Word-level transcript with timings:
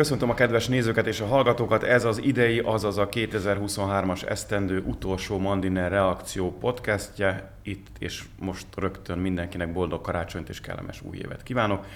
Köszöntöm 0.00 0.30
a 0.30 0.34
kedves 0.34 0.66
nézőket 0.66 1.06
és 1.06 1.20
a 1.20 1.26
hallgatókat, 1.26 1.82
ez 1.82 2.04
az 2.04 2.18
idei, 2.18 2.58
azaz 2.58 2.98
a 2.98 3.08
2023-as 3.08 4.28
esztendő 4.28 4.82
utolsó 4.86 5.38
Mandiner 5.38 5.90
reakció 5.90 6.52
podcastje. 6.58 7.52
Itt 7.62 7.86
és 7.98 8.24
most 8.38 8.66
rögtön 8.76 9.18
mindenkinek 9.18 9.72
boldog 9.72 10.00
karácsonyt 10.00 10.48
és 10.48 10.60
kellemes 10.60 11.02
új 11.02 11.16
évet 11.16 11.42
kívánok. 11.42 11.86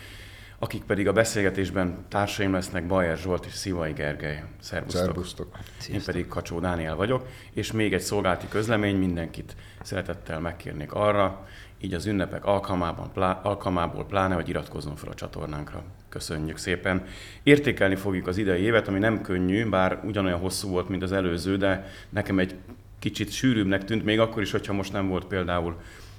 Akik 0.59 0.83
pedig 0.83 1.09
a 1.09 1.13
beszélgetésben 1.13 2.05
társaim 2.09 2.53
lesznek, 2.53 2.87
Bajer 2.87 3.17
Zsolt 3.17 3.45
és 3.45 3.53
Szivai 3.53 3.93
Gergely. 3.93 4.43
Szervusztok. 4.61 5.05
Szervusztok. 5.05 5.59
Én 5.93 6.03
pedig 6.05 6.27
Kacsó 6.27 6.61
Dániel 6.61 6.97
vagyok, 6.97 7.27
és 7.53 7.73
még 7.73 7.93
egy 7.93 8.01
szolgálati 8.01 8.49
közlemény, 8.49 8.97
mindenkit 8.97 9.57
szeretettel 9.83 10.41
megkérnék 10.41 10.93
arra, 10.93 11.47
így 11.85 11.95
az 11.95 12.07
ünnepek 12.07 12.45
alkalmában, 12.45 13.13
plá, 13.13 13.41
alkalmából 13.43 14.05
pláne, 14.05 14.35
hogy 14.35 14.49
iratkozzon 14.49 14.97
fel 14.97 15.11
a 15.11 15.15
csatornánkra. 15.15 15.83
Köszönjük 16.09 16.57
szépen. 16.57 17.05
Értékelni 17.43 17.95
fogjuk 17.95 18.27
az 18.27 18.37
idei 18.37 18.63
évet, 18.63 18.89
ami 18.89 18.99
nem 18.99 19.21
könnyű, 19.21 19.69
bár 19.69 20.01
ugyanolyan 20.05 20.39
hosszú 20.39 20.69
volt, 20.69 20.89
mint 20.89 21.03
az 21.03 21.13
előző, 21.13 21.57
de 21.57 21.87
nekem 22.09 22.39
egy 22.39 22.55
kicsit 22.99 23.31
sűrűbbnek 23.31 23.85
tűnt, 23.85 24.05
még 24.05 24.21
akkor 24.21 24.43
is, 24.43 24.51
hogyha 24.51 24.73
most 24.73 24.93
nem 24.93 25.09
volt 25.09 25.25
például 25.25 25.77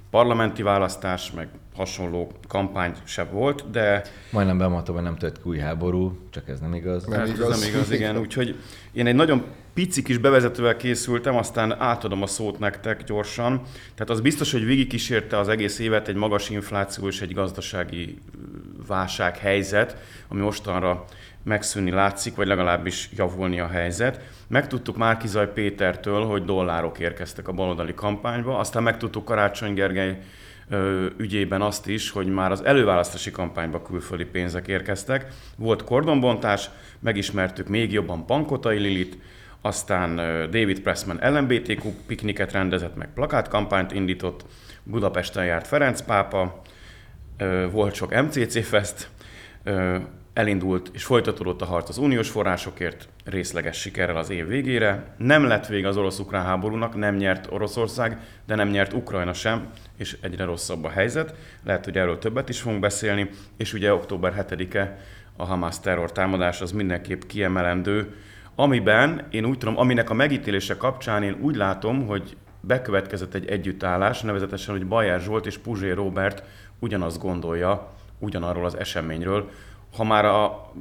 parlamenti 0.10 0.62
választás, 0.62 1.32
meg 1.32 1.48
hasonló 1.76 2.32
kampány 2.48 2.94
se 3.04 3.24
volt, 3.24 3.70
de... 3.72 4.02
Majdnem 4.32 4.58
bemondtam, 4.58 4.96
hogy 4.96 5.04
nem 5.04 5.16
tört 5.16 5.40
új 5.44 5.58
háború, 5.58 6.18
csak 6.30 6.50
ez 6.50 6.60
nem 6.60 6.74
igaz. 6.74 7.06
Nem 7.06 7.20
hát 7.20 7.28
igaz. 7.28 7.52
Ez 7.52 7.60
nem 7.60 7.70
igaz, 7.70 7.92
igen. 7.92 8.18
Úgyhogy 8.26 8.56
én 8.92 9.08
egy 9.08 9.16
nagyon 9.16 9.44
pici 9.76 10.02
kis 10.02 10.18
bevezetővel 10.18 10.76
készültem, 10.76 11.36
aztán 11.36 11.82
átadom 11.82 12.22
a 12.22 12.28
szót 12.28 12.60
nektek 12.60 13.04
gyorsan. 13.04 13.62
Tehát 13.94 14.10
az 14.10 14.22
biztos, 14.22 14.52
hogy 14.52 14.66
végigkísérte 14.66 15.38
az 15.38 15.48
egész 15.48 15.80
évet 15.80 16.08
egy 16.08 16.16
magas 16.16 16.50
infláció 16.50 17.08
és 17.08 17.22
egy 17.22 17.34
gazdasági 17.34 18.18
válsághelyzet, 18.88 19.98
ami 20.28 20.42
mostanra 20.42 21.06
megszűnni 21.44 21.92
látszik, 21.92 22.36
vagy 22.36 22.48
legalábbis 22.48 23.10
javulni 23.16 23.60
a 23.60 23.68
helyzet. 23.68 24.22
Megtudtuk 24.48 24.98
Márkizaj 24.98 25.52
Pétertől, 25.54 26.26
hogy 26.26 26.46
dollárok 26.46 27.00
érkeztek 27.00 27.48
a 27.48 27.52
baloldali 27.54 27.94
kampányba, 27.94 28.58
aztán 28.58 28.84
megtudtuk 28.84 29.26
Karácsony 29.26 29.74
Gergely 29.74 30.18
ügyében 31.18 31.62
azt 31.62 31.88
is, 31.88 32.10
hogy 32.10 32.28
már 32.28 32.52
az 32.52 32.64
előválasztási 32.64 33.32
kampányba 33.32 33.82
külföldi 33.82 34.26
pénzek 34.26 34.68
érkeztek. 34.68 35.28
Volt 35.58 35.84
kordonbontás, 35.84 36.70
megismertük 37.00 37.68
még 37.68 37.92
jobban 37.92 38.26
Pankotai 38.26 38.78
Lilit, 38.78 39.18
aztán 39.66 40.16
David 40.52 40.80
Pressman 40.80 41.20
LMBTQ 41.22 41.90
pikniket 42.08 42.52
rendezett, 42.52 42.96
meg 42.96 43.10
plakátkampányt 43.14 43.92
indított, 43.92 44.46
Budapesten 44.84 45.46
járt 45.46 45.68
Ferenc 45.68 46.02
pápa, 46.02 46.62
volt 47.72 47.94
sok 47.94 48.22
MCC 48.22 48.68
Fest, 48.68 49.10
elindult 50.34 50.90
és 50.94 51.04
folytatódott 51.04 51.62
a 51.62 51.66
harc 51.66 51.90
az 51.90 51.98
uniós 51.98 52.30
forrásokért, 52.30 53.08
részleges 53.24 53.78
sikerrel 53.78 54.18
az 54.18 54.30
év 54.30 54.48
végére. 54.48 55.16
Nem 55.18 55.44
lett 55.44 55.68
vége 55.68 55.88
az 55.88 55.98
orosz-ukrán 55.98 56.46
háborúnak, 56.46 56.96
nem 56.96 57.16
nyert 57.16 57.52
Oroszország, 57.52 58.20
de 58.48 58.56
nem 58.56 58.70
nyert 58.70 58.94
Ukrajna 58.94 59.34
sem, 59.34 59.70
és 59.98 60.18
egyre 60.22 60.44
rosszabb 60.44 60.84
a 60.84 60.90
helyzet. 60.90 61.36
Lehet, 61.64 61.86
hogy 61.86 61.98
erről 61.98 62.20
többet 62.20 62.50
is 62.50 62.62
fogunk 62.62 62.82
beszélni, 62.82 63.30
és 63.58 63.74
ugye 63.74 63.94
október 63.94 64.46
7-e 64.50 64.98
a 65.36 65.46
Hamas 65.46 65.80
terror 65.80 66.12
támadás 66.12 66.62
az 66.62 66.72
mindenképp 66.72 67.22
kiemelendő, 67.22 68.16
amiben 68.56 69.28
én 69.30 69.46
úgy 69.46 69.58
tudom, 69.58 69.78
aminek 69.78 70.10
a 70.10 70.14
megítélése 70.14 70.78
kapcsán 70.78 71.24
én 71.24 71.38
úgy 71.42 71.56
látom, 71.56 72.08
hogy 72.08 72.38
bekövetkezett 72.60 73.34
egy 73.34 73.46
együttállás, 73.46 74.22
nevezetesen, 74.22 74.74
hogy 74.74 74.88
Bajer 74.88 75.20
Zsolt 75.20 75.46
és 75.46 75.58
Puzsé 75.58 75.92
Robert 75.92 76.44
ugyanazt 76.80 77.20
gondolja, 77.20 77.90
ugyanarról 78.20 78.66
az 78.66 78.78
eseményről. 78.78 79.50
Ha 79.96 80.04
már 80.04 80.26
a 80.26 80.72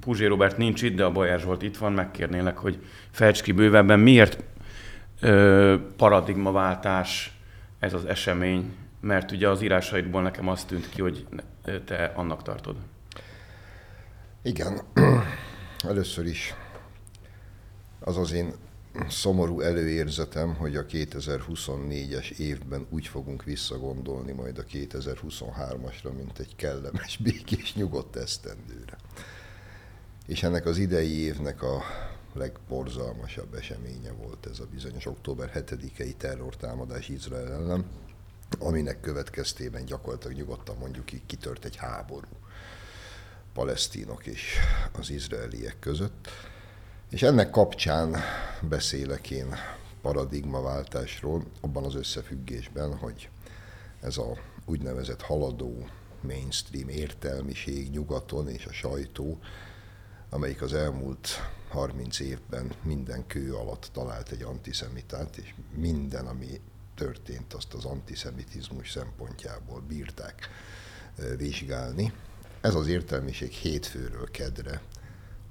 Puzsé 0.00 0.26
Robert 0.26 0.56
nincs 0.56 0.82
itt, 0.82 0.96
de 0.96 1.04
a 1.04 1.10
Bajer 1.10 1.40
Zsolt 1.40 1.62
itt 1.62 1.76
van, 1.76 1.92
megkérnélek, 1.92 2.56
hogy 2.56 2.78
fejts 3.10 3.42
ki 3.42 3.52
bővebben, 3.52 4.00
miért 4.00 4.44
ö, 5.20 5.76
paradigmaváltás 5.96 7.36
ez 7.78 7.94
az 7.94 8.04
esemény, 8.04 8.74
mert 9.00 9.30
ugye 9.30 9.48
az 9.48 9.62
írásaidból 9.62 10.22
nekem 10.22 10.48
azt 10.48 10.66
tűnt 10.66 10.88
ki, 10.88 11.00
hogy 11.00 11.26
te 11.84 12.12
annak 12.14 12.42
tartod. 12.42 12.76
Igen, 14.42 14.80
először 15.88 16.26
is 16.26 16.54
az 18.04 18.16
az 18.16 18.32
én 18.32 18.54
szomorú 19.08 19.60
előérzetem, 19.60 20.54
hogy 20.54 20.76
a 20.76 20.86
2024-es 20.86 22.30
évben 22.30 22.86
úgy 22.90 23.06
fogunk 23.06 23.44
visszagondolni 23.44 24.32
majd 24.32 24.58
a 24.58 24.64
2023-asra, 24.64 26.16
mint 26.16 26.38
egy 26.38 26.56
kellemes, 26.56 27.16
békés, 27.24 27.74
nyugodt 27.74 28.16
esztendőre. 28.16 28.96
És 30.26 30.42
ennek 30.42 30.66
az 30.66 30.78
idei 30.78 31.18
évnek 31.18 31.62
a 31.62 31.82
legborzalmasabb 32.32 33.54
eseménye 33.54 34.12
volt 34.12 34.46
ez 34.46 34.58
a 34.58 34.66
bizonyos 34.72 35.06
október 35.06 35.50
7-i 35.54 36.16
terrortámadás 36.16 37.08
Izrael 37.08 37.52
ellen, 37.52 37.84
aminek 38.58 39.00
következtében 39.00 39.84
gyakorlatilag 39.84 40.36
nyugodtan 40.36 40.76
mondjuk 40.78 41.12
így 41.12 41.26
kitört 41.26 41.64
egy 41.64 41.76
háború 41.76 42.28
palesztinok 43.52 44.26
és 44.26 44.56
az 44.98 45.10
izraeliek 45.10 45.76
között 45.78 46.28
és 47.12 47.22
ennek 47.22 47.50
kapcsán 47.50 48.16
beszélek 48.60 49.30
én 49.30 49.54
paradigmaváltásról, 50.02 51.44
abban 51.60 51.84
az 51.84 51.94
összefüggésben, 51.94 52.96
hogy 52.96 53.28
ez 54.00 54.16
a 54.16 54.38
úgynevezett 54.64 55.22
haladó 55.22 55.86
mainstream 56.20 56.88
értelmiség 56.88 57.90
nyugaton 57.90 58.48
és 58.48 58.66
a 58.66 58.72
sajtó, 58.72 59.38
amelyik 60.30 60.62
az 60.62 60.72
elmúlt 60.72 61.28
30 61.68 62.20
évben 62.20 62.72
minden 62.82 63.26
kő 63.26 63.54
alatt 63.54 63.88
talált 63.92 64.30
egy 64.30 64.42
antiszemitát, 64.42 65.36
és 65.36 65.54
minden, 65.74 66.26
ami 66.26 66.60
történt, 66.94 67.52
azt 67.52 67.74
az 67.74 67.84
antiszemitizmus 67.84 68.90
szempontjából 68.90 69.80
bírták 69.88 70.48
vizsgálni. 71.36 72.12
Ez 72.60 72.74
az 72.74 72.86
értelmiség 72.86 73.50
hétfőről 73.50 74.30
kedre 74.30 74.82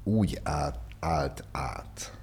úgy 0.04 0.40
át 0.44 0.90
állt 1.02 1.44
át 1.52 2.18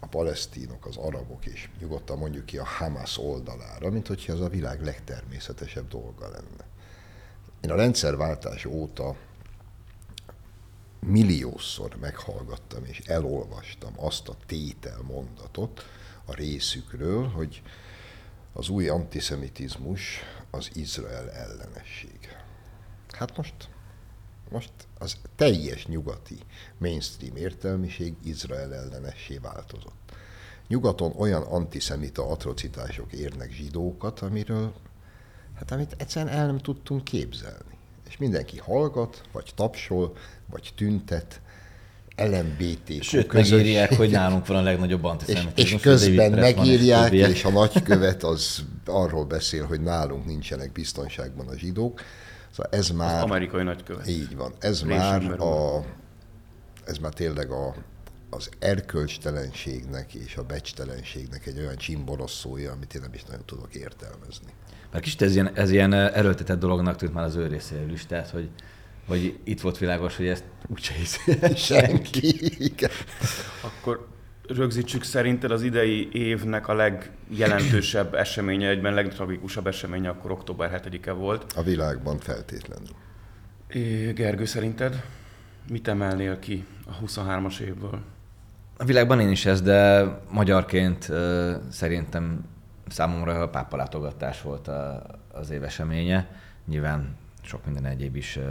a 0.00 0.06
palesztinok, 0.06 0.86
az 0.86 0.96
arabok 0.96 1.46
és 1.46 1.68
nyugodtan 1.80 2.18
mondjuk 2.18 2.46
ki 2.46 2.58
a 2.58 2.64
Hamas 2.64 3.18
oldalára, 3.18 3.90
mint 3.90 4.06
hogyha 4.06 4.32
ez 4.32 4.40
a 4.40 4.48
világ 4.48 4.82
legtermészetesebb 4.82 5.88
dolga 5.88 6.28
lenne. 6.28 6.64
Én 7.60 7.70
a 7.70 7.76
rendszerváltás 7.76 8.64
óta 8.64 9.16
milliószor 11.00 11.96
meghallgattam 11.96 12.84
és 12.84 12.98
elolvastam 12.98 13.92
azt 13.96 14.28
a 14.28 14.36
tétel 14.46 15.00
mondatot 15.02 15.84
a 16.24 16.34
részükről, 16.34 17.28
hogy 17.28 17.62
az 18.52 18.68
új 18.68 18.88
antiszemitizmus 18.88 20.20
az 20.50 20.70
Izrael 20.74 21.30
ellenesség. 21.30 22.36
Hát 23.10 23.36
most 23.36 23.68
most 24.50 24.72
az 24.98 25.16
teljes 25.36 25.86
nyugati 25.86 26.38
mainstream 26.78 27.36
értelmiség 27.36 28.14
Izrael 28.22 28.74
ellenessé 28.74 29.38
változott. 29.38 30.12
Nyugaton 30.68 31.12
olyan 31.16 31.42
antiszemita 31.42 32.30
atrocitások 32.30 33.12
érnek 33.12 33.50
zsidókat, 33.50 34.20
amiről, 34.20 34.74
hát 35.54 35.70
amit 35.70 35.94
egyszerűen 35.98 36.34
el 36.34 36.46
nem 36.46 36.58
tudtunk 36.58 37.04
képzelni. 37.04 37.78
És 38.08 38.16
mindenki 38.16 38.58
hallgat, 38.58 39.28
vagy 39.32 39.52
tapsol, 39.54 40.16
vagy 40.46 40.72
tüntet, 40.76 41.40
LMBT 42.16 43.02
Sőt, 43.02 43.26
közösség. 43.26 43.56
megírják, 43.58 43.94
hogy 43.94 44.10
nálunk 44.20 44.46
van 44.46 44.56
a 44.56 44.62
legnagyobb 44.62 45.04
antiszemitizmus. 45.04 45.64
És, 45.64 45.72
és 45.72 45.80
közben 45.80 46.32
megírják, 46.32 47.12
és, 47.12 47.28
és 47.28 47.44
a 47.44 47.50
nagykövet 47.50 48.22
az 48.32 48.64
arról 48.86 49.24
beszél, 49.24 49.64
hogy 49.66 49.80
nálunk 49.80 50.26
nincsenek 50.26 50.72
biztonságban 50.72 51.48
a 51.48 51.56
zsidók. 51.56 52.00
Szóval 52.50 52.72
ez 52.72 52.90
már... 52.90 53.16
Az 53.16 53.22
amerikai 53.22 53.62
nagykövet. 53.62 54.08
Így 54.08 54.36
van. 54.36 54.52
Ez 54.58 54.80
már, 54.80 55.40
a, 55.40 55.84
ez 56.84 56.98
már 56.98 57.12
tényleg 57.12 57.50
a, 57.50 57.74
az 58.30 58.48
erkölcstelenségnek 58.58 60.14
és 60.14 60.36
a 60.36 60.42
becstelenségnek 60.42 61.46
egy 61.46 61.58
olyan 61.58 61.76
csimborosszója, 61.76 62.72
amit 62.72 62.94
én 62.94 63.00
nem 63.00 63.14
is 63.14 63.24
nagyon 63.24 63.44
tudok 63.44 63.74
értelmezni. 63.74 64.52
Mert 64.92 65.04
kicsit 65.04 65.22
ez 65.22 65.32
ilyen, 65.34 65.50
ez 65.54 65.70
ilyen 65.70 65.92
erőltetett 65.92 66.58
dolognak 66.58 66.96
tűnt 66.96 67.12
már 67.12 67.24
az 67.24 67.34
ő 67.34 67.46
részéről 67.46 67.92
is, 67.92 68.06
tehát 68.06 68.30
hogy, 68.30 68.50
hogy 69.06 69.38
itt 69.44 69.60
volt 69.60 69.78
világos, 69.78 70.16
hogy 70.16 70.26
ezt 70.26 70.44
úgyse 70.66 70.92
hiszi 70.92 71.20
senki. 71.56 72.34
Igen. 72.64 72.90
Akkor 73.60 74.06
rögzítsük 74.48 75.02
szerinted 75.02 75.50
az 75.50 75.62
idei 75.62 76.08
évnek 76.12 76.68
a 76.68 76.74
legjelentősebb 76.74 78.14
eseménye, 78.14 78.68
egyben 78.68 78.94
legtragikusabb 78.94 79.66
eseménye 79.66 80.08
akkor 80.08 80.30
október 80.30 80.82
7-e 80.84 81.12
volt. 81.12 81.52
A 81.52 81.62
világban 81.62 82.18
feltétlenül. 82.18 82.88
É, 83.68 84.12
Gergő, 84.12 84.44
szerinted 84.44 85.02
mit 85.68 85.88
emelnél 85.88 86.38
ki 86.38 86.64
a 86.86 87.04
23-as 87.06 87.58
évből? 87.58 88.00
A 88.76 88.84
világban 88.84 89.20
én 89.20 89.30
is 89.30 89.46
ez, 89.46 89.62
de 89.62 90.04
magyarként 90.30 91.08
uh, 91.08 91.52
szerintem 91.70 92.44
számomra 92.88 93.42
a 93.42 93.48
pápa 93.48 93.76
látogatás 93.76 94.42
volt 94.42 94.68
a, 94.68 95.02
az 95.32 95.50
év 95.50 95.62
eseménye. 95.62 96.28
Nyilván 96.66 97.16
sok 97.42 97.64
minden 97.64 97.86
egyéb 97.86 98.16
is 98.16 98.36
uh, 98.36 98.44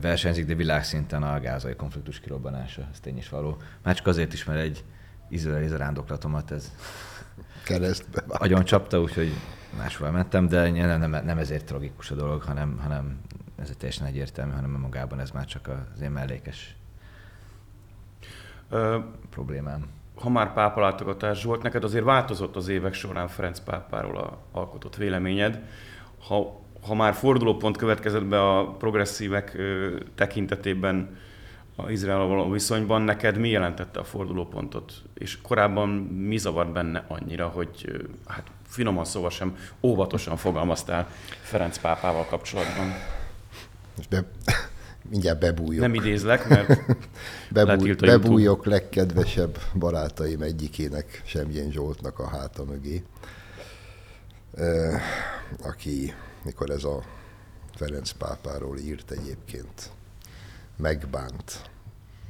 versenyzik, 0.00 0.46
de 0.46 0.54
világszinten 0.54 1.22
a 1.22 1.40
gázai 1.40 1.74
konfliktus 1.74 2.20
kirobbanása, 2.20 2.88
ez 2.92 3.00
tény 3.00 3.16
is 3.16 3.28
való. 3.28 3.56
Már 3.82 3.94
csak 3.94 4.06
azért 4.06 4.32
is, 4.32 4.44
mert 4.44 4.60
egy 4.60 4.84
izraeli 5.28 5.66
zarándoklatomat 5.66 6.50
ez 6.50 6.72
keresztbe 7.64 8.24
vág. 8.26 8.42
agyon 8.42 8.64
csapta, 8.64 9.00
úgyhogy 9.00 9.32
máshol 9.76 10.10
mentem, 10.10 10.48
de 10.48 10.70
nem, 10.70 11.10
nem, 11.10 11.24
nem 11.24 11.38
ezért 11.38 11.64
tragikus 11.64 12.10
a 12.10 12.14
dolog, 12.14 12.42
hanem, 12.42 12.78
hanem 12.78 13.20
ez 13.56 13.70
teljesen 13.78 14.06
egyértelmű, 14.06 14.52
hanem 14.52 14.70
magában 14.70 15.20
ez 15.20 15.30
már 15.30 15.44
csak 15.44 15.70
az 15.94 16.00
én 16.00 16.10
mellékes 16.10 16.76
Ö, 18.70 18.98
problémám. 19.30 19.86
Ha 20.14 20.28
már 20.28 20.52
pápalátogatás 20.52 21.44
volt, 21.44 21.62
neked 21.62 21.84
azért 21.84 22.04
változott 22.04 22.56
az 22.56 22.68
évek 22.68 22.94
során 22.94 23.28
Ferenc 23.28 23.60
pápáról 23.60 24.16
a 24.16 24.38
alkotott 24.52 24.96
véleményed. 24.96 25.62
Ha, 26.26 26.60
ha 26.86 26.94
már 26.94 27.14
fordulópont 27.14 27.76
következett 27.76 28.24
be 28.24 28.40
a 28.40 28.66
progresszívek 28.66 29.56
tekintetében 30.14 31.16
a 31.76 31.90
Izrael 31.90 32.26
való 32.26 32.50
viszonyban, 32.50 33.02
neked 33.02 33.38
mi 33.38 33.48
jelentette 33.48 34.00
a 34.00 34.04
fordulópontot? 34.04 34.92
És 35.14 35.38
korábban 35.42 35.88
mi 35.88 36.38
zavart 36.38 36.72
benne 36.72 37.04
annyira, 37.08 37.46
hogy 37.46 38.02
hát 38.26 38.46
finoman 38.66 39.04
szóval 39.04 39.30
sem 39.30 39.56
óvatosan 39.80 40.36
fogalmaztál 40.36 41.08
Ferenc 41.40 41.78
pápával 41.78 42.24
kapcsolatban? 42.24 42.94
Most 43.96 44.08
be, 44.08 44.24
mindjárt 45.10 45.38
bebújok. 45.40 45.80
Nem 45.80 45.94
idézlek, 45.94 46.48
mert 46.48 46.80
Bebúj, 47.50 47.92
bebújok 47.92 48.66
legkedvesebb 48.66 49.58
barátaim 49.74 50.42
egyikének, 50.42 51.22
Semjén 51.24 51.70
Zsoltnak 51.70 52.18
a 52.18 52.28
háta 52.28 52.64
mögé, 52.64 53.02
aki, 55.62 56.14
mikor 56.48 56.70
ez 56.70 56.84
a 56.84 57.04
Ferenc 57.74 58.10
pápáról 58.10 58.78
írt 58.78 59.10
egyébként, 59.10 59.90
megbánt 60.76 61.70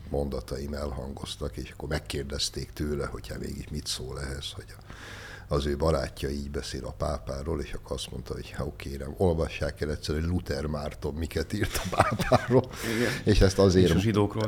mondataim 0.09 0.75
elhangoztak, 0.75 1.57
és 1.57 1.71
akkor 1.71 1.89
megkérdezték 1.89 2.73
tőle, 2.73 3.07
hogyha 3.07 3.39
mégis 3.39 3.69
mit 3.69 3.87
szól 3.87 4.21
ehhez, 4.21 4.53
hogy 4.53 4.75
az 5.49 5.67
ő 5.67 5.77
barátja 5.77 6.29
így 6.29 6.51
beszél 6.51 6.85
a 6.85 6.91
pápáról, 6.91 7.61
és 7.61 7.73
akkor 7.73 7.97
azt 7.97 8.11
mondta, 8.11 8.35
hogy 8.35 8.51
ha 8.51 8.73
kérem, 8.77 9.15
olvassák 9.17 9.81
el 9.81 9.91
egyszer, 9.91 10.15
hogy 10.15 10.25
Luther 10.25 10.67
Márton 10.67 11.15
miket 11.15 11.53
írt 11.53 11.81
a 11.85 11.97
pápáról. 11.97 12.71
Igen. 12.97 13.13
És 13.25 13.41
ezt 13.41 13.59
azért... 13.59 13.89
És 13.89 13.95
a 13.95 13.99
zsidókról. 13.99 14.47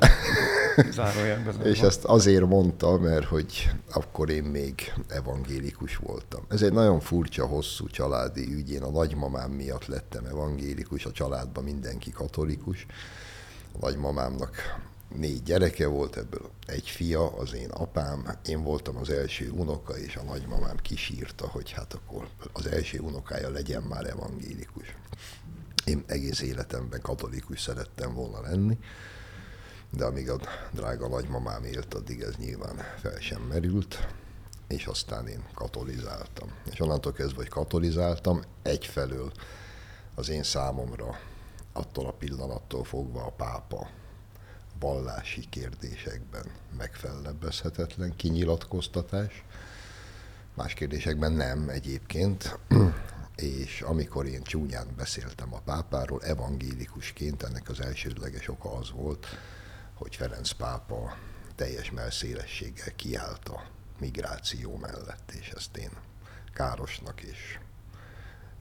és 1.62 1.80
ezt 1.80 2.04
azért 2.04 2.46
mondta, 2.46 2.98
mert 2.98 3.24
hogy 3.24 3.70
akkor 3.92 4.30
én 4.30 4.42
még 4.44 4.92
evangélikus 5.08 5.96
voltam. 5.96 6.44
Ez 6.48 6.62
egy 6.62 6.72
nagyon 6.72 7.00
furcsa, 7.00 7.46
hosszú 7.46 7.86
családi 7.86 8.52
ügy. 8.52 8.70
Én 8.70 8.82
a 8.82 8.90
nagymamám 8.90 9.50
miatt 9.50 9.86
lettem 9.86 10.24
evangélikus, 10.24 11.04
a 11.04 11.12
családban 11.12 11.64
mindenki 11.64 12.10
katolikus 12.10 12.86
a 13.72 13.78
nagymamámnak 13.80 14.80
négy 15.16 15.42
gyereke 15.42 15.86
volt, 15.86 16.16
ebből 16.16 16.50
egy 16.66 16.88
fia, 16.88 17.36
az 17.36 17.54
én 17.54 17.70
apám, 17.70 18.38
én 18.44 18.62
voltam 18.62 18.96
az 18.96 19.10
első 19.10 19.50
unoka, 19.50 19.98
és 19.98 20.16
a 20.16 20.22
nagymamám 20.22 20.76
kisírta, 20.76 21.48
hogy 21.48 21.70
hát 21.70 21.94
akkor 21.94 22.28
az 22.52 22.66
első 22.66 22.98
unokája 22.98 23.50
legyen 23.50 23.82
már 23.82 24.06
evangélikus. 24.06 24.96
Én 25.84 26.04
egész 26.06 26.40
életemben 26.40 27.00
katolikus 27.00 27.60
szerettem 27.60 28.14
volna 28.14 28.40
lenni, 28.40 28.78
de 29.90 30.04
amíg 30.04 30.30
a 30.30 30.40
drága 30.72 31.08
nagymamám 31.08 31.64
élt, 31.64 31.94
addig 31.94 32.20
ez 32.20 32.34
nyilván 32.36 32.76
fel 33.00 33.20
sem 33.20 33.42
merült, 33.42 34.08
és 34.68 34.86
aztán 34.86 35.26
én 35.26 35.44
katolizáltam. 35.54 36.48
És 36.70 36.80
onnantól 36.80 37.12
kezdve, 37.12 37.36
hogy 37.36 37.48
katolizáltam, 37.48 38.40
egyfelől 38.62 39.32
az 40.14 40.28
én 40.28 40.42
számomra 40.42 41.18
attól 41.72 42.06
a 42.06 42.12
pillanattól 42.12 42.84
fogva 42.84 43.24
a 43.24 43.30
pápa 43.30 43.88
vallási 44.80 45.48
kérdésekben 45.48 46.44
megfellebbezhetetlen 46.76 48.16
kinyilatkoztatás, 48.16 49.44
más 50.54 50.74
kérdésekben 50.74 51.32
nem 51.32 51.68
egyébként, 51.68 52.58
és 53.36 53.80
amikor 53.80 54.26
én 54.26 54.42
csúnyán 54.42 54.86
beszéltem 54.96 55.54
a 55.54 55.60
pápáról, 55.64 56.22
evangélikusként 56.22 57.42
ennek 57.42 57.68
az 57.68 57.80
elsődleges 57.80 58.48
oka 58.48 58.72
az 58.72 58.90
volt, 58.90 59.26
hogy 59.94 60.16
Ferenc 60.16 60.50
pápa 60.50 61.16
teljes 61.54 61.90
melszélességgel 61.90 62.94
kiállt 62.96 63.48
a 63.48 63.62
migráció 63.98 64.76
mellett, 64.76 65.32
és 65.40 65.48
ezt 65.48 65.76
én 65.76 65.90
károsnak 66.54 67.22
és, 67.22 67.58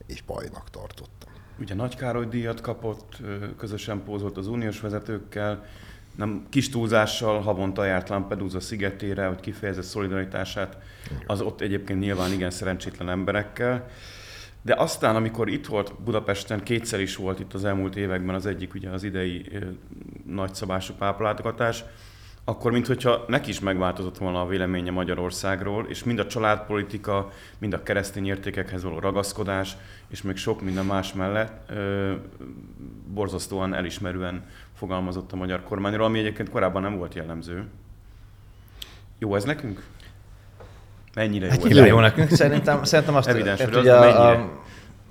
és 0.06 0.22
bajnak 0.22 0.70
tartottam. 0.70 1.32
Ugye 1.58 1.74
Nagy 1.74 1.96
Károly 1.96 2.26
díjat 2.26 2.60
kapott, 2.60 3.16
közösen 3.56 4.04
pózolt 4.04 4.36
az 4.36 4.46
uniós 4.46 4.80
vezetőkkel, 4.80 5.64
nem 6.16 6.46
kis 6.48 6.68
túlzással 6.68 7.40
havonta 7.40 7.84
járt 7.84 8.08
Lampedusa 8.08 8.60
szigetére, 8.60 9.26
hogy 9.26 9.40
kifejezett 9.40 9.84
szolidaritását 9.84 10.76
az 11.26 11.40
ott 11.40 11.60
egyébként 11.60 12.00
nyilván 12.00 12.32
igen 12.32 12.50
szerencsétlen 12.50 13.08
emberekkel. 13.08 13.86
De 14.62 14.74
aztán, 14.74 15.16
amikor 15.16 15.48
itt 15.48 15.66
volt 15.66 16.02
Budapesten, 16.02 16.62
kétszer 16.62 17.00
is 17.00 17.16
volt 17.16 17.40
itt 17.40 17.54
az 17.54 17.64
elmúlt 17.64 17.96
években 17.96 18.34
az 18.34 18.46
egyik 18.46 18.74
ugye 18.74 18.88
az 18.88 19.02
idei 19.02 19.50
nagyszabású 20.26 20.94
pápalátogatás, 20.94 21.84
akkor 22.44 22.72
mintha 22.72 23.24
neki 23.28 23.50
is 23.50 23.60
megváltozott 23.60 24.18
volna 24.18 24.40
a 24.40 24.46
véleménye 24.46 24.90
Magyarországról, 24.90 25.86
és 25.88 26.04
mind 26.04 26.18
a 26.18 26.26
családpolitika, 26.26 27.30
mind 27.58 27.72
a 27.72 27.82
keresztény 27.82 28.26
értékekhez 28.26 28.82
való 28.82 28.98
ragaszkodás, 28.98 29.76
és 30.08 30.22
még 30.22 30.36
sok 30.36 30.62
minden 30.62 30.84
más 30.84 31.12
mellett 31.12 31.70
ö, 31.70 32.14
borzasztóan 33.14 33.74
elismerően 33.74 34.44
fogalmazott 34.80 35.32
a 35.32 35.36
magyar 35.36 35.62
kormányról, 35.62 36.04
ami 36.04 36.18
egyébként 36.18 36.50
korábban 36.50 36.82
nem 36.82 36.96
volt 36.96 37.14
jellemző. 37.14 37.64
Jó 39.18 39.34
ez 39.34 39.44
nekünk? 39.44 39.86
Mennyire 41.14 41.46
jó? 41.46 41.78
Hát 41.78 41.86
jó 41.86 42.00
nekünk, 42.00 42.30
szerintem, 42.30 42.84
szerintem 42.84 43.14
azt, 43.14 43.28
Evidens, 43.28 43.62
hogy 43.62 43.76
az, 43.76 43.86
a, 43.86 44.30
a, 44.30 44.50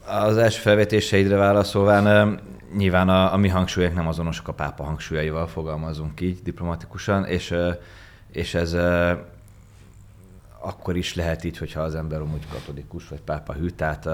az 0.06 0.38
első 0.38 0.60
felvetéseidre 0.60 1.36
válaszolván 1.36 2.40
nyilván 2.78 3.10
a, 3.10 3.34
a 3.34 3.38
mi 3.38 3.48
hangsúlyok 3.48 3.94
nem 3.94 4.08
azonosak 4.08 4.48
a 4.48 4.54
pápa 4.54 4.84
hangsúlyaival, 4.84 5.48
fogalmazunk 5.48 6.22
így 6.22 6.40
diplomatikusan, 6.44 7.26
és, 7.26 7.56
és 8.32 8.54
ez 8.54 8.76
akkor 10.60 10.98
is 10.98 11.16
lehet 11.16 11.44
így, 11.44 11.58
hogyha 11.58 11.82
az 11.82 11.96
ember 11.96 12.22
amúgy 12.22 12.48
katolikus 12.52 13.08
vagy 13.08 13.22
pápa 13.22 13.54
hű, 13.54 13.70
tehát 13.70 14.10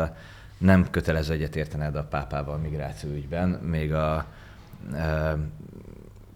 nem 0.57 0.89
kötelező 0.89 1.33
egyetértened 1.33 1.95
a 1.95 2.03
pápával 2.03 2.53
a 2.53 2.61
migráció 2.61 3.09
ügyben, 3.09 3.49
még 3.49 3.93
a 3.93 4.25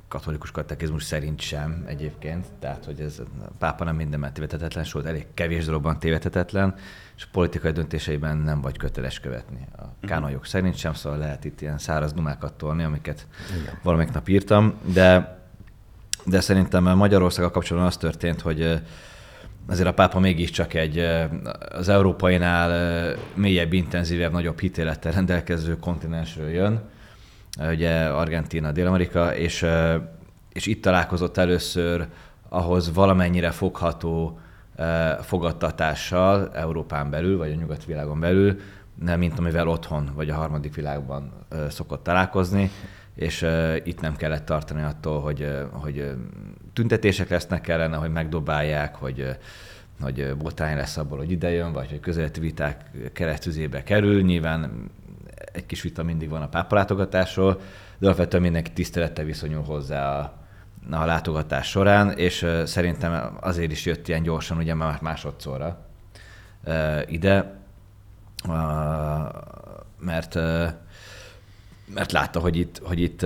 katolikus 0.10 0.52
katekizmus 0.52 1.04
szerint 1.04 1.42
sem 1.42 1.84
egyébként, 1.88 2.46
tehát 2.60 2.86
hogy 2.86 3.00
ez 3.00 3.20
a 3.20 3.52
pápa 3.58 3.84
nem 3.84 3.96
mindenben 3.96 4.34
tévedhetetlen, 4.34 4.84
sőt 4.84 5.06
elég 5.06 5.26
kevés 5.34 5.66
dologban 5.66 6.00
tévedhetetlen, 6.00 6.76
és 7.18 7.26
politikai 7.26 7.72
döntéseiben 7.72 8.38
nem 8.38 8.62
vagy 8.62 8.78
köteles 8.78 9.20
követni. 9.20 9.68
A 9.78 9.82
mhm. 9.82 10.08
kánonjog 10.08 10.46
szerint 10.46 10.78
sem, 10.78 10.94
szóval 10.94 11.20
lehet 11.20 11.46
itt 11.46 11.62
ilyen 11.62 11.78
száraz 11.78 12.14
dumákat 12.14 12.54
tolni, 12.54 12.84
amiket 12.84 13.28
Igen. 13.62 13.80
valamelyik 13.84 14.14
nap 14.14 14.28
írtam, 14.28 14.74
de, 14.94 15.40
de 16.26 16.40
szerintem 16.40 16.84
Magyarországgal 16.84 17.52
kapcsolatban 17.52 17.92
az 17.92 17.98
történt, 17.98 18.42
hogy 18.42 18.82
azért 19.68 19.88
a 19.88 19.94
pápa 19.94 20.20
mégiscsak 20.20 20.74
egy 20.74 20.98
az 21.72 21.90
európainál 21.90 23.16
mélyebb, 23.34 23.74
intenzívebb, 23.74 24.32
nagyobb 24.32 24.60
hitélettel 24.60 25.12
rendelkező 25.12 25.78
kontinensről 25.78 26.50
jön, 26.50 26.82
ugye 27.68 28.06
Argentina, 28.06 28.72
Dél-Amerika, 28.72 29.36
és, 29.36 29.66
és 30.54 30.66
itt 30.66 30.82
találkozott 30.82 31.38
először 31.38 32.08
ahhoz 32.50 32.94
valamennyire 32.94 33.52
fogható 33.52 34.40
fogadtatással 35.22 36.52
Európán 36.54 37.10
belül, 37.10 37.38
vagy 37.38 37.52
a 37.52 37.56
nyugat 37.56 37.86
világon 37.86 38.20
belül, 38.20 38.60
mint 39.18 39.40
amivel 39.40 39.68
otthon, 39.68 40.12
vagy 40.16 40.30
a 40.30 40.36
harmadik 40.36 40.76
világban 40.76 41.32
szokott 41.70 42.04
találkozni, 42.04 42.72
és 43.16 43.46
itt 43.84 44.02
nem 44.02 44.16
kellett 44.16 44.46
tartani 44.46 44.82
attól, 44.82 45.22
hogy, 45.22 45.48
hogy 45.72 46.12
tüntetések 46.74 47.30
lesznek 47.30 47.62
kellene, 47.62 47.96
hogy 47.96 48.12
megdobálják, 48.12 48.96
hogy 48.96 49.38
hogy 50.02 50.36
botrány 50.38 50.76
lesz 50.76 50.98
abból, 50.98 51.18
hogy 51.18 51.32
idejön, 51.32 51.74
vagy 51.74 51.90
hogy 51.90 52.00
közeleti 52.00 52.40
viták 52.40 52.92
keresztüzébe 53.14 53.84
kerül. 53.84 54.22
Nyilván 54.22 54.90
egy 55.52 55.66
kis 55.66 55.82
vita 55.82 56.04
mindig 56.04 56.30
van 56.30 56.42
a 56.42 56.50
pápalátogatásról, 56.50 57.62
de 57.98 58.06
alapvetően 58.06 58.44
mindenki 58.44 58.72
tisztelettel 58.72 59.26
viszonyul 59.26 59.64
hozzá 59.64 60.20
a, 60.20 60.34
a 60.92 61.06
látogatás 61.06 61.70
során, 61.70 62.12
és 62.12 62.46
szerintem 62.66 63.38
azért 63.42 63.72
is 63.72 63.86
jött 63.86 64.08
ilyen 64.08 64.24
gyorsan, 64.24 64.58
ugye 64.58 64.74
már 64.74 65.00
másodszorra 65.02 65.86
ide, 67.08 67.60
mert, 70.00 70.36
mert 71.94 72.12
látta, 72.12 72.40
hogy 72.40 72.58
itt, 72.58 72.82
hogy 72.84 73.00
itt 73.00 73.26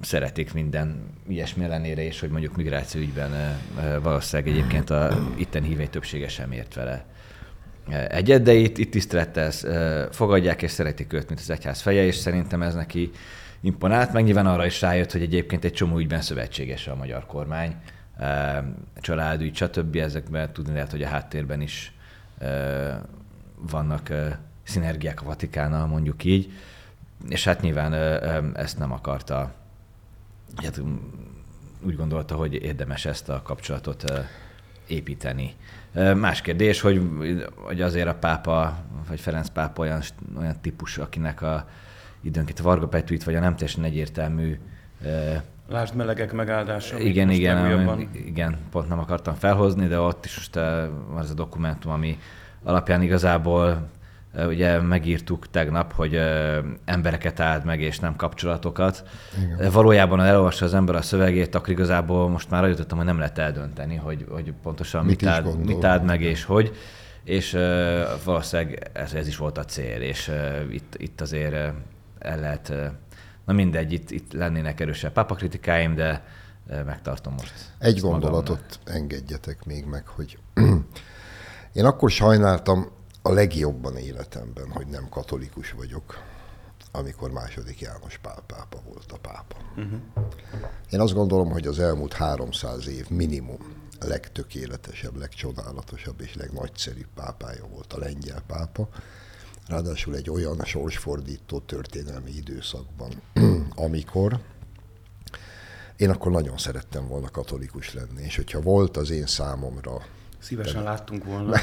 szeretik 0.00 0.52
minden 0.52 1.14
ilyesmi 1.28 1.64
ellenére 1.64 2.02
is, 2.02 2.20
hogy 2.20 2.30
mondjuk 2.30 2.56
migráció 2.56 3.00
ügyben 3.00 3.58
valószínűleg 4.02 4.52
egyébként 4.52 4.90
a 4.90 5.08
itten 5.36 5.62
hívei 5.62 5.88
többsége 5.88 6.28
sem 6.28 6.52
ért 6.52 6.74
vele 6.74 7.04
egyet, 7.90 8.42
de 8.42 8.52
itt, 8.52 8.78
itt 8.78 8.90
tisztelettel 8.90 9.50
fogadják 10.10 10.62
és 10.62 10.70
szeretik 10.70 11.12
őt, 11.12 11.28
mint 11.28 11.40
az 11.40 11.50
egyház 11.50 11.80
feje, 11.80 12.04
és 12.04 12.14
szerintem 12.14 12.62
ez 12.62 12.74
neki 12.74 13.10
imponált, 13.60 14.12
meg 14.12 14.24
nyilván 14.24 14.46
arra 14.46 14.66
is 14.66 14.80
rájött, 14.80 15.12
hogy 15.12 15.22
egyébként 15.22 15.64
egy 15.64 15.72
csomó 15.72 15.98
ügyben 15.98 16.20
szövetséges 16.20 16.86
a 16.86 16.94
magyar 16.94 17.26
kormány, 17.26 17.76
családügy, 19.00 19.56
stb. 19.56 19.96
Ezekben 19.96 20.52
tudni 20.52 20.72
lehet, 20.72 20.90
hogy 20.90 21.02
a 21.02 21.08
háttérben 21.08 21.60
is 21.60 21.92
vannak 23.70 24.12
szinergiák 24.62 25.20
a 25.20 25.24
Vatikánnal, 25.24 25.86
mondjuk 25.86 26.24
így, 26.24 26.52
és 27.28 27.44
hát 27.44 27.60
nyilván 27.60 27.94
ezt 28.54 28.78
nem 28.78 28.92
akarta, 28.92 29.52
hát 30.56 30.80
úgy 31.82 31.96
gondolta, 31.96 32.34
hogy 32.34 32.54
érdemes 32.54 33.04
ezt 33.04 33.28
a 33.28 33.42
kapcsolatot 33.42 34.12
építeni. 34.86 35.54
Más 36.16 36.40
kérdés, 36.40 36.80
hogy, 36.80 37.08
hogy 37.54 37.80
azért 37.80 38.08
a 38.08 38.14
pápa, 38.14 38.76
vagy 39.08 39.20
Ferenc 39.20 39.48
pápa 39.48 39.82
olyan, 39.82 40.02
olyan 40.38 40.60
típus, 40.60 40.98
akinek 40.98 41.42
a 41.42 41.68
időnként 42.20 42.58
a 42.58 42.62
Varga 42.62 42.88
Petőit, 42.88 43.24
vagy 43.24 43.34
a 43.34 43.40
nem 43.40 43.56
teljesen 43.56 43.84
egyértelmű 43.84 44.58
Lásd 45.68 45.94
melegek 45.94 46.32
megáldása. 46.32 46.98
Igen, 46.98 47.30
igen, 47.30 48.08
igen, 48.12 48.56
pont 48.70 48.88
nem 48.88 48.98
akartam 48.98 49.34
felhozni, 49.34 49.86
de 49.86 50.00
ott 50.00 50.24
is 50.24 50.36
most 50.36 50.56
ez 51.18 51.30
a 51.30 51.34
dokumentum, 51.34 51.92
ami 51.92 52.18
alapján 52.62 53.02
igazából 53.02 53.88
ugye 54.34 54.80
megírtuk 54.80 55.50
tegnap, 55.50 55.92
hogy 55.92 56.20
embereket 56.84 57.40
áld 57.40 57.64
meg, 57.64 57.80
és 57.80 57.98
nem 57.98 58.16
kapcsolatokat. 58.16 59.02
Igen. 59.42 59.70
Valójában, 59.70 60.18
ha 60.18 60.24
elolvassa 60.24 60.64
az 60.64 60.74
ember 60.74 60.94
a 60.94 61.02
szövegét, 61.02 61.54
akkor 61.54 61.68
igazából 61.68 62.28
most 62.28 62.50
már 62.50 62.62
eljutottam, 62.62 62.96
hogy 62.96 63.06
nem 63.06 63.18
lehet 63.18 63.38
eldönteni, 63.38 63.96
hogy, 63.96 64.26
hogy 64.30 64.52
pontosan 64.62 65.04
mit, 65.04 65.20
mit, 65.20 65.30
áld, 65.30 65.64
mit 65.64 65.84
áld 65.84 66.04
meg, 66.04 66.20
és 66.20 66.44
hogy. 66.44 66.76
És 67.24 67.52
uh, 67.52 67.60
valószínűleg 68.24 68.90
ez, 68.92 69.12
ez 69.12 69.26
is 69.26 69.36
volt 69.36 69.58
a 69.58 69.64
cél, 69.64 70.00
és 70.00 70.28
uh, 70.28 70.74
itt, 70.74 70.94
itt 70.96 71.20
azért 71.20 71.52
uh, 71.52 71.74
el 72.18 72.40
lehet, 72.40 72.68
uh, 72.68 72.86
na 73.44 73.52
mindegy, 73.52 73.92
itt, 73.92 74.10
itt 74.10 74.32
lennének 74.32 74.80
erősebb 74.80 75.12
pápakritikáim, 75.12 75.94
de 75.94 76.24
uh, 76.66 76.84
megtartom 76.84 77.32
most. 77.32 77.54
Egy 77.78 78.00
gondolatot 78.00 78.58
magamnak. 78.58 78.94
engedjetek 78.94 79.64
még 79.64 79.84
meg, 79.84 80.06
hogy 80.06 80.38
én 81.72 81.84
akkor 81.84 82.10
sajnáltam, 82.10 82.88
a 83.22 83.32
legjobban 83.32 83.96
életemben, 83.96 84.70
hogy 84.70 84.86
nem 84.86 85.08
katolikus 85.08 85.72
vagyok, 85.72 86.18
amikor 86.92 87.30
második 87.30 87.80
János 87.80 88.18
Pál 88.18 88.42
pápa 88.46 88.80
volt 88.84 89.12
a 89.12 89.18
pápa. 89.18 89.56
Uh-huh. 89.76 90.00
Én 90.90 91.00
azt 91.00 91.14
gondolom, 91.14 91.50
hogy 91.50 91.66
az 91.66 91.78
elmúlt 91.78 92.12
300 92.12 92.88
év 92.88 93.10
minimum 93.10 93.76
legtökéletesebb, 94.00 95.16
legcsodálatosabb 95.16 96.20
és 96.20 96.34
legnagyszerűbb 96.34 97.08
pápája 97.14 97.66
volt 97.66 97.92
a 97.92 97.98
lengyel 97.98 98.42
pápa. 98.46 98.88
Ráadásul 99.66 100.16
egy 100.16 100.30
olyan 100.30 100.64
sorsfordító 100.64 101.58
történelmi 101.60 102.30
időszakban, 102.30 103.22
amikor 103.86 104.40
én 105.96 106.10
akkor 106.10 106.32
nagyon 106.32 106.58
szerettem 106.58 107.08
volna 107.08 107.28
katolikus 107.30 107.94
lenni, 107.94 108.22
és 108.22 108.36
hogyha 108.36 108.60
volt 108.60 108.96
az 108.96 109.10
én 109.10 109.26
számomra 109.26 110.02
Szívesen 110.38 110.82
láttunk 110.82 111.24
volna. 111.24 111.56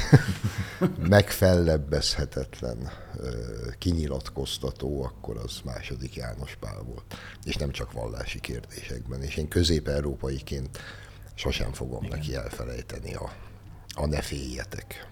Megfellebbezhetetlen 1.08 2.90
kinyilatkoztató, 3.78 5.02
akkor 5.02 5.36
az 5.36 5.60
második 5.64 6.14
János 6.14 6.56
Pál 6.60 6.82
volt. 6.82 7.14
És 7.44 7.56
nem 7.56 7.70
csak 7.70 7.92
vallási 7.92 8.40
kérdésekben. 8.40 9.22
És 9.22 9.36
én 9.36 9.48
közép-európaiként 9.48 10.78
sosem 11.34 11.72
fogom 11.72 12.04
Igen. 12.04 12.18
neki 12.18 12.34
elfelejteni 12.34 13.14
a, 13.14 13.32
a 13.94 14.06
ne 14.06 14.20
féljetek 14.20 15.06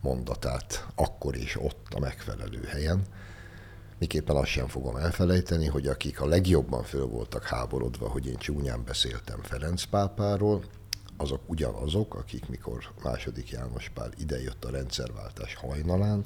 mondatát 0.00 0.86
akkor 0.94 1.36
és 1.36 1.56
ott 1.60 1.86
a 1.94 1.98
megfelelő 1.98 2.62
helyen. 2.62 3.02
Miképpen 3.98 4.36
azt 4.36 4.50
sem 4.50 4.68
fogom 4.68 4.96
elfelejteni, 4.96 5.66
hogy 5.66 5.86
akik 5.86 6.20
a 6.20 6.26
legjobban 6.26 6.82
föl 6.82 7.06
voltak 7.06 7.44
háborodva, 7.44 8.08
hogy 8.08 8.26
én 8.26 8.36
csúnyán 8.36 8.84
beszéltem 8.84 9.42
Ferenc 9.42 9.84
pápáról, 9.84 10.64
azok 11.16 11.40
ugyanazok, 11.46 12.14
akik 12.14 12.48
mikor 12.48 12.92
második 13.02 13.50
János 13.50 13.90
Pál 13.94 14.10
idejött 14.18 14.64
a 14.64 14.70
rendszerváltás 14.70 15.54
hajnalán, 15.54 16.24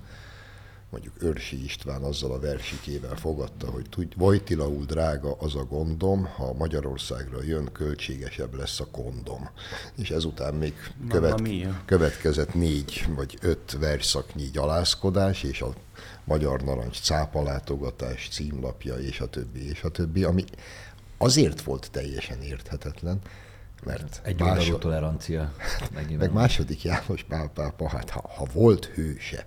mondjuk 0.90 1.23
Őrsi 1.23 1.64
István 1.64 2.02
azzal 2.02 2.32
a 2.32 2.40
versikével 2.40 3.16
fogadta, 3.16 3.70
hogy 3.70 3.87
tudj, 3.90 4.14
Vojtilaul 4.16 4.85
drága 4.85 5.37
az 5.38 5.54
a 5.54 5.64
gondom, 5.64 6.25
ha 6.25 6.52
Magyarországra 6.52 7.42
jön, 7.42 7.73
költségesebb 7.73 8.54
lesz 8.54 8.80
a 8.80 8.87
kondom. 8.90 9.50
És 9.97 10.11
ezután 10.11 10.54
még 10.54 10.75
követ, 11.09 11.42
következett 11.85 12.54
négy 12.54 13.06
vagy 13.16 13.38
öt 13.40 13.76
versszaknyi 13.78 14.50
gyalázkodás, 14.52 15.42
és 15.42 15.61
a 15.62 15.75
Magyar 16.25 16.62
Narancs 16.62 17.00
cápalátogatás 17.00 18.28
címlapja, 18.32 18.94
és 18.94 19.20
a 19.20 19.28
többi, 19.28 19.68
és 19.68 19.82
a 19.82 19.88
többi, 19.88 20.25
ami 20.25 20.44
azért 21.18 21.62
volt 21.62 21.90
teljesen 21.90 22.42
érthetetlen, 22.42 23.20
mert 23.84 24.20
egy 24.25 24.40
másod... 24.40 24.78
tolerancia. 24.78 25.52
Meg 26.18 26.32
második 26.32 26.82
János 26.82 27.22
Pál 27.22 27.50
pápa, 27.54 27.88
hát 27.88 28.10
ha, 28.10 28.30
ha 28.37 28.46
volt 28.52 28.84
hőse 28.84 29.46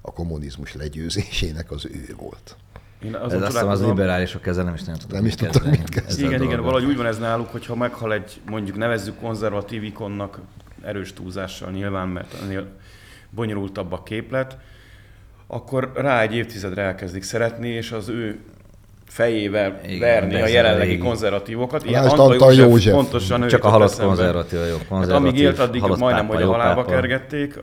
a 0.00 0.12
kommunizmus 0.12 0.74
legyőzésének, 0.74 1.70
az 1.70 1.86
ő 1.86 2.14
volt. 2.16 2.56
Én 3.04 3.14
az 3.14 3.32
ez 3.32 3.42
azt 3.42 3.52
hiszem, 3.52 3.68
az 3.68 3.84
liberálisok 3.84 4.46
ezzel 4.46 4.64
nem 4.64 4.74
is 4.74 4.82
nem 4.82 4.94
tudtak 4.94 5.12
Nem 5.12 5.26
is 5.26 5.34
tudtak 5.34 5.64
mit 5.64 5.88
kezdeni. 5.88 6.28
Igen, 6.28 6.42
igen, 6.42 6.62
valahogy 6.62 6.84
úgy 6.84 6.96
van 6.96 7.06
ez 7.06 7.18
náluk, 7.18 7.48
hogyha 7.48 7.74
meghal 7.74 8.12
egy, 8.12 8.40
mondjuk 8.46 8.76
nevezzük 8.76 9.20
konzervatív 9.20 9.82
ikonnak, 9.82 10.38
erős 10.82 11.12
túlzással 11.12 11.70
nyilván, 11.70 12.08
mert 12.08 12.34
ennél 12.42 12.66
bonyolultabb 13.30 13.92
a 13.92 14.02
képlet, 14.02 14.58
akkor 15.46 15.92
rá 15.94 16.20
egy 16.20 16.34
évtizedre 16.34 16.82
elkezdik 16.82 17.22
szeretni, 17.22 17.68
és 17.68 17.92
az 17.92 18.08
ő 18.08 18.40
fejével 19.12 19.80
Igen, 19.84 19.98
verni 19.98 20.40
a 20.40 20.46
jelenlegi 20.46 20.98
konzervatívokat. 20.98 21.84
Ilyen 21.84 22.02
Antal, 22.04 22.30
Antal 22.30 22.52
József, 22.52 22.68
József. 22.68 22.94
Pontosan 22.94 23.48
Csak 23.48 23.64
a 23.64 23.68
halott 23.68 24.00
konzervatív, 24.00 24.58
jó, 24.58 24.76
konzervatív. 24.88 25.08
Hát, 25.08 25.20
amíg 25.20 25.38
élt, 25.38 25.58
addig 25.58 25.82
majdnem, 25.82 26.26
hogy 26.26 26.42
a 26.42 26.46
halálba 26.46 26.84
kergették, 26.84 27.60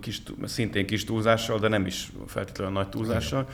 kis, 0.00 0.22
szintén 0.44 0.86
kis 0.86 1.04
túlzással, 1.04 1.58
de 1.58 1.68
nem 1.68 1.86
is 1.86 2.12
feltétlenül 2.26 2.72
nagy 2.72 2.88
túlzással. 2.88 3.46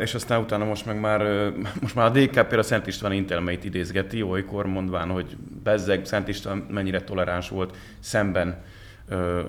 és 0.00 0.14
aztán 0.14 0.40
utána 0.40 0.64
most 0.64 0.86
meg 0.86 1.00
már, 1.00 1.52
most 1.80 1.94
már 1.94 2.06
a 2.06 2.10
DKP 2.10 2.52
a 2.52 2.62
Szent 2.62 2.86
István 2.86 3.12
intelmeit 3.12 3.64
idézgeti, 3.64 4.22
olykor 4.22 4.66
mondván, 4.66 5.08
hogy 5.08 5.36
bezzeg 5.62 6.04
Szent 6.04 6.28
István 6.28 6.66
mennyire 6.70 7.00
toleráns 7.00 7.48
volt 7.48 7.76
szemben 8.00 8.62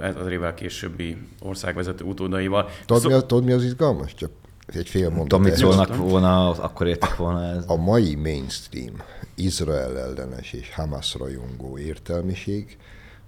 ez 0.01 0.15
az 0.15 0.27
évvel 0.27 0.53
későbbi 0.53 1.17
országvezető 1.41 2.03
utódaival. 2.03 2.69
Tudod, 2.85 3.01
Szó... 3.01 3.09
mi, 3.09 3.15
tudod, 3.15 3.43
mi 3.43 3.51
az 3.51 3.63
izgalmas? 3.63 4.13
Csak 4.13 4.29
egy 4.75 4.89
fél 4.89 5.09
mondat. 5.09 5.27
Tudom, 5.27 5.41
mit 5.41 5.55
szólnak 5.55 5.95
volna, 5.95 6.49
akkor 6.49 6.87
értek 6.87 7.15
volna 7.15 7.43
ez. 7.43 7.63
A 7.67 7.75
mai 7.75 8.15
mainstream, 8.15 9.01
Izrael 9.35 9.99
ellenes 9.99 10.53
és 10.53 10.73
Hamas 10.75 11.15
rajongó 11.15 11.77
értelmiség 11.77 12.77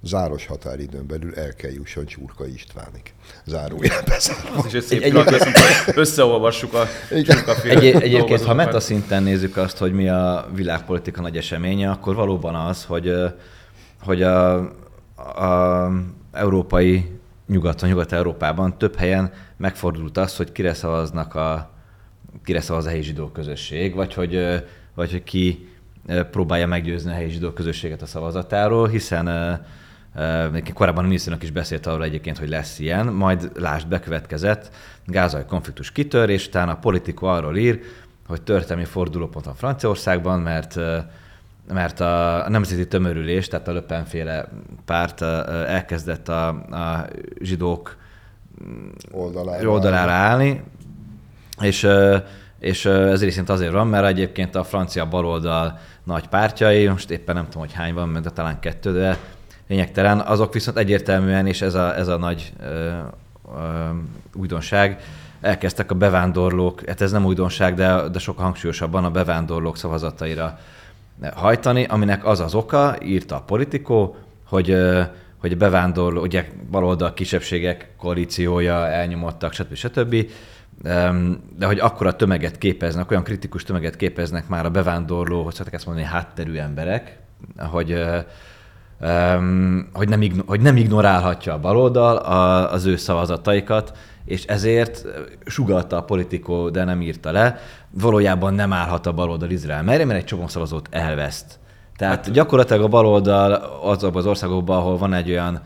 záros 0.03 0.46
határidőn 0.46 1.08
belül 1.08 1.36
el 1.36 1.53
kell 1.53 1.72
jusson 1.72 2.05
Csurka 2.05 2.48
Istvánig. 2.48 3.13
Zárójel 3.46 4.03
És 4.67 4.74
egy 4.74 4.81
szép 4.81 5.01
egy, 5.01 5.13
összeolvassuk 5.96 6.74
a 6.74 6.88
egy, 7.10 7.86
Egyébként, 7.86 8.43
ha 8.43 8.53
meta 8.53 8.79
szinten 8.79 9.24
nézzük 9.24 9.58
azt, 9.58 9.77
hogy 9.77 9.93
mi 9.93 10.10
a 10.10 10.48
világpolitika 10.53 11.22
nagy 11.22 11.38
eseménye, 11.38 11.89
akkor 11.89 12.15
valóban 12.15 12.55
az, 12.55 12.84
hogy, 12.84 13.13
hogy 14.01 14.22
a, 14.22 14.55
a 15.15 15.91
európai 16.31 17.18
nyugaton, 17.50 17.89
Nyugat-Európában 17.89 18.77
több 18.77 18.96
helyen 18.96 19.32
megfordult 19.58 20.18
az, 20.18 20.36
hogy 20.36 20.51
kire 20.51 20.74
szavaznak 20.74 21.36
a, 21.36 21.70
kire 22.44 22.62
szavaz 22.62 22.86
a 22.86 22.89
helyi 22.89 23.01
zsidó 23.01 23.27
közösség, 23.27 23.96
vagy 23.96 24.13
hogy, 24.13 24.63
vagy 24.96 25.12
hogy 25.12 25.24
ki 25.24 25.70
próbálja 26.32 26.68
meggyőzni 26.68 27.12
a 27.12 27.13
helyi 27.13 27.29
zsidó 27.29 27.51
közösséget 27.51 28.01
a 28.01 28.06
szavazatáról, 28.06 28.88
hiszen 28.88 29.25
korábban 30.74 31.03
a 31.03 31.08
miniszternek 31.08 31.44
is 31.44 31.51
beszélt 31.51 31.86
arról 31.86 32.03
egyébként, 32.03 32.38
hogy 32.38 32.50
lesz 32.50 32.79
ilyen, 32.79 33.08
majd 33.08 33.51
lásd, 33.56 33.88
bekövetkezett, 33.88 34.72
gázai 35.06 35.44
konfliktus 35.48 35.91
kitör, 35.91 36.29
és 36.29 36.48
utána 36.48 36.72
a 36.72 36.77
politiko 36.77 37.25
arról 37.25 37.58
ír, 37.58 37.79
hogy 38.27 38.41
történelmi 38.41 38.86
fordulópont 38.86 39.48
a 39.48 39.53
Franciaországban, 39.53 40.39
mert 40.39 40.79
mert 41.73 41.99
a 41.99 42.45
Nemzeti 42.49 42.88
Tömörülés, 42.88 43.47
tehát 43.47 43.67
a 43.67 43.71
Löpenféle 43.71 44.47
párt 44.85 45.21
elkezdett 45.67 46.27
a, 46.27 46.47
a 46.47 47.05
zsidók 47.41 47.97
oldalára, 49.11 49.69
oldalára 49.69 50.11
állni, 50.11 50.63
és, 51.61 51.88
és 52.59 52.85
ez 52.85 53.23
részint 53.23 53.49
azért 53.49 53.71
van, 53.71 53.88
mert 53.88 54.05
egyébként 54.05 54.55
a 54.55 54.63
francia 54.63 55.05
baloldal 55.05 55.79
nagy 56.03 56.27
pártjai, 56.27 56.88
most 56.88 57.11
éppen 57.11 57.35
nem 57.35 57.45
tudom, 57.45 57.59
hogy 57.59 57.73
hány 57.73 57.93
van, 57.93 58.21
de 58.21 58.29
talán 58.29 58.59
kettő, 58.59 58.91
de 58.93 59.17
lényegtelen, 59.67 60.19
azok 60.19 60.53
viszont 60.53 60.77
egyértelműen, 60.77 61.47
és 61.47 61.61
ez 61.61 61.73
a, 61.73 61.97
ez 61.97 62.07
a 62.07 62.17
nagy 62.17 62.53
ö, 62.59 62.89
ö, 63.55 63.89
újdonság, 64.33 65.01
elkezdtek 65.41 65.91
a 65.91 65.95
bevándorlók, 65.95 66.81
hát 66.88 67.01
ez 67.01 67.11
nem 67.11 67.25
újdonság, 67.25 67.73
de, 67.73 68.09
de 68.09 68.19
sokkal 68.19 68.43
hangsúlyosabban 68.43 69.05
a 69.05 69.11
bevándorlók 69.11 69.77
szavazataira 69.77 70.59
hajtani, 71.33 71.83
aminek 71.83 72.25
az 72.25 72.39
az 72.39 72.55
oka, 72.55 72.95
írta 73.03 73.35
a 73.35 73.41
politikó, 73.41 74.15
hogy 74.47 74.75
hogy 75.39 75.57
bevándorló, 75.57 76.21
ugye 76.21 76.45
baloldal 76.71 77.13
kisebbségek 77.13 77.89
koalíciója 77.97 78.88
elnyomottak, 78.88 79.53
stb. 79.53 79.73
stb. 79.73 80.15
de 81.57 81.65
hogy 81.65 81.79
akkora 81.79 82.15
tömeget 82.15 82.57
képeznek, 82.57 83.11
olyan 83.11 83.23
kritikus 83.23 83.63
tömeget 83.63 83.95
képeznek 83.95 84.47
már 84.47 84.65
a 84.65 84.69
bevándorló, 84.69 85.43
hogy 85.43 85.53
szokták 85.53 85.73
ezt 85.73 85.85
mondani, 85.85 86.07
hátterű 86.07 86.55
emberek, 86.55 87.17
hogy, 87.57 88.03
hogy, 89.93 90.09
nem, 90.09 90.21
hogy 90.45 90.61
nem 90.61 90.77
ignorálhatja 90.77 91.53
a 91.53 91.59
baloldal 91.59 92.17
az 92.65 92.85
ő 92.85 92.95
szavazataikat, 92.95 93.97
és 94.29 94.45
ezért 94.45 95.05
sugalta 95.45 95.98
a 95.98 96.03
politikó, 96.03 96.69
de 96.69 96.83
nem 96.83 97.01
írta 97.01 97.31
le, 97.31 97.59
valójában 97.89 98.53
nem 98.53 98.74
állhat 98.74 99.05
a 99.05 99.13
baloldal 99.13 99.50
Izrael 99.50 99.83
merre, 99.83 100.05
mert 100.05 100.19
egy 100.19 100.25
csomó 100.25 100.48
szavazót 100.48 100.88
elveszt. 100.91 101.59
Tehát 101.98 102.25
hát, 102.25 102.33
gyakorlatilag 102.33 102.83
a 102.83 102.88
baloldal 102.88 103.53
azokban 103.81 104.21
az 104.21 104.27
országokban, 104.27 104.77
ahol 104.77 104.98
van 104.98 105.13
egy 105.13 105.29
olyan 105.29 105.62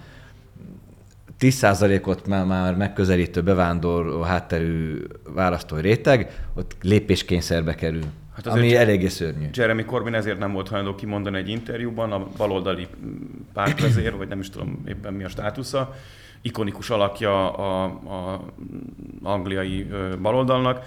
10%-ot 1.39 2.27
már, 2.27 2.45
már 2.45 2.75
megközelítő 2.75 3.41
bevándorló 3.41 4.21
hátterű 4.21 5.01
választói 5.33 5.81
réteg, 5.81 6.45
ott 6.55 6.75
lépéskényszerbe 6.81 7.75
kerül. 7.75 8.03
Hát 8.35 8.47
ami 8.47 8.75
eléggé 8.75 9.07
szörnyű. 9.07 9.47
Jeremy 9.53 9.85
Corbyn 9.85 10.13
ezért 10.13 10.39
nem 10.39 10.53
volt 10.53 10.67
hajlandó 10.67 10.95
kimondani 10.95 11.37
egy 11.37 11.49
interjúban, 11.49 12.11
a 12.11 12.27
baloldali 12.37 12.87
pártvezér, 13.53 14.17
vagy 14.17 14.27
nem 14.27 14.39
is 14.39 14.49
tudom 14.49 14.83
éppen 14.87 15.13
mi 15.13 15.23
a 15.23 15.29
státusza, 15.29 15.95
ikonikus 16.43 16.89
alakja 16.89 17.51
a, 17.51 17.83
a 17.83 18.41
angliai 19.23 19.87
baloldalnak, 20.21 20.85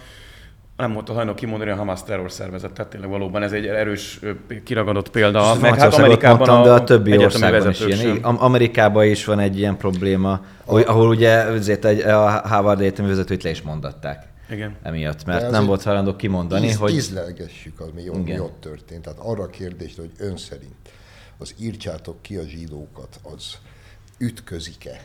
nem 0.77 0.93
volt 0.93 1.09
hajlandó 1.09 1.35
kimondani 1.35 1.71
a 1.71 1.77
Hamas 1.77 2.03
terrorszervezet, 2.03 2.73
tehát 2.73 2.91
tényleg 2.91 3.11
valóban 3.11 3.43
ez 3.43 3.53
egy 3.53 3.67
erős 3.67 4.21
kiragadott 4.65 5.11
példa. 5.11 5.55
Meg 5.61 5.79
hát 5.79 5.95
Amerikában 5.95 6.37
mondtam, 6.37 6.61
a, 6.61 6.65
de 6.65 6.73
a 6.73 6.85
többi 6.85 7.17
országban 7.17 7.71
is 7.71 7.81
ilyen. 7.81 8.17
Amerikában 8.23 9.05
is 9.05 9.25
van 9.25 9.39
egy 9.39 9.59
ilyen 9.59 9.77
probléma, 9.77 10.45
ahol 10.65 11.09
ugye 11.09 11.33
azért 11.33 11.85
egy, 11.85 12.01
a 12.01 12.29
Harvard 12.29 12.81
egyetemi 12.81 13.09
vezetőt 13.09 13.43
le 13.43 13.51
is 13.51 13.63
mondatták. 13.63 14.27
Igen. 14.51 14.77
Emiatt, 14.83 15.25
mert 15.25 15.51
nem 15.51 15.67
volt 15.67 15.83
hajlandó 15.83 16.17
kimondani, 16.17 16.67
íz, 16.67 16.77
hogy... 16.77 16.95
Ízlelgessük, 16.95 17.81
ami 17.81 18.03
jó, 18.03 18.15
mi 18.15 18.41
ott 18.41 18.61
történt. 18.61 19.03
Tehát 19.03 19.19
arra 19.19 19.43
a 19.43 19.47
kérdést, 19.47 19.97
hogy 19.97 20.11
ön 20.19 20.37
szerint 20.37 20.91
az 21.39 21.55
írtsátok 21.59 22.23
ki 22.23 22.37
a 22.37 22.43
zsidókat, 22.43 23.21
az 23.23 23.59
ütközik-e 24.19 25.01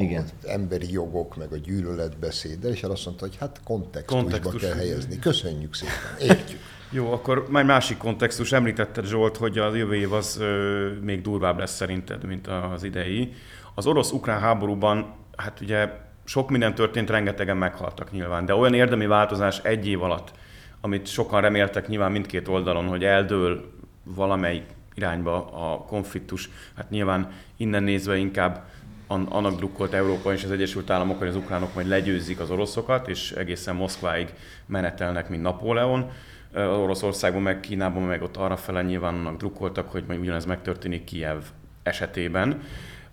igen. 0.00 0.22
az 0.42 0.48
emberi 0.48 0.92
jogok, 0.92 1.36
meg 1.36 1.52
a 1.52 1.56
gyűlöletbeszéddel, 1.56 2.70
és 2.70 2.82
el 2.82 2.90
azt 2.90 3.04
mondta, 3.04 3.24
hogy 3.24 3.36
hát 3.36 3.60
kontextusba 3.64 4.22
Kontextus. 4.22 4.62
kell 4.62 4.74
helyezni. 4.74 5.18
Köszönjük 5.18 5.74
szépen, 5.74 5.94
értjük. 6.20 6.60
Jó, 6.92 7.12
akkor 7.12 7.46
már 7.48 7.64
másik 7.64 7.96
kontextus. 7.96 8.52
Említetted 8.52 9.06
Zsolt, 9.06 9.36
hogy 9.36 9.58
a 9.58 9.74
jövő 9.74 9.94
év 9.94 10.12
az 10.12 10.38
ö, 10.40 10.88
még 11.00 11.22
durvább 11.22 11.58
lesz 11.58 11.74
szerinted, 11.74 12.24
mint 12.24 12.46
az 12.46 12.82
idei. 12.82 13.32
Az 13.74 13.86
orosz-ukrán 13.86 14.40
háborúban, 14.40 15.14
hát 15.36 15.60
ugye 15.60 15.88
sok 16.24 16.50
minden 16.50 16.74
történt, 16.74 17.10
rengetegen 17.10 17.56
meghaltak 17.56 18.10
nyilván, 18.12 18.46
de 18.46 18.54
olyan 18.54 18.74
érdemi 18.74 19.06
változás 19.06 19.58
egy 19.62 19.86
év 19.86 20.02
alatt, 20.02 20.32
amit 20.80 21.06
sokan 21.06 21.40
reméltek 21.40 21.88
nyilván 21.88 22.12
mindkét 22.12 22.48
oldalon, 22.48 22.86
hogy 22.86 23.04
eldől 23.04 23.72
valamelyik 24.04 24.64
irányba 24.94 25.46
a 25.46 25.78
konfliktus, 25.78 26.50
hát 26.76 26.90
nyilván 26.90 27.30
innen 27.56 27.82
nézve 27.82 28.16
inkább 28.16 28.64
annak 29.10 29.56
drukkolt 29.56 29.92
Európa 29.92 30.32
és 30.32 30.44
az 30.44 30.50
Egyesült 30.50 30.90
Államok, 30.90 31.18
hogy 31.18 31.28
az 31.28 31.36
ukránok 31.36 31.74
majd 31.74 31.86
legyőzik 31.86 32.40
az 32.40 32.50
oroszokat, 32.50 33.08
és 33.08 33.32
egészen 33.32 33.74
Moszkváig 33.74 34.28
menetelnek, 34.66 35.28
mint 35.28 35.42
Napóleon. 35.42 36.10
Az 36.52 36.78
Oroszországban, 36.78 37.42
meg 37.42 37.60
Kínában, 37.60 38.02
meg 38.02 38.22
ott 38.22 38.36
arra 38.36 38.56
fele 38.56 38.82
nyilván 38.82 39.14
annak 39.14 39.36
drukkoltak, 39.36 39.90
hogy 39.90 40.04
majd 40.06 40.20
ugyanez 40.20 40.44
megtörténik 40.44 41.04
Kiev 41.04 41.38
esetében. 41.82 42.62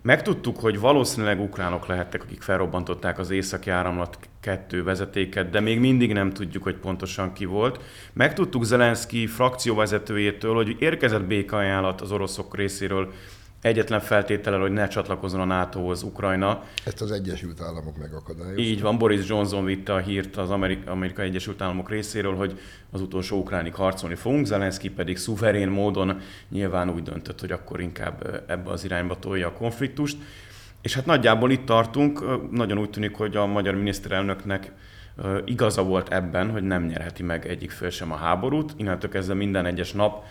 Megtudtuk, 0.02 0.60
hogy 0.60 0.80
valószínűleg 0.80 1.40
ukránok 1.40 1.86
lehettek, 1.86 2.22
akik 2.22 2.42
felrobbantották 2.42 3.18
az 3.18 3.30
északi 3.30 3.70
áramlat 3.70 4.18
kettő 4.40 4.82
vezetéket, 4.82 5.50
de 5.50 5.60
még 5.60 5.80
mindig 5.80 6.12
nem 6.12 6.32
tudjuk, 6.32 6.62
hogy 6.62 6.76
pontosan 6.76 7.32
ki 7.32 7.44
volt. 7.44 7.80
Megtudtuk 8.12 8.64
Zelenszky 8.64 9.26
frakcióvezetőjétől, 9.26 10.54
hogy 10.54 10.76
érkezett 10.78 11.24
békaajánlat 11.24 12.00
az 12.00 12.12
oroszok 12.12 12.56
részéről 12.56 13.12
egyetlen 13.60 14.00
feltétele, 14.00 14.56
hogy 14.56 14.72
ne 14.72 14.88
csatlakozzon 14.88 15.40
a 15.40 15.44
NATO-hoz 15.44 16.02
Ukrajna. 16.02 16.62
Ezt 16.84 17.00
az 17.00 17.10
Egyesült 17.10 17.60
Államok 17.60 17.98
megakadályozta. 17.98 18.62
Így 18.62 18.80
van, 18.80 18.98
Boris 18.98 19.28
Johnson 19.28 19.64
vitte 19.64 19.94
a 19.94 19.98
hírt 19.98 20.36
az 20.36 20.50
Amerika, 20.50 20.90
Amerikai 20.90 21.26
Egyesült 21.26 21.62
Államok 21.62 21.90
részéről, 21.90 22.34
hogy 22.34 22.60
az 22.90 23.00
utolsó 23.00 23.38
ukránig 23.38 23.74
harcolni 23.74 24.14
fogunk, 24.14 24.46
Zelenszky 24.46 24.90
pedig 24.90 25.16
szuverén 25.16 25.68
módon 25.68 26.20
nyilván 26.48 26.90
úgy 26.90 27.02
döntött, 27.02 27.40
hogy 27.40 27.52
akkor 27.52 27.80
inkább 27.80 28.44
ebbe 28.46 28.70
az 28.70 28.84
irányba 28.84 29.18
tolja 29.18 29.46
a 29.46 29.52
konfliktust. 29.52 30.16
És 30.82 30.94
hát 30.94 31.06
nagyjából 31.06 31.50
itt 31.50 31.64
tartunk, 31.64 32.24
nagyon 32.50 32.78
úgy 32.78 32.90
tűnik, 32.90 33.14
hogy 33.14 33.36
a 33.36 33.46
magyar 33.46 33.74
miniszterelnöknek 33.74 34.72
igaza 35.44 35.82
volt 35.82 36.12
ebben, 36.12 36.50
hogy 36.50 36.62
nem 36.62 36.84
nyerheti 36.84 37.22
meg 37.22 37.46
egyik 37.46 37.70
fél 37.70 37.90
sem 37.90 38.12
a 38.12 38.16
háborút. 38.16 38.72
Innentől 38.76 39.10
kezdve 39.10 39.34
minden 39.34 39.66
egyes 39.66 39.92
nap 39.92 40.24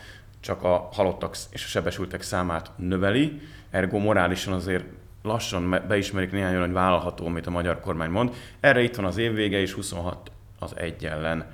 csak 0.47 0.63
a 0.63 0.89
halottak 0.91 1.35
és 1.49 1.63
a 1.63 1.67
sebesültek 1.67 2.21
számát 2.21 2.71
növeli, 2.75 3.41
ergo 3.69 3.97
morálisan 3.97 4.53
azért 4.53 4.85
lassan 5.23 5.83
beismerik 5.87 6.31
néhány 6.31 6.59
hogy 6.59 6.71
vállalható, 6.71 7.25
amit 7.25 7.47
a 7.47 7.49
magyar 7.49 7.79
kormány 7.79 8.09
mond. 8.09 8.33
Erre 8.59 8.81
itt 8.81 8.95
van 8.95 9.05
az 9.05 9.17
évvége, 9.17 9.59
és 9.59 9.73
26 9.73 10.31
az 10.59 10.77
egy 10.77 11.05
ellen 11.05 11.45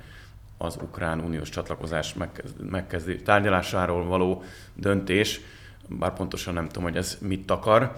az 0.58 0.78
ukrán 0.82 1.20
uniós 1.20 1.48
csatlakozás 1.48 2.14
megkezdés 2.70 3.22
tárgyalásáról 3.24 4.04
való 4.04 4.42
döntés, 4.74 5.40
bár 5.88 6.12
pontosan 6.12 6.54
nem 6.54 6.66
tudom, 6.66 6.82
hogy 6.82 6.96
ez 6.96 7.18
mit 7.20 7.50
akar. 7.50 7.96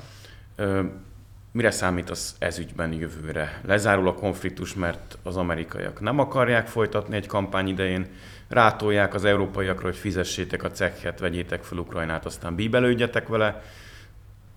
Mire 1.53 1.71
számít 1.71 2.11
az 2.11 2.37
ezügyben 2.39 2.93
jövőre? 2.93 3.61
Lezárul 3.67 4.09
a 4.09 4.15
konfliktus, 4.15 4.75
mert 4.75 5.19
az 5.23 5.37
amerikaiak 5.37 6.01
nem 6.01 6.19
akarják 6.19 6.67
folytatni 6.67 7.17
egy 7.17 7.27
kampány 7.27 7.69
idején, 7.69 8.07
rátolják 8.49 9.15
az 9.15 9.25
európaiakra, 9.25 9.85
hogy 9.85 9.97
fizessétek 9.97 10.63
a 10.63 10.71
cekhet, 10.71 11.19
vegyétek 11.19 11.63
fel 11.63 11.79
Ukrajnát, 11.79 12.27
aztán 12.27 12.55
bíbelődjetek 12.55 13.29
vele. 13.29 13.63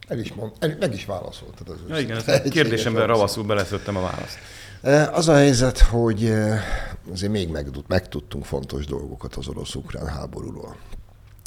El 0.08 0.20
is, 0.20 0.34
mond, 0.34 0.52
el, 0.60 0.76
meg 0.80 0.94
is 0.94 1.06
válaszoltad 1.06 1.70
az 1.70 1.78
ja, 1.90 2.00
igen, 2.00 2.18
a 2.26 2.50
kérdésemben 2.50 3.08
ravaszul 3.08 3.44
beleszöttem 3.44 3.98
a 3.98 4.02
választ. 4.02 4.38
E, 4.82 5.10
az 5.12 5.28
a 5.28 5.34
helyzet, 5.34 5.80
hogy 5.80 6.26
e, 6.26 6.64
azért 7.12 7.32
még 7.32 7.50
megtudtunk 7.88 8.46
fontos 8.46 8.86
dolgokat 8.86 9.36
az 9.36 9.48
orosz-ukrán 9.48 10.08
háborúról. 10.08 10.76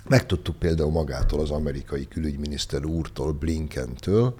Megtudtuk 0.09 0.57
például 0.57 0.91
magától 0.91 1.41
az 1.41 1.51
amerikai 1.51 2.09
külügyminiszter 2.09 2.85
úrtól, 2.85 3.33
Blinkentől, 3.33 4.35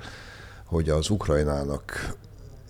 hogy 0.65 0.89
az 0.89 1.11
Ukrajnának 1.11 2.15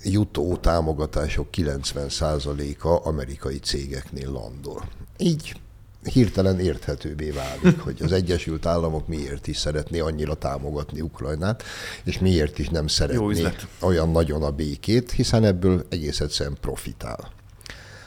jutó 0.04 0.56
támogatások 0.56 1.48
90%-a 1.56 3.08
amerikai 3.08 3.58
cégeknél 3.58 4.30
landol. 4.30 4.82
Így 5.18 5.54
hirtelen 6.02 6.60
érthetőbbé 6.60 7.30
válik, 7.30 7.80
hogy 7.80 7.96
az 8.02 8.12
Egyesült 8.12 8.66
Államok 8.66 9.08
miért 9.08 9.46
is 9.46 9.56
szeretné 9.56 9.98
annyira 9.98 10.34
támogatni 10.34 11.00
Ukrajnát, 11.00 11.62
és 12.04 12.18
miért 12.18 12.58
is 12.58 12.68
nem 12.68 12.86
szeretné 12.86 13.46
olyan 13.80 14.10
nagyon 14.10 14.42
a 14.42 14.50
békét, 14.50 15.10
hiszen 15.10 15.44
ebből 15.44 15.86
egész 15.88 16.20
egyszerűen 16.20 16.56
profitál. 16.60 17.30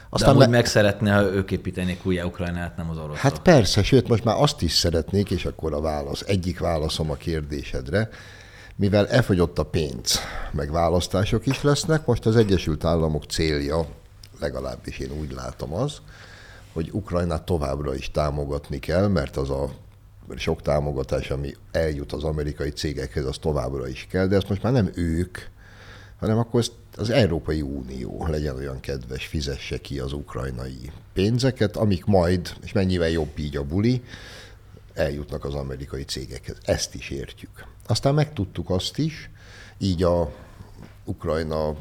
Aztán 0.09 0.29
De 0.29 0.35
amúgy 0.35 0.51
me- 0.51 0.61
meg 0.61 0.65
szeretné, 0.65 1.09
ha 1.09 1.21
ők 1.21 1.51
építenék 1.51 2.05
újra 2.05 2.25
Ukrajnát, 2.25 2.77
nem 2.77 2.89
az 2.89 2.97
oroszok. 2.97 3.17
Hát 3.17 3.39
persze, 3.39 3.83
sőt, 3.83 4.07
most 4.07 4.23
már 4.23 4.35
azt 4.39 4.61
is 4.61 4.71
szeretnék, 4.71 5.31
és 5.31 5.45
akkor 5.45 5.73
a 5.73 5.81
válasz, 5.81 6.23
egyik 6.27 6.59
válaszom 6.59 7.11
a 7.11 7.15
kérdésedre, 7.15 8.09
mivel 8.75 9.07
elfogyott 9.07 9.59
a 9.59 9.65
pénz, 9.65 10.19
meg 10.51 10.71
választások 10.71 11.45
is 11.45 11.61
lesznek, 11.61 12.05
most 12.05 12.25
az 12.25 12.35
Egyesült 12.35 12.83
Államok 12.83 13.23
célja, 13.23 13.87
legalábbis 14.39 14.99
én 14.99 15.11
úgy 15.19 15.31
látom 15.31 15.73
az, 15.73 16.01
hogy 16.73 16.89
Ukrajnát 16.91 17.43
továbbra 17.43 17.95
is 17.95 18.11
támogatni 18.11 18.79
kell, 18.79 19.07
mert 19.07 19.37
az 19.37 19.49
a 19.49 19.69
sok 20.35 20.61
támogatás, 20.61 21.29
ami 21.29 21.55
eljut 21.71 22.11
az 22.11 22.23
amerikai 22.23 22.69
cégekhez, 22.69 23.25
az 23.25 23.37
továbbra 23.37 23.87
is 23.87 24.07
kell, 24.09 24.27
de 24.27 24.35
ezt 24.35 24.49
most 24.49 24.63
már 24.63 24.73
nem 24.73 24.91
ők, 24.95 25.37
hanem 26.19 26.37
akkor 26.37 26.63
az 26.95 27.09
Európai 27.09 27.61
Unió 27.61 28.27
legyen 28.29 28.55
olyan 28.55 28.79
kedves, 28.79 29.25
fizesse 29.25 29.77
ki 29.77 29.99
az 29.99 30.13
ukrajnai 30.13 30.91
pénzeket, 31.13 31.75
amik 31.75 32.05
majd, 32.05 32.53
és 32.63 32.71
mennyivel 32.71 33.09
jobb 33.09 33.37
így 33.37 33.57
a 33.57 33.63
buli, 33.63 34.03
eljutnak 34.93 35.45
az 35.45 35.53
amerikai 35.53 36.03
cégekhez. 36.03 36.57
Ezt 36.61 36.95
is 36.95 37.09
értjük. 37.09 37.74
Aztán 37.87 38.13
megtudtuk 38.13 38.69
azt 38.69 38.97
is, 38.97 39.29
így 39.77 40.03
a 40.03 40.31
Ukrajna 41.03 41.75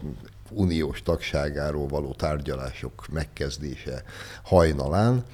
uniós 0.51 1.03
tagságáról 1.03 1.87
való 1.87 2.13
tárgyalások 2.13 3.07
megkezdése 3.13 4.03
hajnalán, 4.43 5.25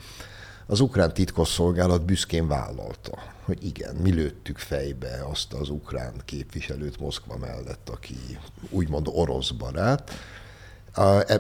az 0.67 0.81
ukrán 0.81 1.15
titkosszolgálat 1.15 2.05
büszkén 2.05 2.47
vállalta, 2.47 3.19
hogy 3.45 3.65
igen, 3.65 3.95
mi 3.95 4.11
lőttük 4.11 4.59
fejbe 4.59 5.27
azt 5.31 5.53
az 5.53 5.69
ukrán 5.69 6.13
képviselőt 6.25 7.01
Moszkva 7.01 7.37
mellett, 7.37 7.89
aki 7.89 8.17
úgymond 8.71 9.09
orosz 9.13 9.51
barát, 9.51 10.11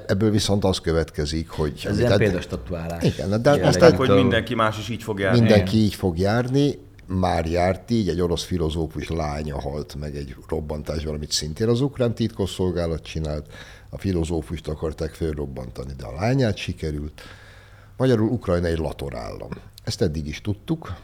Ebből 0.07 0.31
viszont 0.31 0.65
az 0.65 0.81
következik, 0.81 1.49
hogy... 1.49 1.83
Ez 1.85 1.99
ilyen 1.99 2.17
példastatuálás. 2.17 3.03
Igen, 3.03 3.43
de 3.43 3.51
aztán, 3.51 3.97
hogy 3.97 4.09
mindenki 4.09 4.55
más 4.55 4.79
is 4.79 4.89
így 4.89 5.03
fog 5.03 5.19
járni. 5.19 5.41
Mindenki 5.41 5.77
így 5.77 5.95
fog 5.95 6.19
járni, 6.19 6.79
már 7.19 7.47
járt 7.47 7.91
így, 7.91 8.09
egy 8.09 8.21
orosz 8.21 8.45
filozófus 8.45 9.09
lánya 9.09 9.61
halt 9.61 9.95
meg 9.95 10.17
egy 10.17 10.37
robbantásban, 10.49 11.15
amit 11.15 11.33
szintén 11.33 11.69
az 11.69 11.81
ukrán 11.81 12.15
titkosszolgálat 12.15 13.03
csinált. 13.03 13.47
A 13.91 13.99
filozófust 13.99 14.69
akarták 14.69 15.15
felrobbantani, 15.15 15.93
de 15.97 16.05
a 16.05 16.15
lányát 16.15 16.57
sikerült. 16.57 17.21
Magyarul 17.97 18.29
Ukrajna 18.29 18.67
egy 18.67 18.79
latorállam. 18.79 19.51
Ezt 19.85 20.03
eddig 20.03 20.27
is 20.27 20.41
tudtuk, 20.41 20.95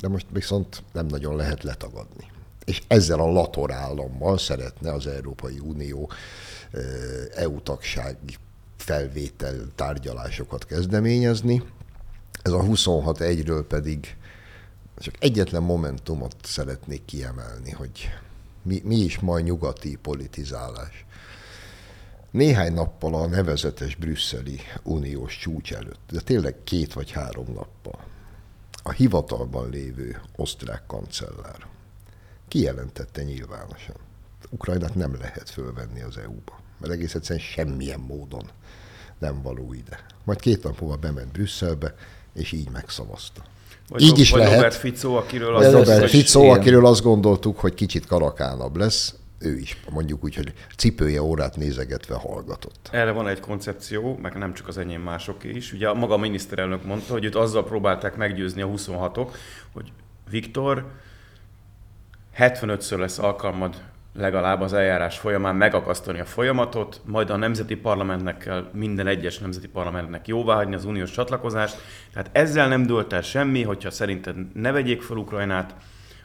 de 0.00 0.08
most 0.08 0.26
viszont 0.32 0.82
nem 0.92 1.06
nagyon 1.06 1.36
lehet 1.36 1.62
letagadni. 1.62 2.30
És 2.64 2.82
ezzel 2.86 3.20
a 3.20 3.32
latorállammal 3.32 4.38
szeretne 4.38 4.92
az 4.92 5.06
Európai 5.06 5.58
Unió 5.58 6.10
EU 7.34 7.60
tagsági 7.60 8.34
felvétel 8.76 9.54
tárgyalásokat 9.74 10.66
kezdeményezni. 10.66 11.62
Ez 12.42 12.52
a 12.52 12.60
26-1-ről 12.60 13.64
pedig 13.68 14.16
csak 14.96 15.14
egyetlen 15.18 15.62
momentumot 15.62 16.36
szeretnék 16.42 17.04
kiemelni, 17.04 17.70
hogy 17.70 18.10
mi, 18.62 18.80
mi 18.84 18.96
is 18.96 19.18
majd 19.18 19.44
nyugati 19.44 19.96
politizálás. 19.96 21.04
Néhány 22.30 22.72
nappal 22.72 23.14
a 23.14 23.26
nevezetes 23.26 23.94
brüsszeli 23.94 24.60
uniós 24.82 25.38
csúcs 25.38 25.72
előtt, 25.72 26.10
de 26.10 26.20
tényleg 26.20 26.56
két 26.64 26.92
vagy 26.92 27.10
három 27.10 27.46
nappal, 27.46 28.04
a 28.82 28.90
hivatalban 28.90 29.70
lévő 29.70 30.20
osztrák 30.36 30.86
kancellár 30.86 31.66
kijelentette 32.48 33.22
nyilvánosan, 33.22 33.96
Ukrajnát 34.50 34.94
nem 34.94 35.16
lehet 35.16 35.50
fölvenni 35.50 36.02
az 36.02 36.18
EU-ba, 36.18 36.60
mert 36.78 36.92
egész 36.92 37.14
egyszerűen 37.14 37.44
semmilyen 37.44 38.00
módon 38.00 38.50
nem 39.18 39.42
való 39.42 39.72
ide. 39.72 40.06
Majd 40.24 40.40
két 40.40 40.62
nap 40.62 40.80
múlva 40.80 40.96
bement 40.96 41.32
Brüsszelbe, 41.32 41.94
és 42.32 42.52
így 42.52 42.70
megszavazta. 42.70 43.44
Vagy 43.88 44.02
így 44.02 44.18
is 44.18 44.30
vagy 44.30 44.40
lehet. 44.40 44.54
Robert 44.54 44.74
Fico, 44.74 45.14
akiről 45.14 45.56
Az 45.56 45.64
azt 45.64 45.74
Robert 45.74 46.12
igen. 46.12 46.50
akiről 46.50 46.86
azt 46.86 47.02
gondoltuk, 47.02 47.58
hogy 47.58 47.74
kicsit 47.74 48.06
karakánabb 48.06 48.76
lesz, 48.76 49.14
ő 49.38 49.58
is 49.58 49.76
mondjuk 49.90 50.24
úgy, 50.24 50.34
hogy 50.34 50.52
cipője 50.76 51.22
órát 51.22 51.56
nézegetve 51.56 52.14
hallgatott. 52.14 52.88
Erre 52.92 53.10
van 53.10 53.28
egy 53.28 53.40
koncepció, 53.40 54.18
meg 54.22 54.34
nem 54.38 54.54
csak 54.54 54.68
az 54.68 54.78
enyém 54.78 55.02
másoké 55.02 55.50
is. 55.50 55.72
Ugye 55.72 55.88
a 55.88 55.94
maga 55.94 56.14
a 56.14 56.18
miniszterelnök 56.18 56.84
mondta, 56.84 57.12
hogy 57.12 57.24
őt 57.24 57.34
azzal 57.34 57.64
próbálták 57.64 58.16
meggyőzni 58.16 58.62
a 58.62 58.66
26-ok, 58.66 59.28
hogy 59.72 59.92
Viktor, 60.30 60.86
75-ször 62.38 62.98
lesz 62.98 63.18
alkalmad 63.18 63.82
legalább 64.14 64.60
az 64.60 64.72
eljárás 64.72 65.18
folyamán 65.18 65.56
megakasztani 65.56 66.20
a 66.20 66.24
folyamatot, 66.24 67.00
majd 67.04 67.30
a 67.30 67.36
nemzeti 67.36 67.76
parlamentnek 67.76 68.38
kell 68.38 68.70
minden 68.72 69.06
egyes 69.06 69.38
nemzeti 69.38 69.68
parlamentnek 69.68 70.28
jóváhagyni 70.28 70.74
az 70.74 70.84
uniós 70.84 71.10
csatlakozást. 71.10 71.76
Tehát 72.12 72.30
ezzel 72.32 72.68
nem 72.68 72.86
dőlt 72.86 73.12
el 73.12 73.22
semmi, 73.22 73.62
hogyha 73.62 73.90
szerinted 73.90 74.36
ne 74.54 74.72
vegyék 74.72 75.02
fel 75.02 75.16
Ukrajnát 75.16 75.74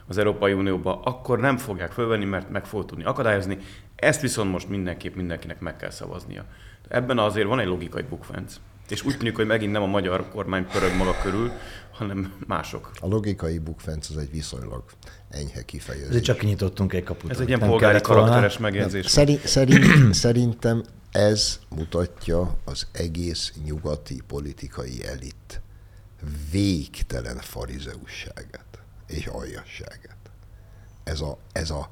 az 0.06 0.18
Európai 0.18 0.52
Unióba, 0.52 1.00
akkor 1.00 1.38
nem 1.38 1.56
fogják 1.56 1.92
fölvenni, 1.92 2.24
mert 2.24 2.50
meg 2.50 2.64
fog 2.64 2.84
tudni 2.84 3.04
akadályozni. 3.04 3.58
Ezt 3.96 4.20
viszont 4.20 4.50
most 4.50 4.68
mindenképp 4.68 5.14
mindenkinek 5.14 5.60
meg 5.60 5.76
kell 5.76 5.90
szavaznia. 5.90 6.44
Ebben 6.88 7.18
azért 7.18 7.46
van 7.46 7.60
egy 7.60 7.66
logikai 7.66 8.02
bukfenc. 8.02 8.56
És 8.88 9.04
úgy 9.04 9.16
tűnik, 9.16 9.36
hogy 9.36 9.46
megint 9.46 9.72
nem 9.72 9.82
a 9.82 9.86
magyar 9.86 10.28
kormány 10.28 10.66
pörög 10.66 10.96
maga 10.96 11.14
körül, 11.22 11.50
hanem 11.92 12.32
mások. 12.46 12.90
A 13.00 13.06
logikai 13.06 13.58
bukfenc 13.58 14.10
az 14.10 14.16
egy 14.16 14.30
viszonylag 14.30 14.84
enyhe 15.30 15.62
kifejezés. 15.62 16.08
Ezért 16.08 16.24
csak 16.24 16.38
kinyitottunk 16.38 16.92
egy 16.92 17.04
kaput. 17.04 17.30
Ez 17.30 17.40
egy 17.40 17.48
ilyen 17.48 17.60
polgári 17.60 17.80
kellett 17.80 18.06
volna. 18.06 18.22
karakteres 18.22 18.58
megjegyzés. 18.58 19.06
Szerint, 19.06 19.46
szerint, 19.46 20.14
szerintem 20.24 20.84
ez 21.10 21.58
mutatja 21.68 22.58
az 22.64 22.86
egész 22.92 23.52
nyugati 23.64 24.22
politikai 24.26 25.06
elit 25.06 25.60
végtelen 26.50 27.36
farizeusságát 27.36 28.78
és 29.06 29.26
aljasságát. 29.26 30.16
Ez 31.04 31.20
a, 31.20 31.38
ez 31.52 31.70
a 31.70 31.90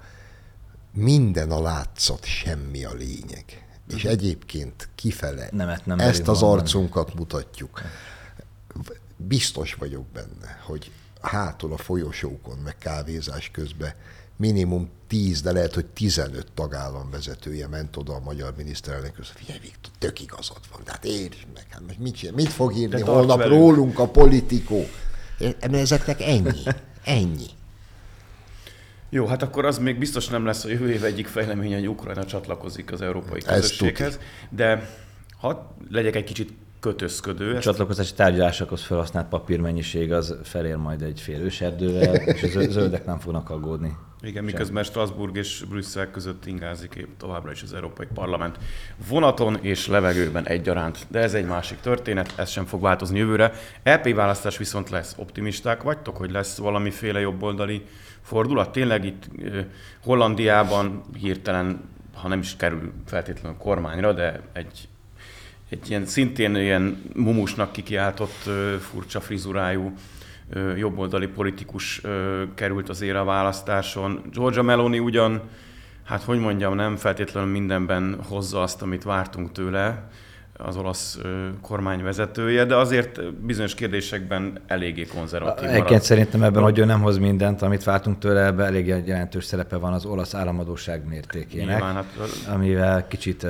minden 0.93 1.51
a 1.51 1.61
látszat, 1.61 2.25
semmi 2.25 2.85
a 2.85 2.93
lényeg. 2.93 3.67
És 3.95 4.05
egyébként 4.05 4.89
kifele 4.95 5.49
Nemet 5.53 5.87
nem 5.87 5.99
ezt 5.99 6.29
az 6.29 6.43
arcunkat 6.43 7.15
mutatjuk. 7.15 7.83
Biztos 9.17 9.75
vagyok 9.75 10.07
benne, 10.07 10.61
hogy 10.63 10.91
hátul 11.21 11.73
a 11.73 11.77
folyosókon, 11.77 12.59
meg 12.59 12.77
kávézás 12.79 13.51
közben 13.51 13.93
minimum 14.37 14.91
10, 15.07 15.43
de 15.43 15.53
lehet, 15.53 15.75
hogy 15.75 15.87
15 15.87 16.47
tagállam 16.55 17.11
vezetője 17.11 17.67
ment 17.69 17.97
oda 17.97 18.15
a 18.15 18.21
magyar 18.21 18.55
miniszterelnök 18.57 19.13
között. 19.13 19.37
Figyelj, 19.37 19.59
Viktor, 19.59 19.93
tök 19.99 20.21
igazad 20.21 20.61
van, 20.73 20.81
de 20.85 20.91
hát 20.91 21.05
értsd 21.05 21.47
meg, 21.55 21.67
hát 21.71 21.83
most 21.87 21.99
mit, 21.99 22.35
mit 22.35 22.49
fog 22.49 22.77
írni 22.77 23.01
holnap 23.01 23.39
velünk. 23.39 23.55
rólunk 23.55 23.99
a 23.99 24.09
politikó? 24.09 24.87
Ezeknek 25.61 26.21
ennyi, 26.21 26.63
ennyi. 27.05 27.47
Jó, 29.11 29.27
hát 29.27 29.43
akkor 29.43 29.65
az 29.65 29.79
még 29.79 29.99
biztos 29.99 30.29
nem 30.29 30.45
lesz 30.45 30.65
a 30.65 30.69
jövő 30.69 30.93
év 30.93 31.05
egyik 31.05 31.27
fejleménye, 31.27 31.77
hogy 31.77 31.89
Ukrajna 31.89 32.25
csatlakozik 32.25 32.93
az 32.93 33.01
európai 33.01 33.41
Ez 33.47 33.55
közösséghez, 33.55 34.19
de 34.51 34.91
ha 35.39 35.77
legyek 35.91 36.17
egy 36.17 36.25
kicsit 36.25 36.53
kötözködő, 36.81 37.55
A 37.55 37.61
csatlakozási 37.61 38.15
tárgyalásokhoz 38.15 38.83
felhasznált 38.83 39.29
papírmennyiség 39.29 40.13
az 40.13 40.37
felér 40.43 40.77
majd 40.77 41.03
egy 41.03 41.21
fél 41.21 41.41
őserdővel, 41.41 42.15
és 42.15 42.43
a 42.43 42.47
zö- 42.47 42.71
zöldek 42.71 43.05
nem 43.05 43.19
fognak 43.19 43.51
aggódni. 43.51 43.97
Igen, 44.21 44.45
miközben 44.45 44.83
Strasbourg 44.83 45.37
és 45.37 45.65
Brüsszel 45.69 46.11
között 46.11 46.47
ingázik 46.47 46.95
épp 46.95 47.09
továbbra 47.19 47.51
is 47.51 47.63
az 47.63 47.75
Európai 47.75 48.07
Parlament 48.15 48.59
vonaton 49.09 49.59
és 49.61 49.87
levegőben 49.87 50.47
egyaránt. 50.47 51.07
De 51.09 51.19
ez 51.19 51.35
egy 51.35 51.47
másik 51.47 51.81
történet, 51.81 52.33
ez 52.37 52.51
sem 52.51 52.65
fog 52.65 52.81
változni 52.81 53.19
jövőre. 53.19 53.53
EP 53.83 54.15
választás 54.15 54.57
viszont 54.57 54.91
lesz. 54.91 55.15
Optimisták 55.19 55.83
vagytok, 55.83 56.17
hogy 56.17 56.31
lesz 56.31 56.59
valamiféle 56.59 57.21
jobboldali 57.21 57.85
fordulat? 58.23 58.73
Tényleg 58.73 59.05
itt 59.05 59.29
Hollandiában 60.03 61.03
hirtelen, 61.19 61.81
ha 62.15 62.29
nem 62.29 62.39
is 62.39 62.57
kerül 62.57 62.93
feltétlenül 63.07 63.59
kormányra, 63.59 64.13
de 64.13 64.41
egy 64.53 64.89
egy 65.69 65.91
ilyen 65.91 66.07
szintén 66.07 66.57
ilyen 66.57 67.03
mumusnak 67.15 67.73
kikiáltott 67.73 68.51
furcsa 68.81 69.21
frizurájú 69.21 69.93
jobboldali 70.77 71.27
politikus 71.27 72.01
került 72.55 72.89
az 72.89 73.03
a 73.03 73.25
választáson. 73.25 74.23
Georgia 74.33 74.63
Meloni 74.63 74.99
ugyan, 74.99 75.41
hát 76.05 76.23
hogy 76.23 76.39
mondjam, 76.39 76.75
nem 76.75 76.97
feltétlenül 76.97 77.51
mindenben 77.51 78.19
hozza 78.29 78.63
azt, 78.63 78.83
amit 78.83 79.03
vártunk 79.03 79.53
tőle, 79.53 80.09
az 80.61 80.77
olasz 80.77 81.19
kormány 81.63 82.03
vezetője, 82.03 82.65
de 82.65 82.77
azért 82.77 83.35
bizonyos 83.35 83.75
kérdésekben 83.75 84.61
eléggé 84.67 85.05
konzervatív 85.05 85.69
Egyébként 85.69 86.03
szerintem 86.03 86.43
ebben, 86.43 86.63
hogy 86.63 86.79
ő 86.79 86.85
nem 86.85 87.01
hoz 87.01 87.19
mindent, 87.19 87.63
amit 87.63 87.85
vártunk 87.85 88.19
tőle, 88.19 88.45
ebben 88.45 88.67
elég 88.67 88.87
jelentős 88.87 89.45
szerepe 89.45 89.77
van 89.77 89.93
az 89.93 90.05
olasz 90.05 90.35
államadóság 90.35 91.09
mértékének, 91.09 91.67
Nyilván, 91.67 91.95
hát, 91.95 92.05
amivel 92.53 93.07
kicsit 93.07 93.47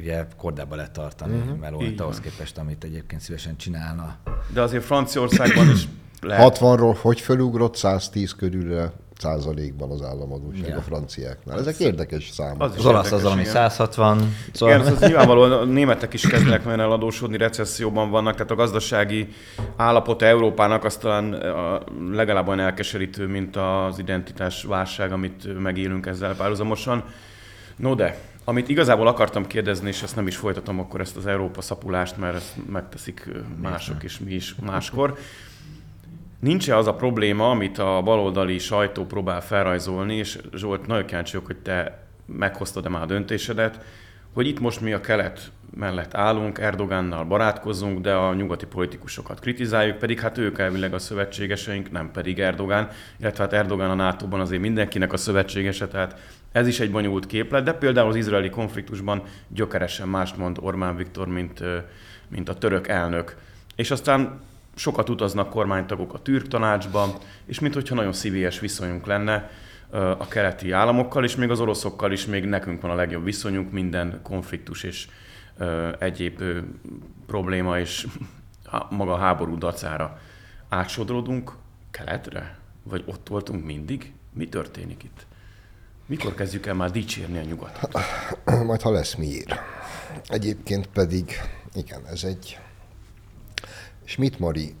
ugye 0.00 0.24
kordába 0.36 0.76
lehet 0.76 0.90
tartani 0.92 1.32
Mhm. 1.36 1.42
uh-huh. 1.42 1.58
Melonit 1.58 1.98
van. 1.98 2.06
ahhoz 2.06 2.20
képest, 2.20 2.58
amit 2.58 2.84
egyébként 2.84 3.20
szívesen 3.20 3.56
csinálna. 3.56 4.16
de 4.52 4.60
azért 4.62 4.84
Franciaországban 4.84 5.70
is 5.70 5.88
lehet 6.20 6.58
60-ról 6.58 6.96
hogy 7.00 7.20
felugrott 7.20 7.76
110 7.76 8.32
körülre 8.34 8.92
százalékban 9.18 9.90
az 9.90 10.02
államadóság 10.02 10.68
Ja. 10.68 10.76
a 10.76 10.80
franciáknál. 10.80 11.58
Ezek 11.58 11.78
érdekes 11.78 12.28
számok. 12.30 12.62
Az 12.62 12.74
Az 12.76 12.86
olasz 12.86 13.12
az 13.12 13.22
igen. 13.22 13.44
160, 13.44 14.34
szóval 14.52 14.74
Igen, 14.80 14.92
az 14.92 15.00
nyilvánvalóan 15.00 15.52
a 15.52 15.64
németek 15.64 16.12
is 16.12 16.26
kezdenek 16.26 16.64
nagyon 16.64 16.80
eladósodni, 16.80 17.36
recesszióban 17.36 18.10
vannak, 18.10 18.32
tehát 18.32 18.50
a 18.50 18.54
gazdasági 18.54 19.28
állapota 19.76 20.26
Európának 20.26 20.84
az 20.84 20.96
talán 20.96 21.32
a 21.32 21.82
legalább 22.12 22.46
olyan 22.48 22.60
elkeserítő, 22.60 23.26
mint 23.26 23.56
az 23.56 23.98
identitás 23.98 24.62
válság, 24.62 25.12
amit 25.12 25.60
megélünk 25.60 26.06
ezzel 26.06 26.36
párhuzamosan. 26.36 27.04
No 27.76 27.94
de, 27.94 28.18
amit 28.44 28.68
igazából 28.68 29.06
akartam 29.06 29.46
kérdezni, 29.46 29.88
és 29.88 30.02
ezt 30.02 30.16
nem 30.16 30.26
is 30.26 30.36
folytatom 30.36 30.78
akkor 30.78 31.00
ezt 31.00 31.16
az 31.16 31.26
Európa 31.26 31.60
szapulást, 31.60 32.16
mert 32.16 32.34
ezt 32.34 32.56
megteszik 32.70 33.28
mások 33.60 34.02
is, 34.02 34.18
mi 34.18 34.32
is 34.32 34.54
máskor. 34.64 35.18
Nincs-e 36.40 36.76
az 36.76 36.86
a 36.86 36.94
probléma, 36.94 37.50
amit 37.50 37.78
a 37.78 38.00
baloldali 38.04 38.58
sajtó 38.58 39.04
próbál 39.04 39.40
felrajzolni, 39.40 40.14
és 40.14 40.38
Zsolt, 40.54 40.86
nagyon 40.86 41.04
kíváncsi 41.04 41.38
hogy 41.44 41.56
te 41.56 42.06
meghoztad-e 42.26 42.88
már 42.88 43.02
a 43.02 43.06
döntésedet, 43.06 43.84
hogy 44.32 44.46
itt 44.46 44.60
most 44.60 44.80
mi 44.80 44.92
a 44.92 45.00
kelet 45.00 45.50
mellett 45.74 46.14
állunk, 46.14 46.58
Erdogánnal 46.58 47.24
barátkozunk, 47.24 48.00
de 48.00 48.12
a 48.12 48.34
nyugati 48.34 48.66
politikusokat 48.66 49.40
kritizáljuk, 49.40 49.98
pedig 49.98 50.20
hát 50.20 50.38
ők 50.38 50.58
elvileg 50.58 50.94
a 50.94 50.98
szövetségeseink, 50.98 51.90
nem 51.90 52.10
pedig 52.10 52.40
Erdogán, 52.40 52.88
illetve 53.20 53.42
hát 53.42 53.52
Erdogán 53.52 53.90
a 53.90 53.94
NATO-ban 53.94 54.40
azért 54.40 54.60
mindenkinek 54.60 55.12
a 55.12 55.16
szövetségese, 55.16 55.88
tehát 55.88 56.38
ez 56.52 56.66
is 56.66 56.80
egy 56.80 56.90
bonyolult 56.90 57.26
képlet, 57.26 57.64
de 57.64 57.72
például 57.72 58.08
az 58.08 58.16
izraeli 58.16 58.50
konfliktusban 58.50 59.22
gyökeresen 59.48 60.08
mást 60.08 60.36
mond 60.36 60.58
Orbán 60.60 60.96
Viktor, 60.96 61.28
mint, 61.28 61.62
mint 62.28 62.48
a 62.48 62.58
török 62.58 62.88
elnök. 62.88 63.36
És 63.76 63.90
aztán 63.90 64.40
sokat 64.74 65.08
utaznak 65.08 65.50
kormánytagok 65.50 66.14
a 66.14 66.22
türk 66.22 66.48
tanácsba, 66.48 67.18
és 67.44 67.60
minthogyha 67.60 67.94
nagyon 67.94 68.12
szívélyes 68.12 68.60
viszonyunk 68.60 69.06
lenne 69.06 69.50
a 70.18 70.28
keleti 70.28 70.70
államokkal, 70.70 71.24
és 71.24 71.36
még 71.36 71.50
az 71.50 71.60
oroszokkal 71.60 72.12
is 72.12 72.26
még 72.26 72.44
nekünk 72.44 72.80
van 72.80 72.90
a 72.90 72.94
legjobb 72.94 73.24
viszonyunk 73.24 73.72
minden 73.72 74.20
konfliktus 74.22 74.82
és 74.82 75.08
egyéb 75.98 76.42
probléma 77.26 77.78
és 77.78 78.06
maga 78.90 79.12
a 79.12 79.18
háború 79.18 79.58
dacára. 79.58 80.18
Átsodródunk 80.68 81.52
keletre? 81.90 82.58
Vagy 82.82 83.02
ott 83.06 83.28
voltunk 83.28 83.64
mindig? 83.64 84.12
Mi 84.32 84.48
történik 84.48 85.02
itt? 85.02 85.26
Mikor 86.10 86.34
kezdjük 86.34 86.66
el 86.66 86.74
már 86.74 86.90
dicsérni 86.90 87.38
a 87.38 87.42
nyugatot? 87.42 87.98
Majd 88.66 88.80
ha 88.80 88.90
lesz 88.90 89.14
miért. 89.14 89.54
Egyébként 90.26 90.86
pedig, 90.86 91.30
igen, 91.74 92.06
ez 92.06 92.24
egy... 92.24 92.58
Schmidt 94.04 94.38
Mari 94.38 94.74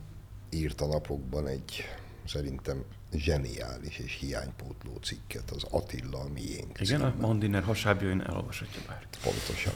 írt 0.50 0.80
a 0.80 0.86
napokban 0.86 1.46
egy 1.46 1.84
szerintem 2.26 2.84
zseniális 3.12 3.98
és 3.98 4.16
hiánypótló 4.20 4.96
cikket, 5.02 5.50
az 5.50 5.64
Attila 5.70 6.18
a 6.18 6.28
miénk. 6.32 6.80
Igen, 6.80 7.00
a 7.00 7.14
Mandiner 7.20 7.62
hasábjain 7.62 8.20
elolvashatja 8.20 8.80
bárki. 8.88 9.18
Pontosan. 9.22 9.72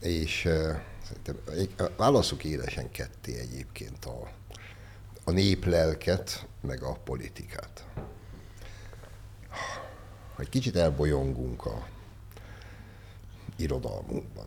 És 0.00 0.44
uh, 0.44 0.52
szerintem 1.02 1.88
válaszok 1.96 2.44
élesen 2.44 2.90
ketté 2.90 3.38
egyébként 3.38 4.04
a, 4.04 4.30
a 5.24 5.30
néplelket, 5.30 6.46
meg 6.60 6.82
a 6.82 6.92
politikát. 6.92 7.84
Hogy 10.40 10.48
kicsit 10.48 10.76
elbolyongunk 10.76 11.66
a 11.66 11.86
irodalmunkban. 13.56 14.46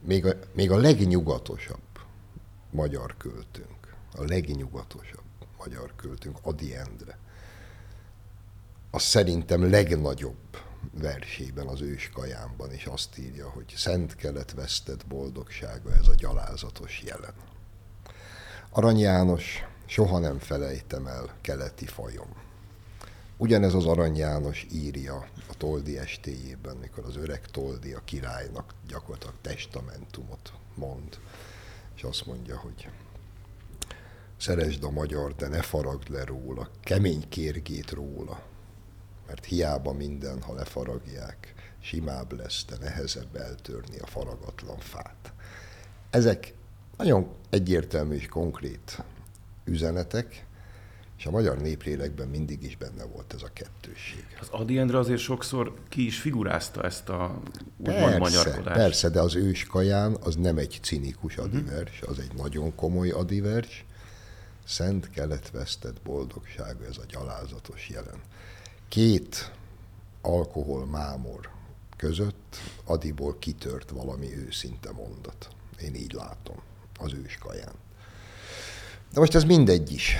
Még 0.00 0.26
a, 0.26 0.32
még 0.52 0.70
a 0.70 0.76
legnyugatosabb 0.76 1.80
magyar 2.70 3.16
költőnk, 3.16 3.94
a 4.14 4.24
legnyugatosabb 4.24 5.24
magyar 5.58 5.92
költőnk, 5.96 6.38
Adi 6.42 6.74
Endre, 6.74 7.18
a 8.90 8.98
szerintem 8.98 9.70
legnagyobb 9.70 10.58
versében, 10.92 11.66
az 11.66 11.80
őskajánban 11.80 12.72
is 12.72 12.86
azt 12.86 13.18
írja, 13.18 13.50
hogy 13.50 13.74
szent 13.76 14.14
kelet 14.14 14.52
vesztett 14.52 15.06
boldogsága 15.06 15.92
ez 15.92 16.08
a 16.08 16.14
gyalázatos 16.14 17.02
jelen. 17.06 17.34
Arany 18.70 18.98
János, 18.98 19.64
soha 19.86 20.18
nem 20.18 20.38
felejtem 20.38 21.06
el 21.06 21.34
keleti 21.40 21.86
fajom. 21.86 22.47
Ugyanez 23.40 23.74
az 23.74 23.86
Arany 23.86 24.16
János 24.16 24.66
írja 24.72 25.16
a 25.48 25.56
Toldi 25.56 25.98
estéjében, 25.98 26.76
mikor 26.76 27.04
az 27.04 27.16
öreg 27.16 27.46
Toldi 27.46 27.92
a 27.92 28.04
királynak 28.04 28.74
gyakorlatilag 28.88 29.34
testamentumot 29.40 30.52
mond, 30.74 31.18
és 31.96 32.02
azt 32.02 32.26
mondja, 32.26 32.58
hogy 32.58 32.88
szeresd 34.36 34.84
a 34.84 34.90
magyar, 34.90 35.34
de 35.34 35.48
ne 35.48 35.62
faragd 35.62 36.08
le 36.08 36.24
róla, 36.24 36.70
kemény 36.80 37.28
kérgét 37.28 37.90
róla, 37.90 38.42
mert 39.26 39.44
hiába 39.44 39.92
minden, 39.92 40.42
ha 40.42 40.54
lefaragják, 40.54 41.54
simább 41.80 42.32
lesz, 42.32 42.64
de 42.64 42.76
nehezebb 42.80 43.36
eltörni 43.36 43.98
a 43.98 44.06
faragatlan 44.06 44.78
fát. 44.78 45.32
Ezek 46.10 46.54
nagyon 46.96 47.34
egyértelmű 47.50 48.14
és 48.14 48.26
konkrét 48.26 49.02
üzenetek, 49.64 50.46
és 51.18 51.26
a 51.26 51.30
magyar 51.30 51.58
néplélekben 51.58 52.28
mindig 52.28 52.62
is 52.62 52.76
benne 52.76 53.04
volt 53.04 53.32
ez 53.34 53.42
a 53.42 53.48
kettősség. 53.52 54.24
Az 54.40 54.48
Adi 54.50 54.78
Endre 54.78 54.98
azért 54.98 55.20
sokszor 55.20 55.74
ki 55.88 56.06
is 56.06 56.20
figurázta 56.20 56.82
ezt 56.82 57.08
a 57.08 57.40
úgymond 57.76 58.18
magyarkodást. 58.18 58.76
Persze, 58.76 59.08
de 59.08 59.20
az 59.20 59.34
ős 59.34 59.64
kaján 59.64 60.16
az 60.20 60.36
nem 60.36 60.58
egy 60.58 60.78
cinikus 60.82 61.36
mhm. 61.36 61.44
adivers, 61.44 62.00
az 62.02 62.18
egy 62.18 62.34
nagyon 62.36 62.74
komoly 62.74 63.10
adivers. 63.10 63.84
Szent 64.64 65.10
kelet 65.10 65.50
vesztett 65.50 66.00
boldogság, 66.02 66.76
ez 66.88 66.96
a 66.96 67.04
gyalázatos 67.08 67.88
jelen 67.88 68.20
két 68.88 69.52
alkohol 70.20 70.86
mámor 70.86 71.50
között 71.96 72.56
Adiból 72.84 73.38
kitört 73.38 73.90
valami 73.90 74.36
őszinte 74.36 74.92
mondat. 74.92 75.48
Én 75.82 75.94
így 75.94 76.12
látom 76.12 76.56
az 76.98 77.12
őskaján. 77.12 77.72
De 79.12 79.20
most 79.20 79.34
ez 79.34 79.44
mindegy 79.44 79.92
is. 79.92 80.16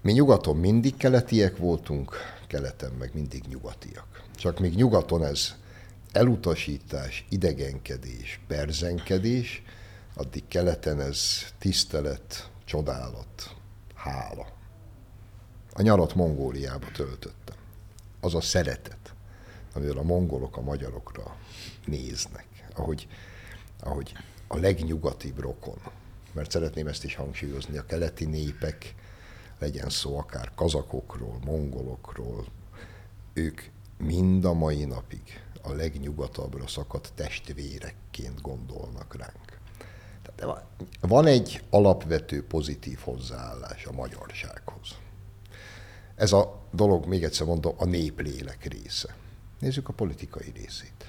Mi 0.00 0.12
nyugaton 0.12 0.56
mindig 0.56 0.96
keletiek 0.96 1.56
voltunk, 1.56 2.16
keleten 2.46 2.92
meg 2.92 3.10
mindig 3.14 3.44
nyugatiak. 3.48 4.22
Csak 4.34 4.58
még 4.58 4.74
nyugaton 4.74 5.24
ez 5.24 5.54
elutasítás, 6.12 7.26
idegenkedés, 7.28 8.40
berzenkedés, 8.48 9.62
addig 10.14 10.48
keleten 10.48 11.00
ez 11.00 11.52
tisztelet, 11.58 12.50
csodálat, 12.64 13.56
hála. 13.94 14.46
A 15.72 15.82
nyarat 15.82 16.14
Mongóliába 16.14 16.86
töltöttem 16.92 17.56
az 18.20 18.34
a 18.34 18.40
szeretet, 18.40 19.14
amivel 19.74 19.96
a 19.98 20.02
mongolok 20.02 20.56
a 20.56 20.60
magyarokra 20.60 21.36
néznek, 21.86 22.46
ahogy, 22.74 23.08
ahogy 23.80 24.12
a 24.46 24.56
legnyugatibb 24.56 25.38
rokon. 25.38 25.78
Mert 26.32 26.50
szeretném 26.50 26.86
ezt 26.86 27.04
is 27.04 27.14
hangsúlyozni, 27.14 27.76
a 27.76 27.86
keleti 27.86 28.24
népek, 28.24 28.94
legyen 29.58 29.90
szó 29.90 30.18
akár 30.18 30.52
kazakokról, 30.54 31.38
mongolokról, 31.44 32.46
ők 33.32 33.60
mind 33.98 34.44
a 34.44 34.52
mai 34.52 34.84
napig 34.84 35.40
a 35.62 35.72
legnyugatabbra 35.72 36.66
szakadt 36.66 37.12
testvérekként 37.14 38.40
gondolnak 38.40 39.16
ránk. 39.16 39.58
Tehát 40.22 40.64
van 41.00 41.26
egy 41.26 41.62
alapvető 41.70 42.46
pozitív 42.46 42.98
hozzáállás 42.98 43.84
a 43.84 43.92
magyarsághoz. 43.92 44.88
Ez 46.14 46.32
a 46.32 46.58
dolog, 46.70 47.06
még 47.06 47.24
egyszer 47.24 47.46
mondom, 47.46 47.74
a 47.76 47.84
néplélek 47.84 48.64
része. 48.64 49.16
Nézzük 49.58 49.88
a 49.88 49.92
politikai 49.92 50.52
részét. 50.54 51.04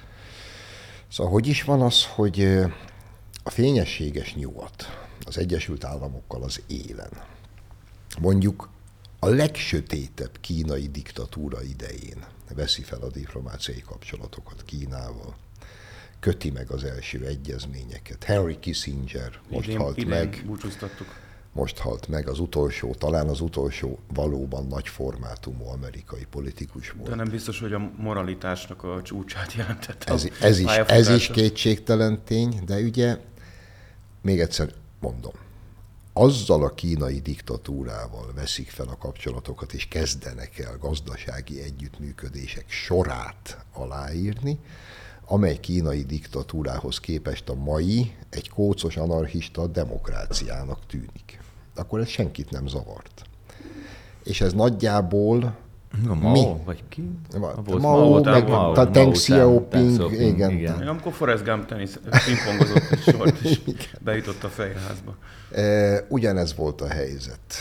Szóval 1.07 1.31
hogy 1.31 1.47
is 1.47 1.63
van 1.63 1.81
az, 1.81 2.05
hogy 2.05 2.43
a 3.43 3.49
fényességes 3.49 4.35
nyugat 4.35 5.07
az 5.25 5.37
Egyesült 5.37 5.83
Államokkal 5.83 6.43
az 6.43 6.61
élen, 6.67 7.09
mondjuk 8.19 8.69
a 9.19 9.27
legsötétebb 9.27 10.37
kínai 10.41 10.87
diktatúra 10.87 11.63
idején 11.63 12.25
veszi 12.55 12.81
fel 12.81 13.01
a 13.01 13.09
diplomáciai 13.09 13.81
kapcsolatokat 13.81 14.63
Kínával, 14.65 15.35
köti 16.19 16.49
meg 16.49 16.71
az 16.71 16.83
első 16.83 17.25
egyezményeket. 17.25 18.23
Henry 18.23 18.59
Kissinger 18.59 19.39
most 19.49 19.67
idén, 19.67 19.79
halt 19.79 19.97
idén 19.97 20.09
meg. 20.09 20.43
Búcsúztattuk 20.45 21.07
most 21.51 21.77
halt 21.77 22.07
meg 22.07 22.27
az 22.27 22.39
utolsó, 22.39 22.93
talán 22.93 23.27
az 23.27 23.41
utolsó 23.41 23.99
valóban 24.13 24.67
nagy 24.67 24.87
formátumú 24.87 25.67
amerikai 25.67 26.25
politikus 26.29 26.91
volt. 26.91 27.09
De 27.09 27.15
nem 27.15 27.29
biztos, 27.29 27.59
hogy 27.59 27.73
a 27.73 27.91
moralitásnak 27.97 28.83
a 28.83 29.01
csúcsát 29.01 29.53
jelentette. 29.53 30.13
Ez, 30.13 30.27
ez, 30.41 30.59
is, 30.59 30.71
ez 30.71 31.09
is 31.09 31.27
kétségtelen 31.27 32.23
tény, 32.23 32.61
de 32.65 32.79
ugye, 32.79 33.17
még 34.21 34.39
egyszer 34.39 34.73
mondom, 34.99 35.33
azzal 36.19 36.63
a 36.63 36.73
kínai 36.73 37.19
diktatúrával 37.19 38.33
veszik 38.35 38.69
fel 38.69 38.87
a 38.87 38.97
kapcsolatokat, 38.97 39.73
és 39.73 39.87
kezdenek 39.87 40.59
el 40.59 40.77
gazdasági 40.77 41.61
együttműködések 41.61 42.69
sorát 42.69 43.65
aláírni, 43.73 44.59
amely 45.25 45.59
kínai 45.59 46.03
diktatúrához 46.03 46.99
képest 46.99 47.49
a 47.49 47.55
mai 47.55 48.15
egy 48.29 48.49
kócos 48.49 48.97
anarchista 48.97 49.67
demokráciának 49.67 50.85
tűnik. 50.85 51.41
Akkor 51.75 51.99
ez 51.99 52.07
senkit 52.07 52.49
nem 52.49 52.67
zavart. 52.67 53.21
És 54.23 54.41
ez 54.41 54.53
nagyjából 54.53 55.57
a 56.07 56.13
Mao, 56.13 56.31
mi? 56.31 56.61
vagy 56.65 56.83
ki? 56.89 57.09
Mao, 57.37 57.77
Mao, 57.79 58.23
meg 58.23 58.47
Mao, 58.47 58.73
Mao, 58.73 58.85
Deng 58.85 59.13
Xiaoping, 59.13 60.11
igen. 60.11 60.51
igen. 60.51 60.87
Amikor 60.87 61.13
Forrest 61.13 61.43
Gump 61.43 61.65
tenisz 61.65 61.99
pingpongozott 62.25 62.91
egy 62.91 63.15
sort, 63.15 63.41
és 63.41 63.59
bejutott 64.03 64.43
a 64.43 64.47
fejházba. 64.47 65.15
E, 65.51 66.05
ugyanez 66.09 66.55
volt 66.55 66.81
a 66.81 66.87
helyzet. 66.87 67.53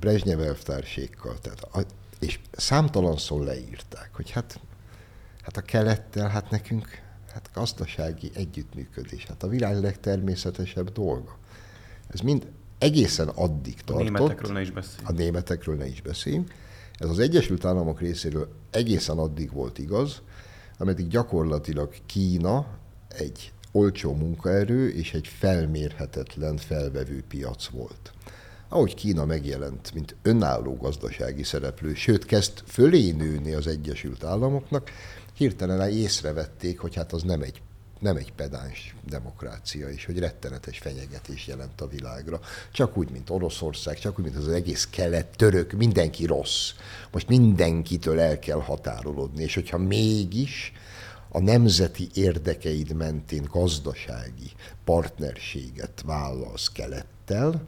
Brezsnyev 0.00 0.40
elvtársékkal. 0.40 1.38
Tehát 1.38 1.60
a, 1.72 1.80
és 2.20 2.38
számtalanszor 2.52 3.44
leírták, 3.44 4.10
hogy 4.12 4.30
hát 4.30 4.60
Hát 5.48 5.56
a 5.56 5.60
kelettel, 5.60 6.28
hát 6.28 6.50
nekünk 6.50 6.88
hát 7.32 7.50
gazdasági 7.54 8.30
együttműködés, 8.34 9.26
hát 9.26 9.42
a 9.42 9.48
világ 9.48 9.80
legtermészetesebb 9.80 10.92
dolga. 10.92 11.36
Ez 12.08 12.20
mind 12.20 12.46
egészen 12.78 13.28
addig 13.28 13.74
tartott. 13.80 14.00
A 14.00 14.02
németekről 14.02 14.52
ne 14.52 14.60
is 14.60 14.70
beszéljünk. 14.70 15.08
A 15.08 15.12
németekről 15.12 15.76
ne 15.76 15.86
is 15.86 16.02
beszéljünk. 16.02 16.54
Ez 16.98 17.08
az 17.08 17.18
Egyesült 17.18 17.64
Államok 17.64 18.00
részéről 18.00 18.48
egészen 18.70 19.18
addig 19.18 19.52
volt 19.52 19.78
igaz, 19.78 20.22
ameddig 20.78 21.08
gyakorlatilag 21.08 21.94
Kína 22.06 22.66
egy 23.08 23.52
olcsó 23.72 24.14
munkaerő 24.14 24.88
és 24.88 25.14
egy 25.14 25.26
felmérhetetlen 25.26 26.56
felvevő 26.56 27.24
piac 27.28 27.66
volt. 27.66 28.12
Ahogy 28.68 28.94
Kína 28.94 29.24
megjelent, 29.24 29.94
mint 29.94 30.16
önálló 30.22 30.76
gazdasági 30.76 31.42
szereplő, 31.42 31.94
sőt 31.94 32.24
kezd 32.24 32.62
fölé 32.66 33.10
nőni 33.10 33.52
az 33.52 33.66
Egyesült 33.66 34.24
Államoknak, 34.24 34.90
hirtelen 35.32 35.90
észrevették, 35.90 36.78
hogy 36.78 36.94
hát 36.94 37.12
az 37.12 37.22
nem 37.22 37.42
egy 37.42 37.62
nem 38.00 38.16
egy 38.16 38.32
pedáns 38.32 38.94
demokrácia, 39.08 39.88
és 39.88 40.04
hogy 40.04 40.18
rettenetes 40.18 40.78
fenyegetés 40.78 41.46
jelent 41.46 41.80
a 41.80 41.88
világra. 41.88 42.40
Csak 42.72 42.96
úgy, 42.96 43.10
mint 43.10 43.30
Oroszország, 43.30 43.98
csak 43.98 44.18
úgy, 44.18 44.24
mint 44.24 44.36
az 44.36 44.48
egész 44.48 44.88
kelet, 44.90 45.26
török, 45.36 45.72
mindenki 45.72 46.26
rossz. 46.26 46.70
Most 47.12 47.28
mindenkitől 47.28 48.20
el 48.20 48.38
kell 48.38 48.60
határolódni, 48.60 49.42
és 49.42 49.54
hogyha 49.54 49.78
mégis 49.78 50.72
a 51.28 51.40
nemzeti 51.40 52.08
érdekeid 52.14 52.92
mentén 52.92 53.46
gazdasági 53.50 54.50
partnerséget 54.84 56.02
vállalsz 56.06 56.68
kelettel, 56.68 57.62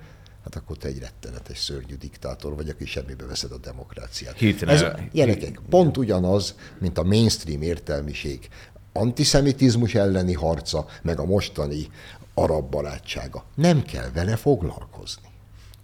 hát 0.45 0.55
akkor 0.57 0.77
te 0.77 0.88
egy 0.88 0.99
rettenetes 0.99 1.59
szörnyű 1.59 1.95
diktátor 1.95 2.55
vagy, 2.55 2.69
aki 2.69 2.87
semmibe 2.87 3.25
veszed 3.27 3.53
a 3.53 3.59
demokráciát. 3.59 4.38
Hirtelen- 4.38 4.83
Ez, 4.85 5.01
gyerekek, 5.12 5.61
pont 5.69 5.97
ugyanaz, 5.97 6.55
mint 6.79 6.99
a 6.99 7.03
mainstream 7.03 7.62
értelmiség 7.62 8.49
antiszemitizmus 8.92 9.94
elleni 9.94 10.33
harca, 10.35 10.87
meg 11.03 11.18
a 11.18 11.24
mostani 11.24 11.87
arab 12.35 12.70
barátsága. 12.70 13.44
Nem 13.55 13.83
kell 13.83 14.11
vele 14.14 14.37
foglalkozni. 14.37 15.29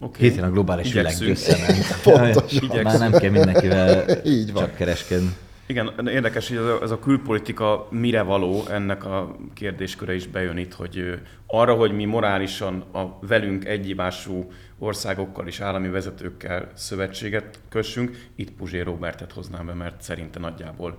Okay. 0.00 0.22
Hirtelen 0.22 0.50
a 0.50 0.52
globális 0.52 0.92
világ 0.92 1.12
Igyekszünk. 1.20 1.30
összement. 1.30 2.00
Pontosan. 2.32 2.82
Már 2.82 2.98
nem 2.98 3.12
kell 3.12 3.30
mindenkivel 3.30 4.04
Így 4.24 4.52
van. 4.52 4.62
csak 4.62 4.74
kereskedni. 4.74 5.36
Igen, 5.68 6.08
érdekes, 6.08 6.48
hogy 6.48 6.56
ez 6.56 6.62
a, 6.62 6.78
ez 6.82 6.90
a 6.90 6.98
külpolitika 6.98 7.88
mire 7.90 8.22
való, 8.22 8.62
ennek 8.70 9.04
a 9.04 9.36
kérdésköre 9.54 10.14
is 10.14 10.26
bejön 10.26 10.56
itt, 10.56 10.72
hogy 10.72 11.20
arra, 11.46 11.74
hogy 11.74 11.92
mi 11.92 12.04
morálisan 12.04 12.80
a 12.92 13.18
velünk 13.20 13.64
egyibású 13.64 14.50
országokkal 14.78 15.46
és 15.46 15.60
állami 15.60 15.88
vezetőkkel 15.88 16.70
szövetséget 16.74 17.58
kössünk, 17.68 18.28
itt 18.34 18.50
Puzsé 18.50 18.80
Robertet 18.80 19.32
hoznám 19.32 19.66
be, 19.66 19.74
mert 19.74 20.02
szerinte 20.02 20.38
nagyjából 20.38 20.98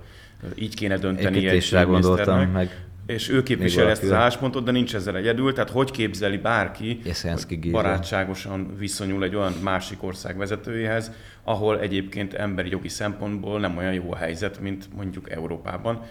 így 0.56 0.76
kéne 0.76 0.97
dönteni 0.97 1.38
Egyébként 1.38 1.73
egy 1.73 1.86
gondoltam, 1.86 2.50
meg. 2.50 2.86
És 3.06 3.30
ő 3.30 3.43
képviseli 3.43 3.89
ezt 3.89 4.04
az 4.04 4.12
álláspontot, 4.12 4.63
de 4.63 4.71
nincs 4.71 4.95
ezzel 4.95 5.15
egyedül, 5.15 5.54
tehát 5.54 5.69
hogy 5.69 5.91
képzeli 5.91 6.38
bárki, 6.38 7.02
hogy 7.04 7.71
barátságosan 7.71 8.76
viszonyul 8.78 9.23
egy 9.23 9.36
olyan 9.36 9.54
másik 9.63 10.04
ország 10.04 10.38
vezetőjéhez, 10.38 11.12
ahol 11.43 11.80
egyébként 11.80 12.34
emberi 12.34 12.69
jogi 12.69 12.88
szempontból 12.88 13.60
nem 13.60 13.78
olyan 13.78 13.93
jó 13.93 14.12
a 14.12 14.15
helyzet, 14.15 14.60
mint 14.60 14.88
mondjuk 14.95 15.32
Európában. 15.32 16.02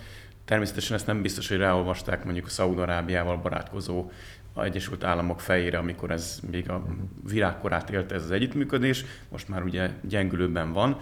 Természetesen 0.45 0.97
ezt 0.97 1.07
nem 1.07 1.23
biztos, 1.23 1.49
hogy 1.49 1.57
ráolvasták 1.57 2.25
mondjuk 2.25 2.47
a 2.47 2.49
Szaúd-Arábiával 2.49 3.37
barátkozó 3.37 4.11
a 4.53 4.65
Egyesült 4.65 5.05
Államok 5.05 5.41
fejére, 5.41 5.79
amikor 5.79 6.11
ez 6.11 6.41
még 6.51 6.71
a 6.71 6.87
virágkorát 7.29 7.91
élte 7.91 8.15
ez 8.15 8.23
az 8.23 8.31
együttműködés, 8.31 9.05
most 9.29 9.49
már 9.49 9.63
ugye 9.63 9.91
gyengülőben 10.09 10.73
van, 10.73 10.99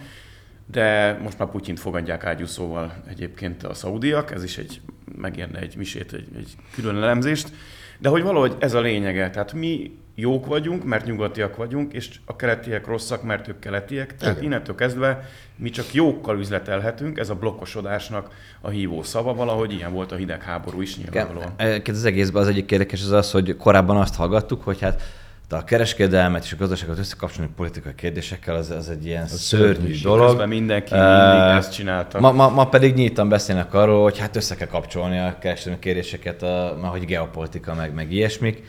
de 0.65 1.17
most 1.23 1.39
már 1.39 1.49
Putyint 1.49 1.79
fogadják 1.79 2.25
ágyúszóval 2.25 2.93
egyébként 3.09 3.63
a 3.63 3.73
szaudiak, 3.73 4.31
ez 4.31 4.43
is 4.43 4.57
egy, 4.57 4.81
megérne 5.15 5.59
egy 5.59 5.75
misét, 5.77 6.13
egy, 6.13 6.27
egy 6.37 6.55
külön 6.73 6.95
elemzést, 6.95 7.51
de 7.99 8.09
hogy 8.09 8.23
valahogy 8.23 8.55
ez 8.59 8.73
a 8.73 8.81
lényege, 8.81 9.29
tehát 9.29 9.53
mi 9.53 9.91
jók 10.15 10.45
vagyunk, 10.45 10.83
mert 10.83 11.05
nyugatiak 11.05 11.55
vagyunk, 11.55 11.93
és 11.93 12.09
a 12.25 12.35
keletiek 12.35 12.87
rosszak, 12.87 13.23
mert 13.23 13.47
ők 13.47 13.59
keletiek, 13.59 14.15
tehát 14.15 14.33
Igen. 14.35 14.45
innentől 14.45 14.75
kezdve 14.75 15.29
mi 15.55 15.69
csak 15.69 15.93
jókkal 15.93 16.39
üzletelhetünk, 16.39 17.17
ez 17.17 17.29
a 17.29 17.35
blokkosodásnak 17.35 18.29
a 18.61 18.69
hívó 18.69 19.03
szava, 19.03 19.33
valahogy 19.33 19.73
ilyen 19.73 19.93
volt 19.93 20.11
a 20.11 20.15
hidegháború 20.15 20.81
is 20.81 20.97
nyilvánvalóan. 20.97 21.53
Egyébként 21.57 21.97
az 21.97 22.05
egészben 22.05 22.41
az 22.41 22.47
egyik 22.47 22.71
érdekes 22.71 23.01
az 23.01 23.11
az, 23.11 23.31
hogy 23.31 23.57
korábban 23.57 23.97
azt 23.97 24.15
hallgattuk, 24.15 24.63
hogy 24.63 24.79
hát 24.79 25.01
de 25.49 25.55
a 25.55 25.63
kereskedelmet 25.63 26.43
és 26.43 26.53
a 26.53 26.55
gazdaságot 26.55 26.97
összekapcsolni 26.97 27.51
politikai 27.55 27.95
kérdésekkel, 27.95 28.55
az, 28.55 28.69
az 28.69 28.89
egy 28.89 29.05
ilyen 29.05 29.27
szörnyű 29.27 29.89
És 29.89 30.01
dolog. 30.01 30.27
Közben 30.27 30.47
mindenki 30.47 30.93
Ö, 30.93 31.31
mindig 31.31 31.57
ezt 31.57 31.73
csinálta. 31.73 32.19
Ma, 32.19 32.31
ma, 32.31 32.49
ma 32.49 32.67
pedig 32.67 32.93
nyíltan 32.93 33.29
beszélnek 33.29 33.73
arról, 33.73 34.03
hogy 34.03 34.19
hát 34.19 34.35
össze 34.35 34.55
kell 34.55 34.67
kapcsolni 34.67 35.19
a 35.19 35.35
kereskedelmi 35.39 35.79
kérdéseket, 35.79 36.43
a, 36.43 36.77
ma, 36.81 36.87
hogy 36.87 37.05
geopolitika, 37.05 37.73
meg, 37.73 37.93
meg 37.93 38.11
ilyesmik. 38.11 38.63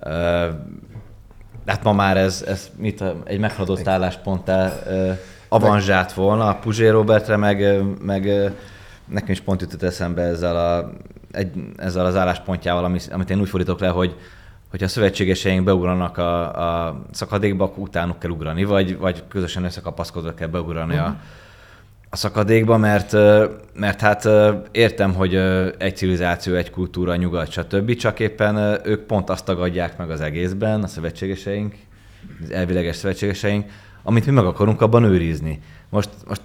Ö, 0.00 0.48
Hát 1.66 1.82
ma 1.82 1.92
már 1.92 2.16
ez, 2.16 2.44
ez 2.46 2.70
mit, 2.76 3.04
egy 3.24 3.38
meghaladott 3.38 3.88
állásponttá 3.88 4.72
ö, 4.86 5.10
avanzsált 5.48 6.12
volna 6.12 6.48
a 6.48 6.54
Puzsé 6.54 6.88
Robertre, 6.88 7.36
meg, 7.36 7.82
meg 8.02 8.52
nekem 9.04 9.30
is 9.30 9.40
pont 9.40 9.60
jutott 9.60 9.82
eszembe 9.82 10.22
ezzel, 10.22 10.56
a, 10.56 10.90
egy, 11.32 11.50
ezzel 11.76 12.06
az 12.06 12.16
álláspontjával, 12.16 12.84
ami, 12.84 12.98
amit 13.10 13.30
én 13.30 13.40
úgy 13.40 13.48
fordítok 13.48 13.80
le, 13.80 13.88
hogy 13.88 14.16
hogyha 14.70 14.86
a 14.86 14.88
szövetségeseink 14.88 15.64
beugranak 15.64 16.18
a, 16.18 16.86
a 16.86 17.02
szakadékba, 17.10 17.64
akkor 17.64 17.78
utánuk 17.78 18.18
kell 18.18 18.30
ugrani, 18.30 18.64
vagy, 18.64 18.98
vagy 18.98 19.22
közösen 19.28 19.64
összekapaszkodva 19.64 20.34
kell 20.34 20.48
beugrani 20.48 20.96
a, 20.96 21.16
a 22.10 22.16
szakadékba, 22.16 22.76
mert, 22.76 23.12
mert 23.74 24.00
hát 24.00 24.28
értem, 24.70 25.14
hogy 25.14 25.34
egy 25.78 25.96
civilizáció, 25.96 26.54
egy 26.54 26.70
kultúra, 26.70 27.16
nyugat, 27.16 27.50
stb. 27.50 27.94
Csak 27.94 28.20
éppen 28.20 28.80
ők 28.84 29.00
pont 29.00 29.30
azt 29.30 29.44
tagadják 29.44 29.98
meg 29.98 30.10
az 30.10 30.20
egészben, 30.20 30.82
a 30.82 30.86
szövetségeseink, 30.86 31.74
az 32.42 32.50
elvileges 32.50 32.96
szövetségeseink, 32.96 33.70
amit 34.02 34.26
mi 34.26 34.32
meg 34.32 34.44
akarunk 34.44 34.80
abban 34.80 35.04
őrizni. 35.04 35.60
Most, 35.88 36.10
most 36.28 36.42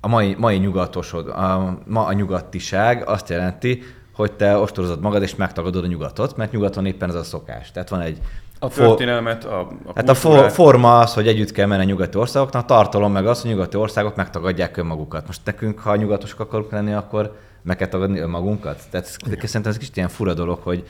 a 0.00 0.08
mai, 0.08 0.34
mai 0.38 0.56
nyugatosod, 0.56 1.28
a, 1.28 1.78
ma 1.86 2.04
a 2.04 2.12
nyugatiság 2.12 3.08
azt 3.08 3.28
jelenti, 3.28 3.82
hogy 4.16 4.32
te 4.32 4.56
ostorozod 4.56 5.00
magad 5.00 5.22
és 5.22 5.34
megtagadod 5.34 5.84
a 5.84 5.86
nyugatot, 5.86 6.36
mert 6.36 6.52
nyugaton 6.52 6.86
éppen 6.86 7.08
ez 7.08 7.14
a 7.14 7.22
szokás. 7.22 7.70
Tehát 7.72 7.88
van 7.88 8.00
egy 8.00 8.18
A 8.58 8.68
történelmet, 8.68 9.44
a, 9.44 9.60
a 9.60 9.92
Hát 9.94 10.08
a 10.08 10.14
for, 10.14 10.50
forma 10.50 10.98
az, 10.98 11.14
hogy 11.14 11.28
együtt 11.28 11.52
kell 11.52 11.66
menni 11.66 11.82
a 11.82 11.84
nyugati 11.84 12.18
országoknak, 12.18 12.62
a 12.62 12.66
tartalom 12.66 13.12
meg 13.12 13.26
az, 13.26 13.40
hogy 13.42 13.50
nyugati 13.50 13.76
országok 13.76 14.16
megtagadják 14.16 14.76
önmagukat. 14.76 15.26
Most 15.26 15.40
nekünk, 15.44 15.78
ha 15.78 15.96
nyugatosok 15.96 16.40
akarunk 16.40 16.70
lenni, 16.70 16.92
akkor 16.92 17.36
meg 17.62 17.76
kell 17.76 17.88
tagadni 17.88 18.18
önmagunkat. 18.18 18.82
Tehát 18.90 19.06
ez- 19.06 19.16
szerintem 19.48 19.72
ez 19.72 19.78
kicsit 19.78 19.96
ilyen 19.96 20.08
fura 20.08 20.34
dolog, 20.34 20.58
hogy, 20.62 20.86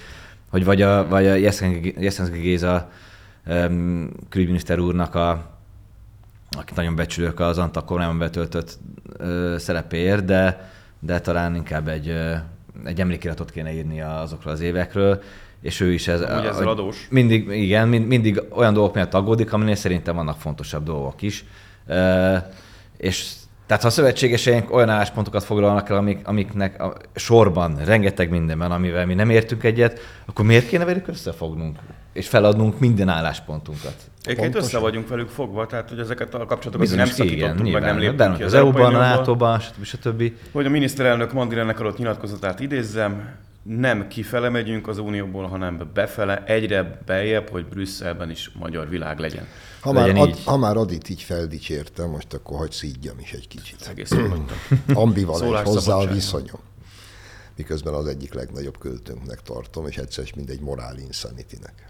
hogy 0.50 0.64
vagy 0.64 0.82
a, 0.82 1.08
vagy 1.08 1.26
a 1.26 1.34
Jeszenszki 1.34 2.38
Géza 2.38 2.90
um, 3.46 4.10
külügyminiszter 4.28 4.78
úrnak 4.78 5.14
a 5.14 5.54
akit 6.58 6.76
nagyon 6.76 6.94
becsülök 6.94 7.40
az 7.40 7.58
Antak 7.58 7.86
kormányban 7.86 8.18
betöltött 8.18 8.78
ö, 9.16 9.54
szerepéért, 9.58 10.24
de, 10.24 10.70
de 10.98 11.20
talán 11.20 11.54
inkább 11.54 11.88
egy, 11.88 12.14
egy 12.84 13.00
emlékiratot 13.00 13.50
kéne 13.50 13.72
írni 13.72 14.00
azokról 14.00 14.52
az 14.52 14.60
évekről, 14.60 15.22
és 15.62 15.80
ő 15.80 15.92
is 15.92 16.08
ez... 16.08 16.20
Amúgy 16.20 16.44
ezzel 16.44 16.68
adós. 16.68 17.06
Mindig, 17.10 17.48
igen, 17.48 17.88
mind, 17.88 18.06
mindig 18.06 18.42
olyan 18.50 18.74
dolgok 18.74 18.94
miatt 18.94 19.14
aggódik, 19.14 19.52
aminél 19.52 19.74
szerintem 19.74 20.14
vannak 20.14 20.40
fontosabb 20.40 20.84
dolgok 20.84 21.22
is. 21.22 21.44
Ö, 21.86 22.36
és 22.96 23.32
tehát 23.66 23.82
ha 23.82 23.88
a 23.88 23.92
szövetségeseink 23.92 24.72
olyan 24.72 24.88
álláspontokat 24.88 25.44
foglalnak 25.44 25.88
el, 25.88 25.96
amik, 25.96 26.28
amiknek 26.28 26.82
a 26.82 26.96
sorban, 27.14 27.76
rengeteg 27.84 28.30
mindenben, 28.30 28.70
amivel 28.70 29.06
mi 29.06 29.14
nem 29.14 29.30
értünk 29.30 29.64
egyet, 29.64 30.00
akkor 30.26 30.44
miért 30.44 30.68
kéne 30.68 30.84
velük 30.84 31.08
összefognunk? 31.08 31.78
És 32.12 32.28
feladnunk 32.28 32.78
minden 32.78 33.08
álláspontunkat? 33.08 33.94
Egyébként 34.26 34.54
össze 34.54 34.78
vagyunk 34.78 35.08
velük 35.08 35.28
fogva, 35.28 35.66
tehát 35.66 35.88
hogy 35.88 35.98
ezeket 35.98 36.34
a 36.34 36.38
kapcsolatokat 36.38 36.80
Bizonyos, 36.80 37.08
nem 37.08 37.16
szakítottunk, 37.16 37.72
meg 37.72 37.82
nem 37.82 37.98
léptünk 37.98 38.18
Benne 38.18 38.36
ki 38.36 38.42
az, 38.42 38.52
az, 38.52 38.58
EU-ban, 38.58 38.94
a. 38.94 38.98
NATO-ban, 38.98 39.60
stb. 39.60 39.84
stb. 39.84 40.32
Hogy 40.52 40.66
a 40.66 40.70
miniszterelnök 40.70 41.32
Mandirennek 41.32 41.80
adott 41.80 41.98
nyilatkozatát 41.98 42.60
idézzem, 42.60 43.34
nem 43.62 44.08
kifele 44.08 44.48
megyünk 44.48 44.88
az 44.88 44.98
Unióból, 44.98 45.46
hanem 45.46 45.90
befele, 45.94 46.44
egyre 46.44 47.00
beljebb, 47.06 47.48
hogy 47.48 47.66
Brüsszelben 47.66 48.30
is 48.30 48.50
magyar 48.58 48.88
világ 48.88 49.18
legyen. 49.18 49.46
Ha 49.80 49.92
már, 49.92 50.06
Legyen 50.06 50.22
ad, 50.22 50.28
így. 50.28 50.44
ha 50.44 50.56
már 50.56 50.76
Adit 50.76 51.08
így 51.08 51.22
feldicsértem, 51.22 52.10
most 52.10 52.34
akkor 52.34 52.58
hagyj 52.58 52.74
szígyam 52.74 53.18
is 53.18 53.32
egy 53.32 53.48
kicsit. 53.48 53.86
Egész. 53.88 54.10
Ambivalens 54.94 55.62
hozzá 55.62 55.94
a 55.94 56.06
viszonyom. 56.06 56.60
Miközben 57.56 57.94
az 57.94 58.06
egyik 58.06 58.34
legnagyobb 58.34 58.78
költőnknek 58.78 59.42
tartom, 59.42 59.86
és 59.86 59.96
egyszer 59.96 60.24
is 60.24 60.34
mindegy 60.34 60.60
morál 60.60 60.98
insanity-nek. 60.98 61.86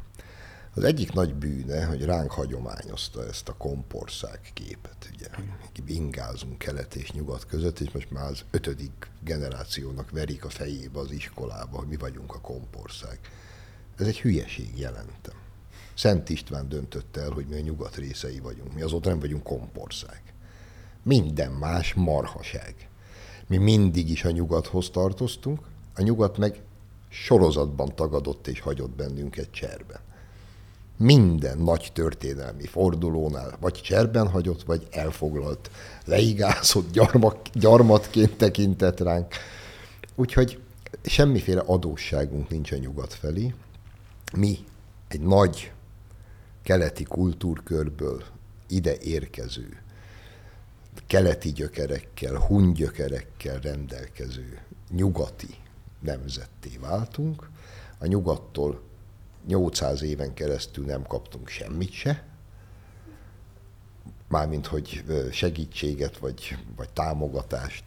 Az 0.77 0.85
egyik 0.85 1.13
nagy 1.13 1.35
bűne, 1.35 1.85
hogy 1.85 2.05
ránk 2.05 2.31
hagyományozta 2.31 3.27
ezt 3.27 3.49
a 3.49 3.55
kompország 3.57 4.41
képet. 4.55 5.11
Ugye, 5.15 5.29
ingázunk 5.87 6.59
kelet 6.59 6.95
és 6.95 7.13
nyugat 7.13 7.47
között, 7.47 7.81
és 7.81 7.91
most 7.91 8.11
már 8.11 8.31
az 8.31 8.45
ötödik 8.51 9.11
generációnak 9.25 10.11
verik 10.11 10.45
a 10.45 10.49
fejébe 10.49 10.99
az 10.99 11.11
iskolába, 11.11 11.79
hogy 11.79 11.87
mi 11.87 11.97
vagyunk 11.97 12.35
a 12.35 12.41
kompország. 12.41 13.21
Ez 13.99 14.07
egy 14.07 14.21
hülyeség 14.21 14.79
jelentem. 14.79 15.35
Szent 15.95 16.29
István 16.29 16.69
döntötte 16.69 17.21
el, 17.21 17.31
hogy 17.31 17.47
mi 17.47 17.57
a 17.57 17.61
nyugat 17.61 17.97
részei 17.97 18.39
vagyunk. 18.39 18.75
Mi 18.75 18.83
azóta 18.83 19.09
nem 19.09 19.21
vagyunk 19.21 19.43
kompország. 19.43 20.23
Minden 21.03 21.53
más 21.53 21.95
marhaság. 21.95 22.89
Mi 23.47 23.57
mindig 23.57 24.11
is 24.11 24.25
a 24.25 24.31
nyugathoz 24.31 24.91
tartoztunk, 24.91 25.61
a 25.95 26.03
nyugat 26.03 26.39
meg 26.39 26.63
sorozatban 27.09 27.95
tagadott 27.95 28.47
és 28.47 28.61
hagyott 28.61 28.97
bennünket 28.97 29.51
cserben. 29.51 30.01
Minden 30.97 31.59
nagy 31.59 31.91
történelmi 31.93 32.67
fordulónál 32.67 33.57
vagy 33.61 33.73
cserben 33.73 34.29
hagyott, 34.29 34.63
vagy 34.63 34.87
elfoglalt, 34.91 35.71
leigázott 36.05 36.91
gyarmak, 36.93 37.49
gyarmatként 37.53 38.37
tekintett 38.37 39.01
ránk. 39.01 39.35
Úgyhogy 40.15 40.61
semmiféle 41.03 41.61
adósságunk 41.61 42.49
nincs 42.49 42.73
a 42.73 42.77
nyugat 42.77 43.15
felé. 43.15 43.55
Mi 44.37 44.59
egy 45.09 45.21
nagy 45.21 45.73
keleti 46.63 47.05
kultúrkörből 47.05 48.23
ide 48.69 48.97
érkező, 48.99 49.83
keleti 51.07 51.53
gyökerekkel, 51.53 52.37
hun 52.37 52.73
gyökerekkel 52.73 53.59
rendelkező 53.59 54.59
nyugati 54.91 55.55
nemzetté 56.01 56.79
váltunk. 56.81 57.49
A 57.99 58.07
nyugattól 58.07 58.81
800 59.47 60.03
éven 60.03 60.35
keresztül 60.35 60.85
nem 60.85 61.03
kaptunk 61.03 61.49
semmit 61.49 61.93
se, 61.93 62.25
mármint 64.29 64.67
hogy 64.67 65.05
segítséget 65.33 66.19
vagy, 66.19 66.57
vagy 66.77 66.89
támogatást 66.89 67.85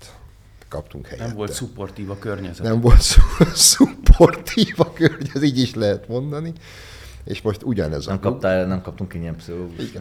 kaptunk 0.70 1.05
helyette. 1.05 1.28
Nem 1.28 1.36
volt 1.36 1.51
szupportív 1.51 2.10
a 2.10 2.18
környezet. 2.18 2.66
Nem 2.66 2.82
volt 2.82 3.01
szu- 3.01 3.55
szupportív 3.76 4.74
a 4.78 4.93
környezet, 4.93 5.43
így 5.43 5.60
is 5.60 5.74
lehet 5.76 6.07
mondani. 6.07 6.53
És 7.30 7.41
most 7.41 7.63
ugyanez 7.63 8.05
Nem, 8.05 8.15
a 8.15 8.19
klub. 8.19 8.32
kaptál, 8.32 8.65
nem 8.65 8.82
kaptunk 8.82 9.13
ingyen 9.13 9.36
pszichológus. 9.36 9.91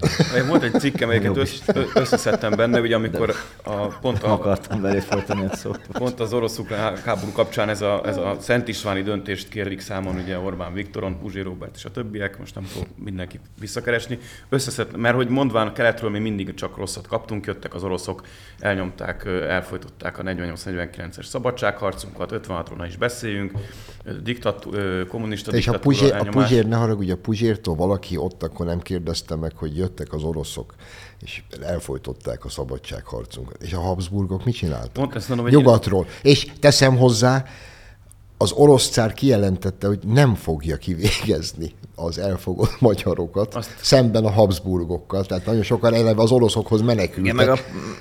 Volt 0.49 0.63
egy 0.63 0.81
cikkem, 0.81 1.13
Jobb 1.13 1.37
össz, 1.37 1.61
összeszedtem 1.95 2.53
benne, 2.57 2.81
ugye 2.81 2.95
amikor 2.95 3.35
a, 3.65 3.87
pont 3.87 4.23
a, 4.23 4.33
akartam 4.33 4.81
belé 4.81 4.99
folytani 4.99 5.43
egy 5.43 5.55
szót. 5.55 5.81
Pont 5.93 6.21
az 6.21 6.33
orosz 6.33 6.61
háború 7.05 7.33
kapcsán 7.33 7.69
ez 7.69 7.83
a, 7.83 8.03
ez 8.07 8.17
a 8.17 8.37
Szent 8.41 8.69
Istváni 8.69 9.03
döntést 9.03 9.49
kérlik 9.49 9.81
számon, 9.81 10.17
ugye 10.17 10.39
Orbán 10.39 10.73
Viktoron, 10.73 11.19
Puzsé 11.19 11.41
Robert 11.41 11.77
és 11.77 11.85
a 11.85 11.91
többiek, 11.91 12.39
most 12.39 12.55
nem 12.55 12.65
fog 12.65 12.87
mindenki 13.05 13.41
visszakeresni. 13.61 14.19
Összeszed, 14.49 14.97
mert 14.97 15.15
hogy 15.15 15.29
mondván 15.29 15.73
keletről 15.73 16.11
mi 16.11 16.19
mindig 16.19 16.55
csak 16.55 16.77
rosszat 16.77 17.07
kaptunk, 17.07 17.47
jöttek 17.47 17.75
az 17.75 17.85
oroszok, 17.85 18.23
elnyomták, 18.59 19.25
elfolytották 19.49 20.19
a 20.19 20.23
48-49-es 20.23 21.25
szabadságharcunkat, 21.25 22.33
56-ról 22.35 22.77
ne 22.77 22.87
is 22.87 22.97
beszéljünk, 22.97 23.53
diktatú, 24.23 24.73
ö, 24.73 25.07
kommunista 25.07 25.53
És 25.53 25.69
a, 25.69 25.71
diktatúra 25.71 26.07
Puzsér, 26.09 26.29
a. 26.29 26.31
Puzsér, 26.31 26.67
ne 26.67 26.77
haragudj, 26.77 27.11
a 27.11 27.18
Puzsértól 27.19 27.75
valaki 27.75 28.17
ott 28.17 28.43
akkor 28.43 28.67
nem 28.67 28.81
kérdezte 28.81 29.35
meg, 29.35 29.57
hogy 29.57 29.77
jöttek 29.77 30.13
az 30.13 30.23
oroszok, 30.23 30.75
és 31.21 31.43
elfolytották 31.61 32.45
a 32.45 32.49
szabadságharcunkat. 32.49 33.63
És 33.63 33.73
a 33.73 33.81
Habsburgok 33.81 34.45
mit 34.45 34.55
csináltak? 34.55 34.93
Pont 34.93 35.15
ezt 35.15 35.29
mondom, 35.29 35.47
Nyugatról. 35.47 36.07
És 36.23 36.53
teszem 36.61 36.97
hozzá, 36.97 37.45
az 38.37 38.53
orosz 38.53 38.91
cár 38.91 39.13
kijelentette, 39.13 39.87
hogy 39.87 39.99
nem 40.07 40.35
fogja 40.35 40.77
kivégezni 40.77 41.75
az 42.07 42.19
elfogott 42.19 42.81
magyarokat 42.89 43.55
Azt- 43.55 43.75
szemben 43.81 44.25
a 44.25 44.31
Habsburgokkal. 44.31 45.25
Tehát 45.25 45.47
nagyon 45.47 45.63
sokan 45.63 45.95
eleve 45.95 46.23
az 46.23 46.31
oroszokhoz 46.31 46.81
menekültek. 46.83 47.25
Igen, 47.25 47.35
meg 47.35 47.49
a- 47.49 47.59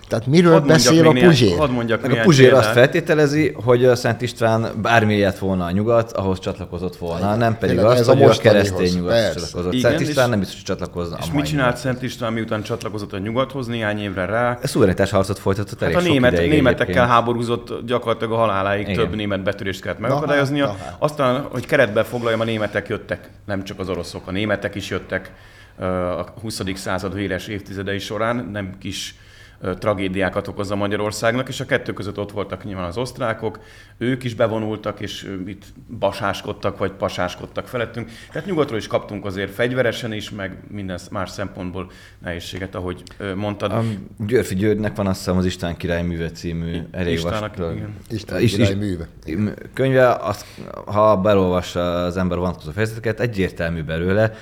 Tehát 0.08 0.26
miről 0.28 0.60
beszél 0.60 1.08
a 1.08 1.12
Puzsér? 1.12 1.58
Hadd 1.58 1.70
mondjak 1.70 2.02
Meg 2.02 2.12
a 2.12 2.22
Puzsér 2.22 2.54
azt 2.54 2.72
feltételezi, 2.72 3.56
hogy 3.64 3.86
a 3.86 3.96
Szent 3.96 4.22
István 4.22 4.68
bármi 4.82 5.14
ilyet 5.16 5.40
volna 5.40 5.66
a 5.66 5.72
nyugat, 5.72 6.12
ahhoz 6.12 6.40
csatlakozott 6.40 6.96
volna, 6.96 7.36
nem 7.36 7.58
pedig 7.58 7.78
ez 7.78 7.84
azt, 7.84 8.08
a 8.08 8.12
hogy 8.14 8.22
a 8.24 8.26
mostanihoz. 8.26 8.70
keresztény 8.70 8.98
nyugat 9.00 9.12
Persze. 9.12 9.40
csatlakozott. 9.40 9.74
Igen, 9.74 9.90
Szent 9.92 10.02
István 10.08 10.24
és- 10.26 10.30
nem 10.30 10.40
biztos, 10.40 10.56
hogy 10.58 10.66
csatlakozna 10.66 11.18
És 11.22 11.26
a 11.32 11.36
mit 11.36 11.46
csinált 11.46 11.78
Szent 11.78 12.02
István, 12.04 12.34
miután 12.34 12.62
csatlakozott 12.64 13.14
a 13.14 13.18
nyugathoz 13.18 13.68
néhány 13.68 14.00
évre 14.00 14.26
rá? 14.26 14.60
Szuverenitás 14.64 15.10
harcot 15.12 15.40
folytatott 15.40 15.82
elég 15.82 15.94
Hát 15.94 16.04
a 16.04 16.06
sok 16.06 16.14
német, 16.14 16.32
ideig 16.32 16.50
németekkel 16.50 16.86
egyébként. 16.86 17.10
háborúzott 17.12 17.86
gyakorlatilag 17.86 18.34
a 18.34 18.36
haláláig, 18.36 18.82
Igen. 18.90 18.96
több 18.96 19.16
német 19.16 19.44
betörést 19.44 19.82
kellett 19.82 20.00
hát, 20.02 20.10
na 20.50 20.68
hát. 20.68 20.96
Aztán, 21.00 21.48
hogy 21.52 21.66
keretbe 21.66 22.04
foglaljam, 22.04 22.40
a 22.40 22.44
németek 22.44 22.88
jöttek, 22.88 23.30
nem 23.46 23.64
csak 23.64 23.80
az 23.80 23.87
oroszok, 23.90 24.28
a 24.28 24.32
németek 24.32 24.76
is 24.76 24.90
jöttek 24.90 25.32
a 26.18 26.40
20. 26.42 26.62
század 26.74 27.14
véres 27.14 27.48
évtizedei 27.48 28.00
során, 28.00 28.36
nem 28.52 28.78
kis 28.78 29.16
tragédiákat 29.80 30.48
okozza 30.48 30.76
Magyarországnak, 30.76 31.48
és 31.48 31.60
a 31.60 31.66
kettő 31.66 31.94
között 31.94 32.18
ott 32.20 32.32
voltak 32.32 32.64
nyilván 32.64 32.86
az 32.86 32.98
osztrákok, 32.98 33.60
ők 33.98 34.24
is 34.24 34.34
bevonultak, 34.36 35.00
és 35.00 35.36
itt 35.48 35.64
basáskodtak, 36.00 36.78
vagy 36.78 36.92
pasáskodtak 36.92 37.68
felettünk. 37.68 38.10
Tehát 38.32 38.48
nyugatról 38.48 38.78
is 38.78 38.88
kaptunk 38.88 39.26
azért 39.26 39.54
fegyveresen 39.54 40.14
is, 40.14 40.30
meg 40.30 40.58
minden 40.68 41.00
más 41.12 41.30
szempontból 41.30 41.92
nehézséget, 42.24 42.76
ahogy 42.76 43.04
mondtad. 43.36 43.72
A 43.72 43.84
Györfi 44.26 44.56
Györgynek 44.56 44.96
van 44.96 45.08
azt 45.08 45.18
hiszem 45.18 45.38
az 45.38 45.46
István 45.46 45.78
király 45.78 46.04
műve 46.04 46.32
című 46.32 46.78
vastag- 47.22 47.76
igen. 47.76 47.96
Isten 48.10 48.42
is- 48.42 48.56
király 48.56 48.74
műve. 48.74 49.08
könyve, 49.74 50.14
az, 50.14 50.46
ha 50.86 51.18
belolvassa 51.18 52.04
az 52.06 52.18
ember 52.18 52.38
vonatkozó 52.38 52.72
fejezeteket, 52.72 53.20
egyértelmű 53.20 53.84
belőle, 53.84 54.34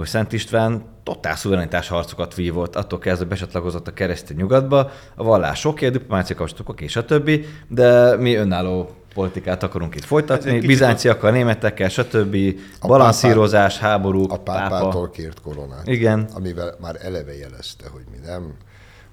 hogy 0.00 0.08
Szent 0.08 0.32
István 0.32 0.84
totál 1.02 1.36
szuverenitás 1.36 1.88
harcokat 1.88 2.34
vívott, 2.34 2.76
attól 2.76 2.98
kezdve 2.98 3.26
becsatlakozott 3.26 3.88
a 3.88 3.92
keresztény 3.92 4.36
nyugatba, 4.36 4.90
a 5.14 5.22
vallás 5.22 5.64
oké, 5.64 5.88
diplomácia 5.88 6.36
kapcsolatok 6.36 6.68
oké, 6.68 6.86
stb., 6.86 7.30
de 7.68 8.16
mi 8.16 8.34
önálló 8.34 8.90
politikát 9.14 9.62
akarunk 9.62 9.94
itt 9.94 10.04
folytatni, 10.04 10.52
kicsit 10.52 10.66
bizánciakkal, 10.66 11.30
németekkel, 11.30 11.88
stb., 11.88 12.36
A 12.80 12.86
balanszírozás, 12.86 13.78
háború, 13.78 14.24
A 14.28 14.38
pápától 14.38 15.10
kért 15.10 15.40
koronát. 15.40 15.86
Igen. 15.86 16.28
Amivel 16.32 16.76
már 16.80 16.96
eleve 17.00 17.36
jelezte, 17.36 17.88
hogy 17.88 18.04
mi 18.10 18.26
nem, 18.26 18.54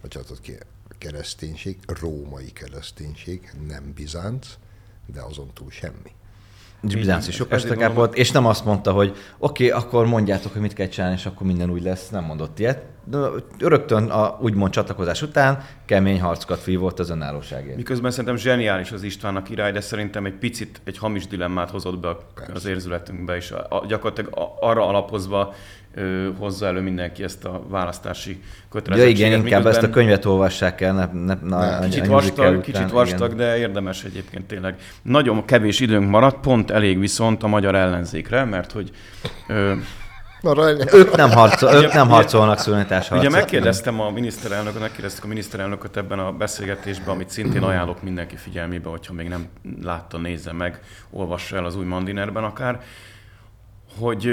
bocsánat, 0.01 0.39
ki, 0.41 0.57
kereszténység, 0.97 1.77
római 2.01 2.51
kereszténység, 2.51 3.51
nem 3.67 3.91
Bizánc, 3.95 4.47
de 5.13 5.21
azon 5.21 5.49
túl 5.53 5.69
semmi. 5.69 6.11
Bizánci 6.81 7.43
Ezért 7.49 7.93
volt, 7.93 8.15
és 8.15 8.31
nem 8.31 8.45
azt 8.45 8.65
mondta, 8.65 8.91
hogy 8.91 9.15
oké, 9.37 9.67
okay, 9.67 9.81
akkor 9.81 10.05
mondjátok, 10.05 10.51
hogy 10.51 10.61
mit 10.61 10.73
kell 10.73 10.87
csinálni, 10.87 11.15
és 11.15 11.25
akkor 11.25 11.47
minden 11.47 11.69
úgy 11.69 11.83
lesz. 11.83 12.09
Nem 12.09 12.23
mondott 12.23 12.59
ilyet. 12.59 12.81
De 13.03 13.17
rögtön 13.59 14.09
a 14.09 14.37
úgymond 14.41 14.71
csatlakozás 14.71 15.21
után 15.21 15.63
kemény 15.85 16.21
harcokat 16.21 16.63
vívott 16.63 16.99
az 16.99 17.09
önállóságért. 17.09 17.75
Miközben 17.75 18.11
szerintem 18.11 18.35
zseniális 18.35 18.91
az 18.91 19.03
István 19.03 19.35
a 19.35 19.41
király, 19.41 19.71
de 19.71 19.81
szerintem 19.81 20.25
egy 20.25 20.33
picit 20.33 20.81
egy 20.83 20.97
hamis 20.97 21.27
dilemmát 21.27 21.69
hozott 21.69 21.99
be 21.99 22.17
az 22.53 22.65
érzületünkbe, 22.65 23.35
és 23.35 23.51
a, 23.51 23.65
a, 23.69 23.85
gyakorlatilag 23.85 24.37
a, 24.37 24.57
arra 24.59 24.87
alapozva 24.87 25.53
hozza 26.37 26.65
elő 26.65 26.81
mindenki 26.81 27.23
ezt 27.23 27.45
a 27.45 27.63
választási 27.67 28.31
Ja 28.31 28.37
kötelezettséget. 28.69 29.17
igen, 29.17 29.39
inkább 29.39 29.65
ezt 29.65 29.83
a 29.83 29.89
könyvet 29.89 30.25
olvassák 30.25 30.81
el, 30.81 30.93
ne, 30.93 31.09
ne, 31.25 31.33
na, 31.43 31.79
Kicsit 31.79 32.07
a 32.07 32.09
vastag, 32.09 32.47
után, 32.47 32.61
kicsit 32.61 32.91
vastag, 32.91 33.33
igen. 33.33 33.37
de 33.37 33.57
érdemes 33.57 34.03
egyébként 34.03 34.45
tényleg. 34.45 34.75
Nagyon 35.01 35.45
kevés 35.45 35.79
időnk 35.79 36.09
maradt, 36.09 36.39
pont 36.39 36.71
elég 36.71 36.99
viszont 36.99 37.43
a 37.43 37.47
magyar 37.47 37.75
ellenzékre, 37.75 38.43
mert 38.43 38.71
hogy 38.71 38.91
ö, 39.47 39.73
Ők 40.93 41.15
nem, 41.15 41.31
harcol, 41.31 41.73
ők 41.73 41.93
nem 41.93 42.07
harcolnak 42.09 42.59
szuverenitás 42.59 43.07
harcot. 43.07 43.27
Ugye 43.27 43.37
megkérdeztem 43.37 44.01
a 44.01 44.09
miniszterelnököt, 44.09 44.81
megkérdeztük 44.81 45.23
a 45.23 45.27
miniszterelnököt 45.27 45.97
ebben 45.97 46.19
a 46.19 46.31
beszélgetésben, 46.31 47.15
amit 47.15 47.29
szintén 47.29 47.63
ajánlok 47.63 48.03
mindenki 48.03 48.35
figyelmébe, 48.35 48.89
hogyha 48.89 49.13
még 49.13 49.27
nem 49.27 49.45
látta, 49.83 50.17
nézze 50.17 50.51
meg, 50.51 50.79
olvassa 51.09 51.55
el 51.55 51.65
az 51.65 51.75
új 51.75 51.85
Mandinerben 51.85 52.43
akár, 52.43 52.81
hogy 53.99 54.23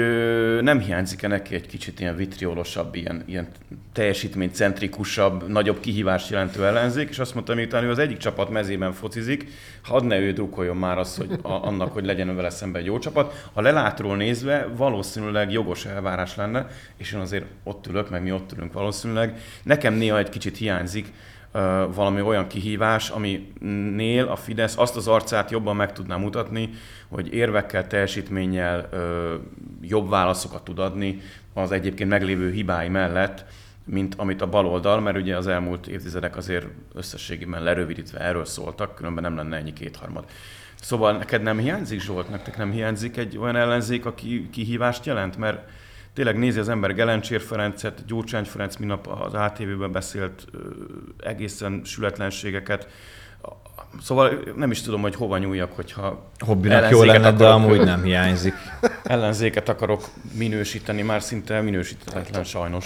nem 0.61 0.79
hiányzik-e 0.79 1.27
neki 1.27 1.55
egy 1.55 1.67
kicsit 1.67 1.99
ilyen 1.99 2.15
vitriolosabb, 2.15 2.95
ilyen, 2.95 3.23
ilyen 3.25 3.47
teljesítménycentrikusabb, 3.93 5.47
nagyobb 5.47 5.79
kihívást 5.79 6.29
jelentő 6.29 6.65
ellenzék, 6.65 7.09
és 7.09 7.19
azt 7.19 7.33
mondta, 7.33 7.53
miután 7.53 7.83
ő 7.83 7.89
az 7.89 7.99
egyik 7.99 8.17
csapat 8.17 8.49
mezében 8.49 8.93
focizik, 8.93 9.47
hadd 9.83 10.05
ne 10.05 10.19
ő 10.19 10.33
drukkoljon 10.33 10.77
már 10.77 10.97
az, 10.97 11.17
hogy 11.17 11.29
a, 11.41 11.51
annak, 11.51 11.93
hogy 11.93 12.05
legyen 12.05 12.35
vele 12.35 12.49
szemben 12.49 12.81
egy 12.81 12.87
jó 12.87 12.99
csapat. 12.99 13.49
A 13.53 13.61
lelátról 13.61 14.15
nézve 14.15 14.67
valószínűleg 14.77 15.51
jogos 15.51 15.85
elvárás 15.85 16.35
lenne, 16.35 16.67
és 16.97 17.11
én 17.11 17.19
azért 17.19 17.45
ott 17.63 17.87
ülök, 17.87 18.09
meg 18.09 18.23
mi 18.23 18.31
ott 18.31 18.51
ülünk 18.51 18.73
valószínűleg. 18.73 19.39
Nekem 19.63 19.93
néha 19.93 20.17
egy 20.17 20.29
kicsit 20.29 20.57
hiányzik, 20.57 21.11
valami 21.93 22.21
olyan 22.21 22.47
kihívás, 22.47 23.09
aminél 23.09 24.27
a 24.27 24.35
Fidesz 24.35 24.77
azt 24.77 24.95
az 24.95 25.07
arcát 25.07 25.51
jobban 25.51 25.75
meg 25.75 25.93
tudná 25.93 26.15
mutatni, 26.15 26.69
hogy 27.07 27.33
érvekkel, 27.33 27.87
teljesítménnyel 27.87 28.89
jobb 29.81 30.09
válaszokat 30.09 30.63
tud 30.63 30.79
adni 30.79 31.21
az 31.53 31.71
egyébként 31.71 32.09
meglévő 32.09 32.51
hibái 32.51 32.89
mellett, 32.89 33.45
mint 33.85 34.15
amit 34.17 34.41
a 34.41 34.49
baloldal, 34.49 34.99
mert 34.99 35.17
ugye 35.17 35.37
az 35.37 35.47
elmúlt 35.47 35.87
évtizedek 35.87 36.37
azért 36.37 36.65
összességében 36.93 37.63
lerövidítve 37.63 38.19
erről 38.19 38.45
szóltak, 38.45 38.95
különben 38.95 39.23
nem 39.23 39.35
lenne 39.35 39.57
ennyi 39.57 39.73
kétharmad. 39.73 40.25
Szóval 40.81 41.17
neked 41.17 41.41
nem 41.41 41.57
hiányzik, 41.57 42.01
Zsolt, 42.01 42.29
nektek 42.29 42.57
nem 42.57 42.71
hiányzik 42.71 43.17
egy 43.17 43.37
olyan 43.37 43.55
ellenzék, 43.55 44.05
aki 44.05 44.49
kihívást 44.51 45.05
jelent? 45.05 45.37
Mert 45.37 45.69
tényleg 46.15 46.37
nézi 46.37 46.59
az 46.59 46.69
ember 46.69 46.93
Gelencsér 46.93 47.41
Ferencet, 47.41 48.05
Gyurcsány 48.05 48.43
Ferenc 48.43 48.75
minap 48.75 49.07
az 49.07 49.33
ATV-ben 49.33 49.91
beszélt 49.91 50.45
egészen 51.19 51.81
sületlenségeket. 51.85 52.87
Szóval 54.01 54.39
nem 54.55 54.71
is 54.71 54.81
tudom, 54.81 55.01
hogy 55.01 55.15
hova 55.15 55.37
nyúljak, 55.37 55.75
hogyha 55.75 56.29
Hobbinak 56.39 56.89
jó 56.89 57.01
ellenzéket 57.01 57.21
lenne, 57.21 57.37
de 57.37 57.47
akarok- 57.47 57.63
amúgy 57.71 57.85
nem 57.85 58.03
hiányzik. 58.03 58.53
ellenzéket 59.03 59.69
akarok 59.69 60.09
minősíteni, 60.33 61.01
már 61.01 61.21
szinte 61.21 61.61
minősíthetetlen 61.61 62.43
sajnos. 62.43 62.85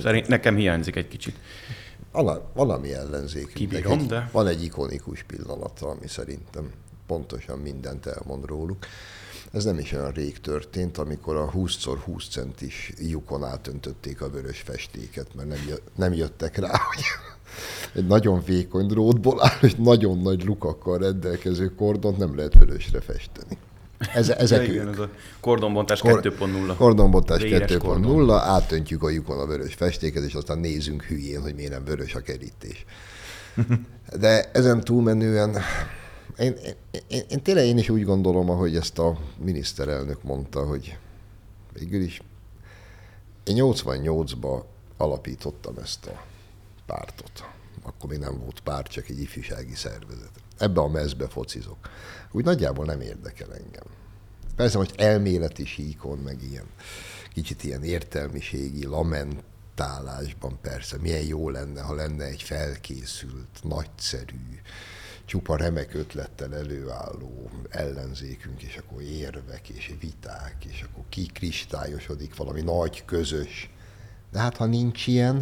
Szerint 0.00 0.28
nekem 0.28 0.56
hiányzik 0.56 0.96
egy 0.96 1.08
kicsit. 1.08 1.36
Vala- 2.12 2.50
valami 2.54 2.94
ellenzék. 2.94 3.52
Kibírom, 3.52 3.98
egy, 3.98 4.06
de- 4.06 4.28
Van 4.32 4.46
egy 4.46 4.62
ikonikus 4.64 5.22
pillanata, 5.22 5.88
ami 5.88 6.06
szerintem 6.08 6.70
pontosan 7.06 7.58
mindent 7.58 8.06
elmond 8.06 8.44
róluk. 8.44 8.86
Ez 9.52 9.64
nem 9.64 9.78
is 9.78 9.92
olyan 9.92 10.10
rég 10.10 10.40
történt, 10.40 10.98
amikor 10.98 11.36
a 11.36 11.50
20x20 11.50 12.30
centis 12.30 12.92
lyukon 12.98 13.44
átöntötték 13.44 14.20
a 14.20 14.30
vörös 14.30 14.60
festéket, 14.60 15.34
mert 15.34 15.48
nem, 15.48 15.58
jö, 15.68 15.74
nem 15.94 16.12
jöttek 16.12 16.56
rá, 16.56 16.70
hogy 16.94 17.04
egy 17.94 18.06
nagyon 18.06 18.42
vékony 18.46 18.86
drótból 18.86 19.42
áll, 19.44 19.58
és 19.60 19.74
nagyon 19.74 20.18
nagy 20.18 20.44
lukakkal 20.44 20.98
rendelkező 20.98 21.74
kordont 21.74 22.18
nem 22.18 22.36
lehet 22.36 22.54
vörösre 22.58 23.00
festeni. 23.00 23.58
Ez, 24.14 24.28
ezek 24.28 24.58
Ja, 24.58 24.64
ők. 24.66 24.72
igen, 24.72 24.88
ez 24.88 24.98
a 24.98 25.08
kordonbontás 25.40 26.00
Kor- 26.00 26.24
2.0. 26.38 26.74
Kordonbontás 26.76 27.42
Véres 27.42 27.70
2.0, 27.70 27.78
kordon. 27.78 28.30
átöntjük 28.38 29.02
a 29.02 29.10
lyukon 29.10 29.38
a 29.38 29.46
vörös 29.46 29.74
festéket, 29.74 30.22
és 30.24 30.34
aztán 30.34 30.58
nézzünk 30.58 31.02
hülyén, 31.02 31.40
hogy 31.42 31.54
miért 31.54 31.70
nem 31.70 31.84
vörös 31.84 32.14
a 32.14 32.20
kerítés. 32.20 32.84
De 34.20 34.50
ezen 34.52 34.80
túlmenően 34.80 35.56
én, 36.38 36.52
én, 36.52 36.74
én, 37.08 37.22
én 37.28 37.42
tényleg 37.42 37.66
én 37.66 37.78
is 37.78 37.88
úgy 37.88 38.04
gondolom, 38.04 38.50
ahogy 38.50 38.76
ezt 38.76 38.98
a 38.98 39.18
miniszterelnök 39.38 40.22
mondta, 40.22 40.66
hogy 40.66 40.98
végül 41.72 42.00
is 42.00 42.22
én 43.44 43.56
88-ban 43.58 44.62
alapítottam 44.96 45.78
ezt 45.78 46.06
a 46.06 46.24
pártot. 46.86 47.44
Akkor 47.82 48.10
még 48.10 48.18
nem 48.18 48.38
volt 48.38 48.60
párt, 48.60 48.90
csak 48.90 49.08
egy 49.08 49.20
ifjúsági 49.20 49.74
szervezet. 49.74 50.30
Ebbe 50.58 50.80
a 50.80 50.88
mezbe 50.88 51.28
focizok. 51.28 51.90
Úgy 52.30 52.44
nagyjából 52.44 52.84
nem 52.84 53.00
érdekel 53.00 53.54
engem. 53.54 53.84
Persze, 54.56 54.78
hogy 54.78 54.92
elméleti 54.96 55.64
síkon, 55.64 56.18
meg 56.18 56.42
ilyen 56.42 56.66
kicsit 57.32 57.64
ilyen 57.64 57.82
értelmiségi 57.82 58.86
lamentálásban 58.86 60.58
persze, 60.60 60.96
milyen 61.00 61.24
jó 61.24 61.50
lenne, 61.50 61.80
ha 61.80 61.94
lenne 61.94 62.24
egy 62.24 62.42
felkészült, 62.42 63.58
nagyszerű, 63.62 64.60
csupa 65.32 65.56
remek 65.56 65.94
ötlettel 65.94 66.54
előálló 66.54 67.50
ellenzékünk, 67.70 68.62
és 68.62 68.76
akkor 68.76 69.02
érvek 69.02 69.68
és 69.68 69.92
viták, 70.00 70.56
és 70.70 70.84
akkor 70.90 71.04
kikristályosodik 71.08 72.36
valami 72.36 72.60
nagy 72.60 73.04
közös. 73.04 73.70
De 74.32 74.38
hát 74.38 74.56
ha 74.56 74.66
nincs 74.66 75.06
ilyen, 75.06 75.34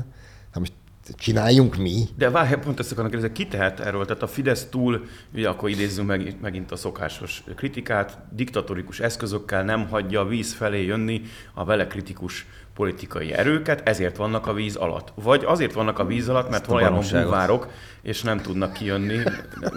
hát 0.51 0.59
most 0.59 0.73
csináljunk 1.15 1.77
mi. 1.77 2.09
De 2.17 2.31
várj, 2.31 2.55
pont 2.55 2.79
ezt 2.79 2.93
akarnak 2.93 3.13
kérdezni, 3.13 3.37
ki 3.37 3.47
tehet 3.47 3.81
erről? 3.81 4.05
Tehát 4.05 4.23
a 4.23 4.27
Fidesz 4.27 4.67
túl, 4.69 5.07
ugye 5.35 5.49
akkor 5.49 5.69
idézzünk 5.69 6.09
meg, 6.09 6.37
megint 6.41 6.71
a 6.71 6.77
szokásos 6.77 7.45
kritikát, 7.57 8.19
diktatórikus 8.33 9.01
eszközökkel 9.01 9.65
nem 9.65 9.89
hagyja 9.89 10.21
a 10.21 10.27
víz 10.27 10.53
felé 10.53 10.85
jönni 10.85 11.23
a 11.55 11.65
vele 11.65 11.87
kritikus 11.87 12.47
politikai 12.75 13.33
erőket, 13.33 13.89
ezért 13.89 14.17
vannak 14.17 14.47
a 14.47 14.53
víz 14.53 14.77
alatt. 14.77 15.13
Vagy 15.15 15.45
azért 15.45 15.73
vannak 15.73 15.99
a 15.99 16.05
víz 16.05 16.29
alatt, 16.29 16.51
mert 16.51 16.67
valójában 16.67 17.05
búvárok, 17.23 17.69
és 18.03 18.23
nem 18.23 18.41
tudnak 18.41 18.73
kijönni, 18.73 19.19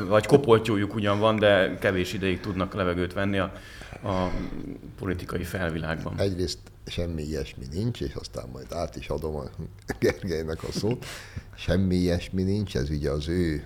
vagy 0.08 0.26
kopoltyójuk 0.26 0.96
ugyan 0.96 1.20
van, 1.20 1.36
de 1.36 1.78
kevés 1.80 2.14
ideig 2.14 2.40
tudnak 2.40 2.74
levegőt 2.74 3.14
venni 3.14 3.38
a, 3.38 3.52
a 4.04 4.32
politikai 5.00 5.44
felvilágban. 5.44 6.20
Egyrészt 6.20 6.60
semmi 6.86 7.22
ilyesmi 7.22 7.66
nincs, 7.72 8.02
és 8.02 8.14
aztán 8.14 8.46
majd 8.52 8.68
át 8.72 8.96
is 8.96 9.10
adom 9.10 9.36
a 9.36 9.44
Gergelynek 10.00 10.64
a 10.64 10.72
szót. 10.72 11.06
Semmi 11.56 11.96
ilyesmi 11.96 12.44
nincs, 12.44 12.76
ez 12.76 12.90
ugye 12.90 13.10
az 13.10 13.28
ő 13.28 13.64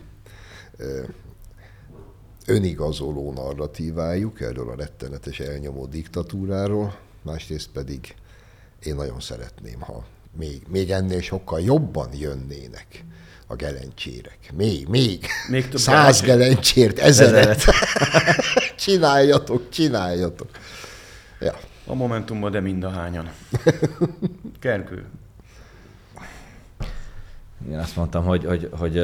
önigazoló 2.45 3.33
narratívájuk 3.33 4.41
erről 4.41 4.69
a 4.69 4.75
rettenetes 4.75 5.39
elnyomó 5.39 5.85
diktatúráról, 5.85 6.97
másrészt 7.21 7.69
pedig 7.71 8.15
én 8.87 8.95
nagyon 8.95 9.19
szeretném, 9.19 9.79
ha 9.79 10.03
még, 10.37 10.61
még 10.67 10.91
ennél 10.91 11.21
sokkal 11.21 11.61
jobban 11.61 12.09
jönnének 12.13 13.05
a 13.47 13.55
gelencsérek. 13.55 14.37
Még, 14.53 14.87
még, 14.87 15.25
még 15.49 15.67
több 15.67 15.79
száz 15.79 16.21
gelencsért, 16.21 16.99
ezeret. 16.99 17.63
csináljatok, 18.85 19.69
csináljatok. 19.69 20.49
Ja. 21.39 21.53
A 21.85 21.93
Momentumban, 21.93 22.51
de 22.51 22.59
mind 22.59 22.83
a 22.83 22.89
hányan. 22.89 23.31
Kerkő. 24.59 25.05
Én 27.71 27.77
azt 27.77 27.95
mondtam, 27.95 28.23
hogy, 28.23 28.45
hogy, 28.45 28.69
hogy 28.71 28.97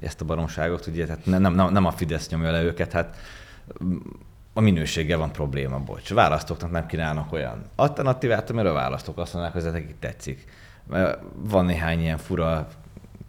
ezt 0.00 0.20
a 0.20 0.24
baromságot, 0.24 0.86
ugye, 0.86 1.06
tehát 1.06 1.26
nem, 1.26 1.54
nem, 1.54 1.72
nem 1.72 1.84
a 1.84 1.90
Fidesz 1.90 2.28
nyomja 2.28 2.50
le 2.50 2.62
őket, 2.62 2.92
hát 2.92 3.16
a 4.52 4.60
minőséggel 4.60 5.18
van 5.18 5.32
probléma, 5.32 5.78
bocs. 5.78 6.12
Választóknak 6.14 6.70
nem 6.70 6.86
kínálnak 6.86 7.32
olyan 7.32 7.64
alternatívát, 7.76 8.50
amiről 8.50 8.70
a 8.70 8.74
választók 8.74 9.18
azt 9.18 9.32
mondják, 9.32 9.54
hogy 9.54 9.64
ez 9.64 9.72
nekik 9.72 9.98
tetszik. 9.98 10.44
Van 11.34 11.64
néhány 11.64 12.00
ilyen 12.00 12.18
fura, 12.18 12.68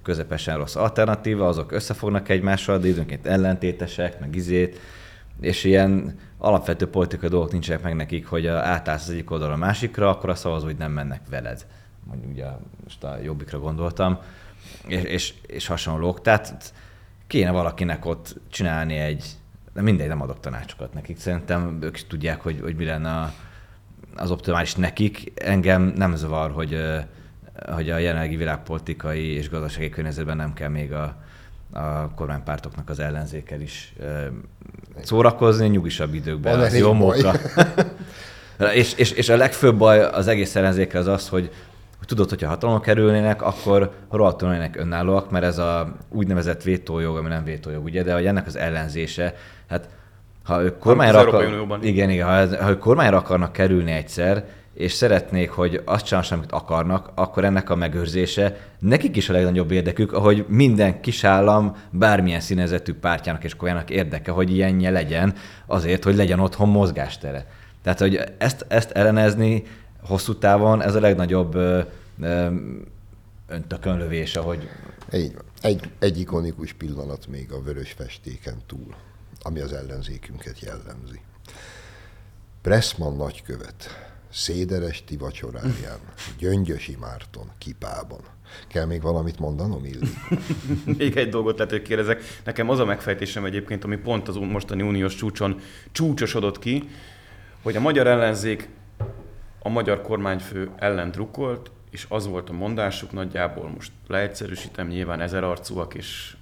közepesen 0.03 0.57
rossz 0.57 0.75
alternatíva, 0.75 1.47
azok 1.47 1.71
összefognak 1.71 2.29
egymással, 2.29 2.77
de 2.77 2.87
időnként 2.87 3.25
ellentétesek, 3.25 4.19
meg 4.19 4.35
izét, 4.35 4.79
és 5.41 5.63
ilyen 5.63 6.19
alapvető 6.37 6.89
politikai 6.89 7.29
dolgok 7.29 7.51
nincsenek 7.51 7.83
meg 7.83 7.95
nekik, 7.95 8.27
hogy 8.27 8.47
átállsz 8.47 9.03
az 9.03 9.13
egyik 9.13 9.31
oldalra 9.31 9.53
a 9.53 9.57
másikra, 9.57 10.09
akkor 10.09 10.29
a 10.29 10.35
szavazó 10.35 10.65
hogy 10.65 10.77
nem 10.77 10.91
mennek 10.91 11.21
veled. 11.29 11.65
Mondjuk 12.03 12.31
ugye 12.31 12.45
most 12.83 13.03
a 13.03 13.17
jobbikra 13.23 13.59
gondoltam, 13.59 14.19
és, 14.87 15.03
és, 15.03 15.33
és 15.47 15.67
hasonlók. 15.67 16.21
Tehát 16.21 16.73
kéne 17.27 17.51
valakinek 17.51 18.05
ott 18.05 18.35
csinálni 18.49 18.97
egy, 18.97 19.25
de 19.73 19.81
mindegy, 19.81 20.07
nem 20.07 20.21
adok 20.21 20.39
tanácsokat 20.39 20.93
nekik. 20.93 21.19
Szerintem 21.19 21.77
ők 21.81 21.95
is 21.95 22.07
tudják, 22.07 22.41
hogy, 22.41 22.59
hogy 22.61 22.75
mi 22.75 22.85
lenne 22.85 23.33
az 24.15 24.31
optimális 24.31 24.75
nekik. 24.75 25.31
Engem 25.35 25.93
nem 25.95 26.15
zavar, 26.15 26.51
hogy, 26.51 26.77
hogy 27.71 27.89
a 27.89 27.97
jelenlegi 27.97 28.35
világpolitikai 28.35 29.25
és 29.25 29.49
gazdasági 29.49 29.89
környezetben 29.89 30.37
nem 30.37 30.53
kell 30.53 30.69
még 30.69 30.91
a, 30.91 31.15
a 31.73 32.13
kormánypártoknak 32.15 32.89
az 32.89 32.99
ellenzékkel 32.99 33.61
is 33.61 33.93
szórakozni, 35.01 35.67
nyugisabb 35.67 36.13
időkben. 36.13 36.59
Az 36.59 36.77
jó 36.77 36.93
munka. 36.93 37.33
és, 38.73 38.93
és, 38.93 39.11
és 39.11 39.29
a 39.29 39.35
legfőbb 39.35 39.77
baj 39.77 40.03
az 40.03 40.27
egész 40.27 40.55
ellenzékkel 40.55 41.01
az 41.01 41.07
az, 41.07 41.29
hogy 41.29 41.51
tudod, 42.05 42.29
hogyha 42.29 42.47
hatalomra 42.47 42.81
kerülnének, 42.81 43.41
akkor 43.41 43.91
rohadtul 44.11 44.47
lennének 44.47 44.75
önállóak, 44.75 45.31
mert 45.31 45.45
ez 45.45 45.57
a 45.57 45.95
úgynevezett 46.09 46.63
vétójog, 46.63 47.17
ami 47.17 47.27
nem 47.27 47.43
vétójog, 47.43 47.83
ugye, 47.83 48.03
de 48.03 48.13
hogy 48.13 48.25
ennek 48.25 48.47
az 48.47 48.55
ellenzése, 48.55 49.35
hát 49.73 49.89
ha 50.43 50.63
ők 50.63 50.79
kormányra, 50.79 51.19
akar... 51.19 51.43
igen, 51.81 52.09
igen, 52.09 52.27
ha, 52.27 52.63
ha 52.63 52.69
ők 52.69 52.79
kormányra 52.79 53.17
akarnak 53.17 53.51
kerülni 53.51 53.91
egyszer, 53.91 54.45
és 54.73 54.91
szeretnék, 54.91 55.49
hogy 55.49 55.81
azt 55.85 56.05
csinálják, 56.05 56.31
amit 56.33 56.51
akarnak, 56.51 57.11
akkor 57.15 57.43
ennek 57.45 57.69
a 57.69 57.75
megőrzése 57.75 58.57
nekik 58.79 59.15
is 59.15 59.29
a 59.29 59.33
legnagyobb 59.33 59.71
érdekük, 59.71 60.13
ahogy 60.13 60.45
minden 60.47 61.01
kisállam 61.01 61.75
bármilyen 61.89 62.39
színezetű 62.39 62.93
pártjának 62.93 63.43
és 63.43 63.55
kolyának 63.55 63.89
érdeke, 63.89 64.31
hogy 64.31 64.51
ilyenje 64.51 64.89
legyen, 64.89 65.33
azért, 65.65 66.03
hogy 66.03 66.15
legyen 66.15 66.39
otthon 66.39 66.69
mozgástere. 66.69 67.47
Tehát, 67.83 67.99
hogy 67.99 68.19
ezt, 68.37 68.65
ezt 68.67 68.91
ellenezni 68.91 69.63
hosszú 70.01 70.35
távon, 70.35 70.81
ez 70.81 70.95
a 70.95 70.99
legnagyobb 70.99 71.55
ö, 71.55 71.79
ö, 72.21 72.47
öntökönlövés, 73.47 74.35
ahogy... 74.35 74.69
Egy, 75.09 75.35
egy, 75.61 75.89
egy 75.99 76.19
ikonikus 76.19 76.73
pillanat 76.73 77.27
még 77.27 77.51
a 77.51 77.61
vörös 77.61 77.91
festéken 77.91 78.55
túl, 78.67 78.95
ami 79.43 79.59
az 79.59 79.73
ellenzékünket 79.73 80.59
jellemzi. 80.59 81.19
Pressman 82.61 83.15
nagykövet 83.15 83.89
Széderesti 84.31 85.17
vacsoráján, 85.17 85.99
Gyöngyösi 86.37 86.97
Márton, 86.99 87.51
Kipában. 87.57 88.19
Kell 88.67 88.85
még 88.85 89.01
valamit 89.01 89.39
mondanom, 89.39 89.85
Illi? 89.85 90.09
még 90.97 91.17
egy 91.17 91.29
dolgot 91.29 91.57
lehet, 91.57 91.71
hogy 91.71 91.81
kérdezek. 91.81 92.21
Nekem 92.43 92.69
az 92.69 92.79
a 92.79 92.85
megfejtésem 92.85 93.45
egyébként, 93.45 93.83
ami 93.83 93.97
pont 93.97 94.27
az 94.27 94.35
mostani 94.35 94.81
uniós 94.81 95.15
csúcson 95.15 95.59
csúcsosodott 95.91 96.59
ki, 96.59 96.89
hogy 97.61 97.75
a 97.75 97.79
magyar 97.79 98.07
ellenzék 98.07 98.69
a 99.59 99.69
magyar 99.69 100.01
kormányfő 100.01 100.69
ellen 100.75 101.11
drukkolt, 101.11 101.71
és 101.91 102.05
az 102.09 102.27
volt 102.27 102.49
a 102.49 102.53
mondásuk 102.53 103.11
nagyjából, 103.11 103.69
most 103.69 103.91
leegyszerűsítem, 104.07 104.87
nyilván 104.87 105.21
ezer 105.21 105.43
arcúak 105.43 105.93
és 105.93 106.35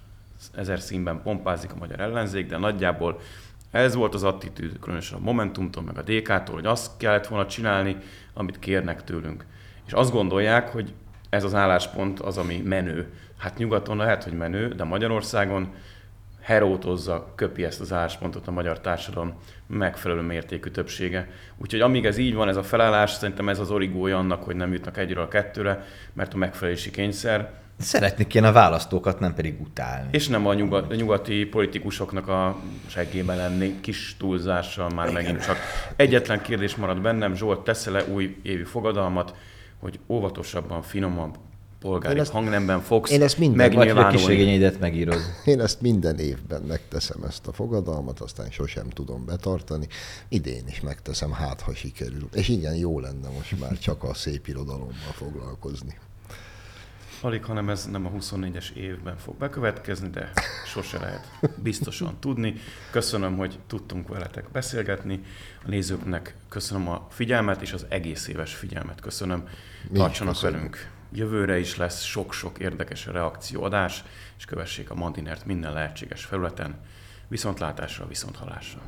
ezer 0.55 0.79
színben 0.79 1.21
pompázik 1.21 1.71
a 1.71 1.77
magyar 1.77 1.99
ellenzék, 1.99 2.47
de 2.47 2.57
nagyjából 2.57 3.19
ez 3.71 3.95
volt 3.95 4.13
az 4.13 4.23
attitűd, 4.23 4.79
különösen 4.79 5.17
a 5.17 5.21
Momentumtól, 5.21 5.83
meg 5.83 5.97
a 5.97 6.01
DK-tól, 6.01 6.55
hogy 6.55 6.65
azt 6.65 6.97
kellett 6.97 7.27
volna 7.27 7.45
csinálni, 7.45 7.97
amit 8.33 8.59
kérnek 8.59 9.03
tőlünk. 9.03 9.45
És 9.85 9.93
azt 9.93 10.11
gondolják, 10.11 10.69
hogy 10.69 10.93
ez 11.29 11.43
az 11.43 11.53
álláspont 11.53 12.19
az, 12.19 12.37
ami 12.37 12.57
menő. 12.57 13.13
Hát 13.37 13.57
nyugaton 13.57 13.97
lehet, 13.97 14.23
hogy 14.23 14.33
menő, 14.33 14.67
de 14.67 14.83
Magyarországon 14.83 15.73
herótozza, 16.41 17.33
köpi 17.35 17.63
ezt 17.63 17.79
az 17.79 17.93
álláspontot 17.93 18.47
a 18.47 18.51
magyar 18.51 18.79
társadalom 18.79 19.33
megfelelő 19.67 20.21
mértékű 20.21 20.69
többsége. 20.69 21.29
Úgyhogy 21.57 21.81
amíg 21.81 22.05
ez 22.05 22.17
így 22.17 22.33
van, 22.33 22.47
ez 22.47 22.55
a 22.55 22.63
felállás, 22.63 23.11
szerintem 23.11 23.49
ez 23.49 23.59
az 23.59 23.71
origója 23.71 24.17
annak, 24.17 24.43
hogy 24.43 24.55
nem 24.55 24.73
jutnak 24.73 24.97
egyről 24.97 25.23
a 25.23 25.27
kettőre, 25.27 25.85
mert 26.13 26.33
a 26.33 26.37
megfelelési 26.37 26.91
kényszer 26.91 27.53
Szeretnék 27.81 28.33
ilyen 28.33 28.45
a 28.45 28.51
választókat, 28.51 29.19
nem 29.19 29.33
pedig 29.33 29.61
utálni. 29.61 30.07
És 30.11 30.27
nem 30.27 30.47
a, 30.47 30.53
nyugat, 30.53 30.91
a 30.91 30.95
nyugati 30.95 31.45
politikusoknak 31.45 32.27
a 32.27 32.57
seggében 32.87 33.37
lenni, 33.37 33.79
kis 33.79 34.15
túlzással 34.19 34.89
már 34.89 35.09
Igen. 35.09 35.23
megint 35.23 35.45
csak. 35.45 35.57
Egyetlen 35.95 36.41
kérdés 36.41 36.75
marad 36.75 37.01
bennem, 37.01 37.35
Zsolt, 37.35 37.63
teszel-e 37.63 38.03
új 38.03 38.37
évi 38.41 38.63
fogadalmat, 38.63 39.35
hogy 39.79 39.99
óvatosabban, 40.07 40.81
finomabb, 40.81 41.37
polgári 41.81 42.15
én 42.15 42.21
ezt, 42.21 42.31
hangnemben 42.31 42.81
fogsz 42.81 43.11
én 43.11 43.21
ezt 43.21 43.37
minden, 43.37 43.73
megnyilvánulni. 43.73 44.77
megírod. 44.79 45.19
Én 45.45 45.61
ezt 45.61 45.81
minden 45.81 46.19
évben 46.19 46.61
megteszem 46.61 47.23
ezt 47.27 47.47
a 47.47 47.51
fogadalmat, 47.51 48.19
aztán 48.19 48.49
sosem 48.49 48.89
tudom 48.89 49.25
betartani. 49.25 49.87
Idén 50.29 50.63
is 50.67 50.81
megteszem, 50.81 51.31
hát 51.31 51.61
ha 51.61 51.73
sikerül. 51.73 52.29
És 52.33 52.47
igen, 52.47 52.75
jó 52.75 52.99
lenne 52.99 53.29
most 53.37 53.59
már 53.59 53.77
csak 53.77 54.03
a 54.03 54.13
szép 54.13 54.47
irodalommal 54.47 55.11
foglalkozni. 55.13 55.97
Alig, 57.23 57.43
hanem 57.43 57.69
ez 57.69 57.85
nem 57.85 58.05
a 58.05 58.09
24-es 58.09 58.69
évben 58.69 59.17
fog 59.17 59.35
bekövetkezni, 59.37 60.09
de 60.09 60.31
sose 60.65 60.99
lehet 60.99 61.27
biztosan 61.55 62.19
tudni. 62.19 62.53
Köszönöm, 62.91 63.37
hogy 63.37 63.59
tudtunk 63.67 64.07
veletek 64.07 64.51
beszélgetni. 64.51 65.23
A 65.65 65.67
nézőknek 65.67 66.35
köszönöm 66.49 66.89
a 66.89 67.07
figyelmet, 67.09 67.61
és 67.61 67.73
az 67.73 67.85
egész 67.89 68.27
éves 68.27 68.55
figyelmet 68.55 69.01
köszönöm. 69.01 69.47
Mi 69.89 69.97
Tartsanak 69.97 70.41
velünk. 70.41 70.89
Jövőre 71.13 71.59
is 71.59 71.77
lesz 71.77 72.03
sok-sok 72.03 72.59
érdekes 72.59 73.05
reakcióadás, 73.05 74.03
és 74.37 74.45
kövessék 74.45 74.89
a 74.89 74.95
Mandinert 74.95 75.45
minden 75.45 75.73
lehetséges 75.73 76.25
felületen. 76.25 76.75
Viszontlátásra, 77.27 78.07
viszonthallásra. 78.07 78.79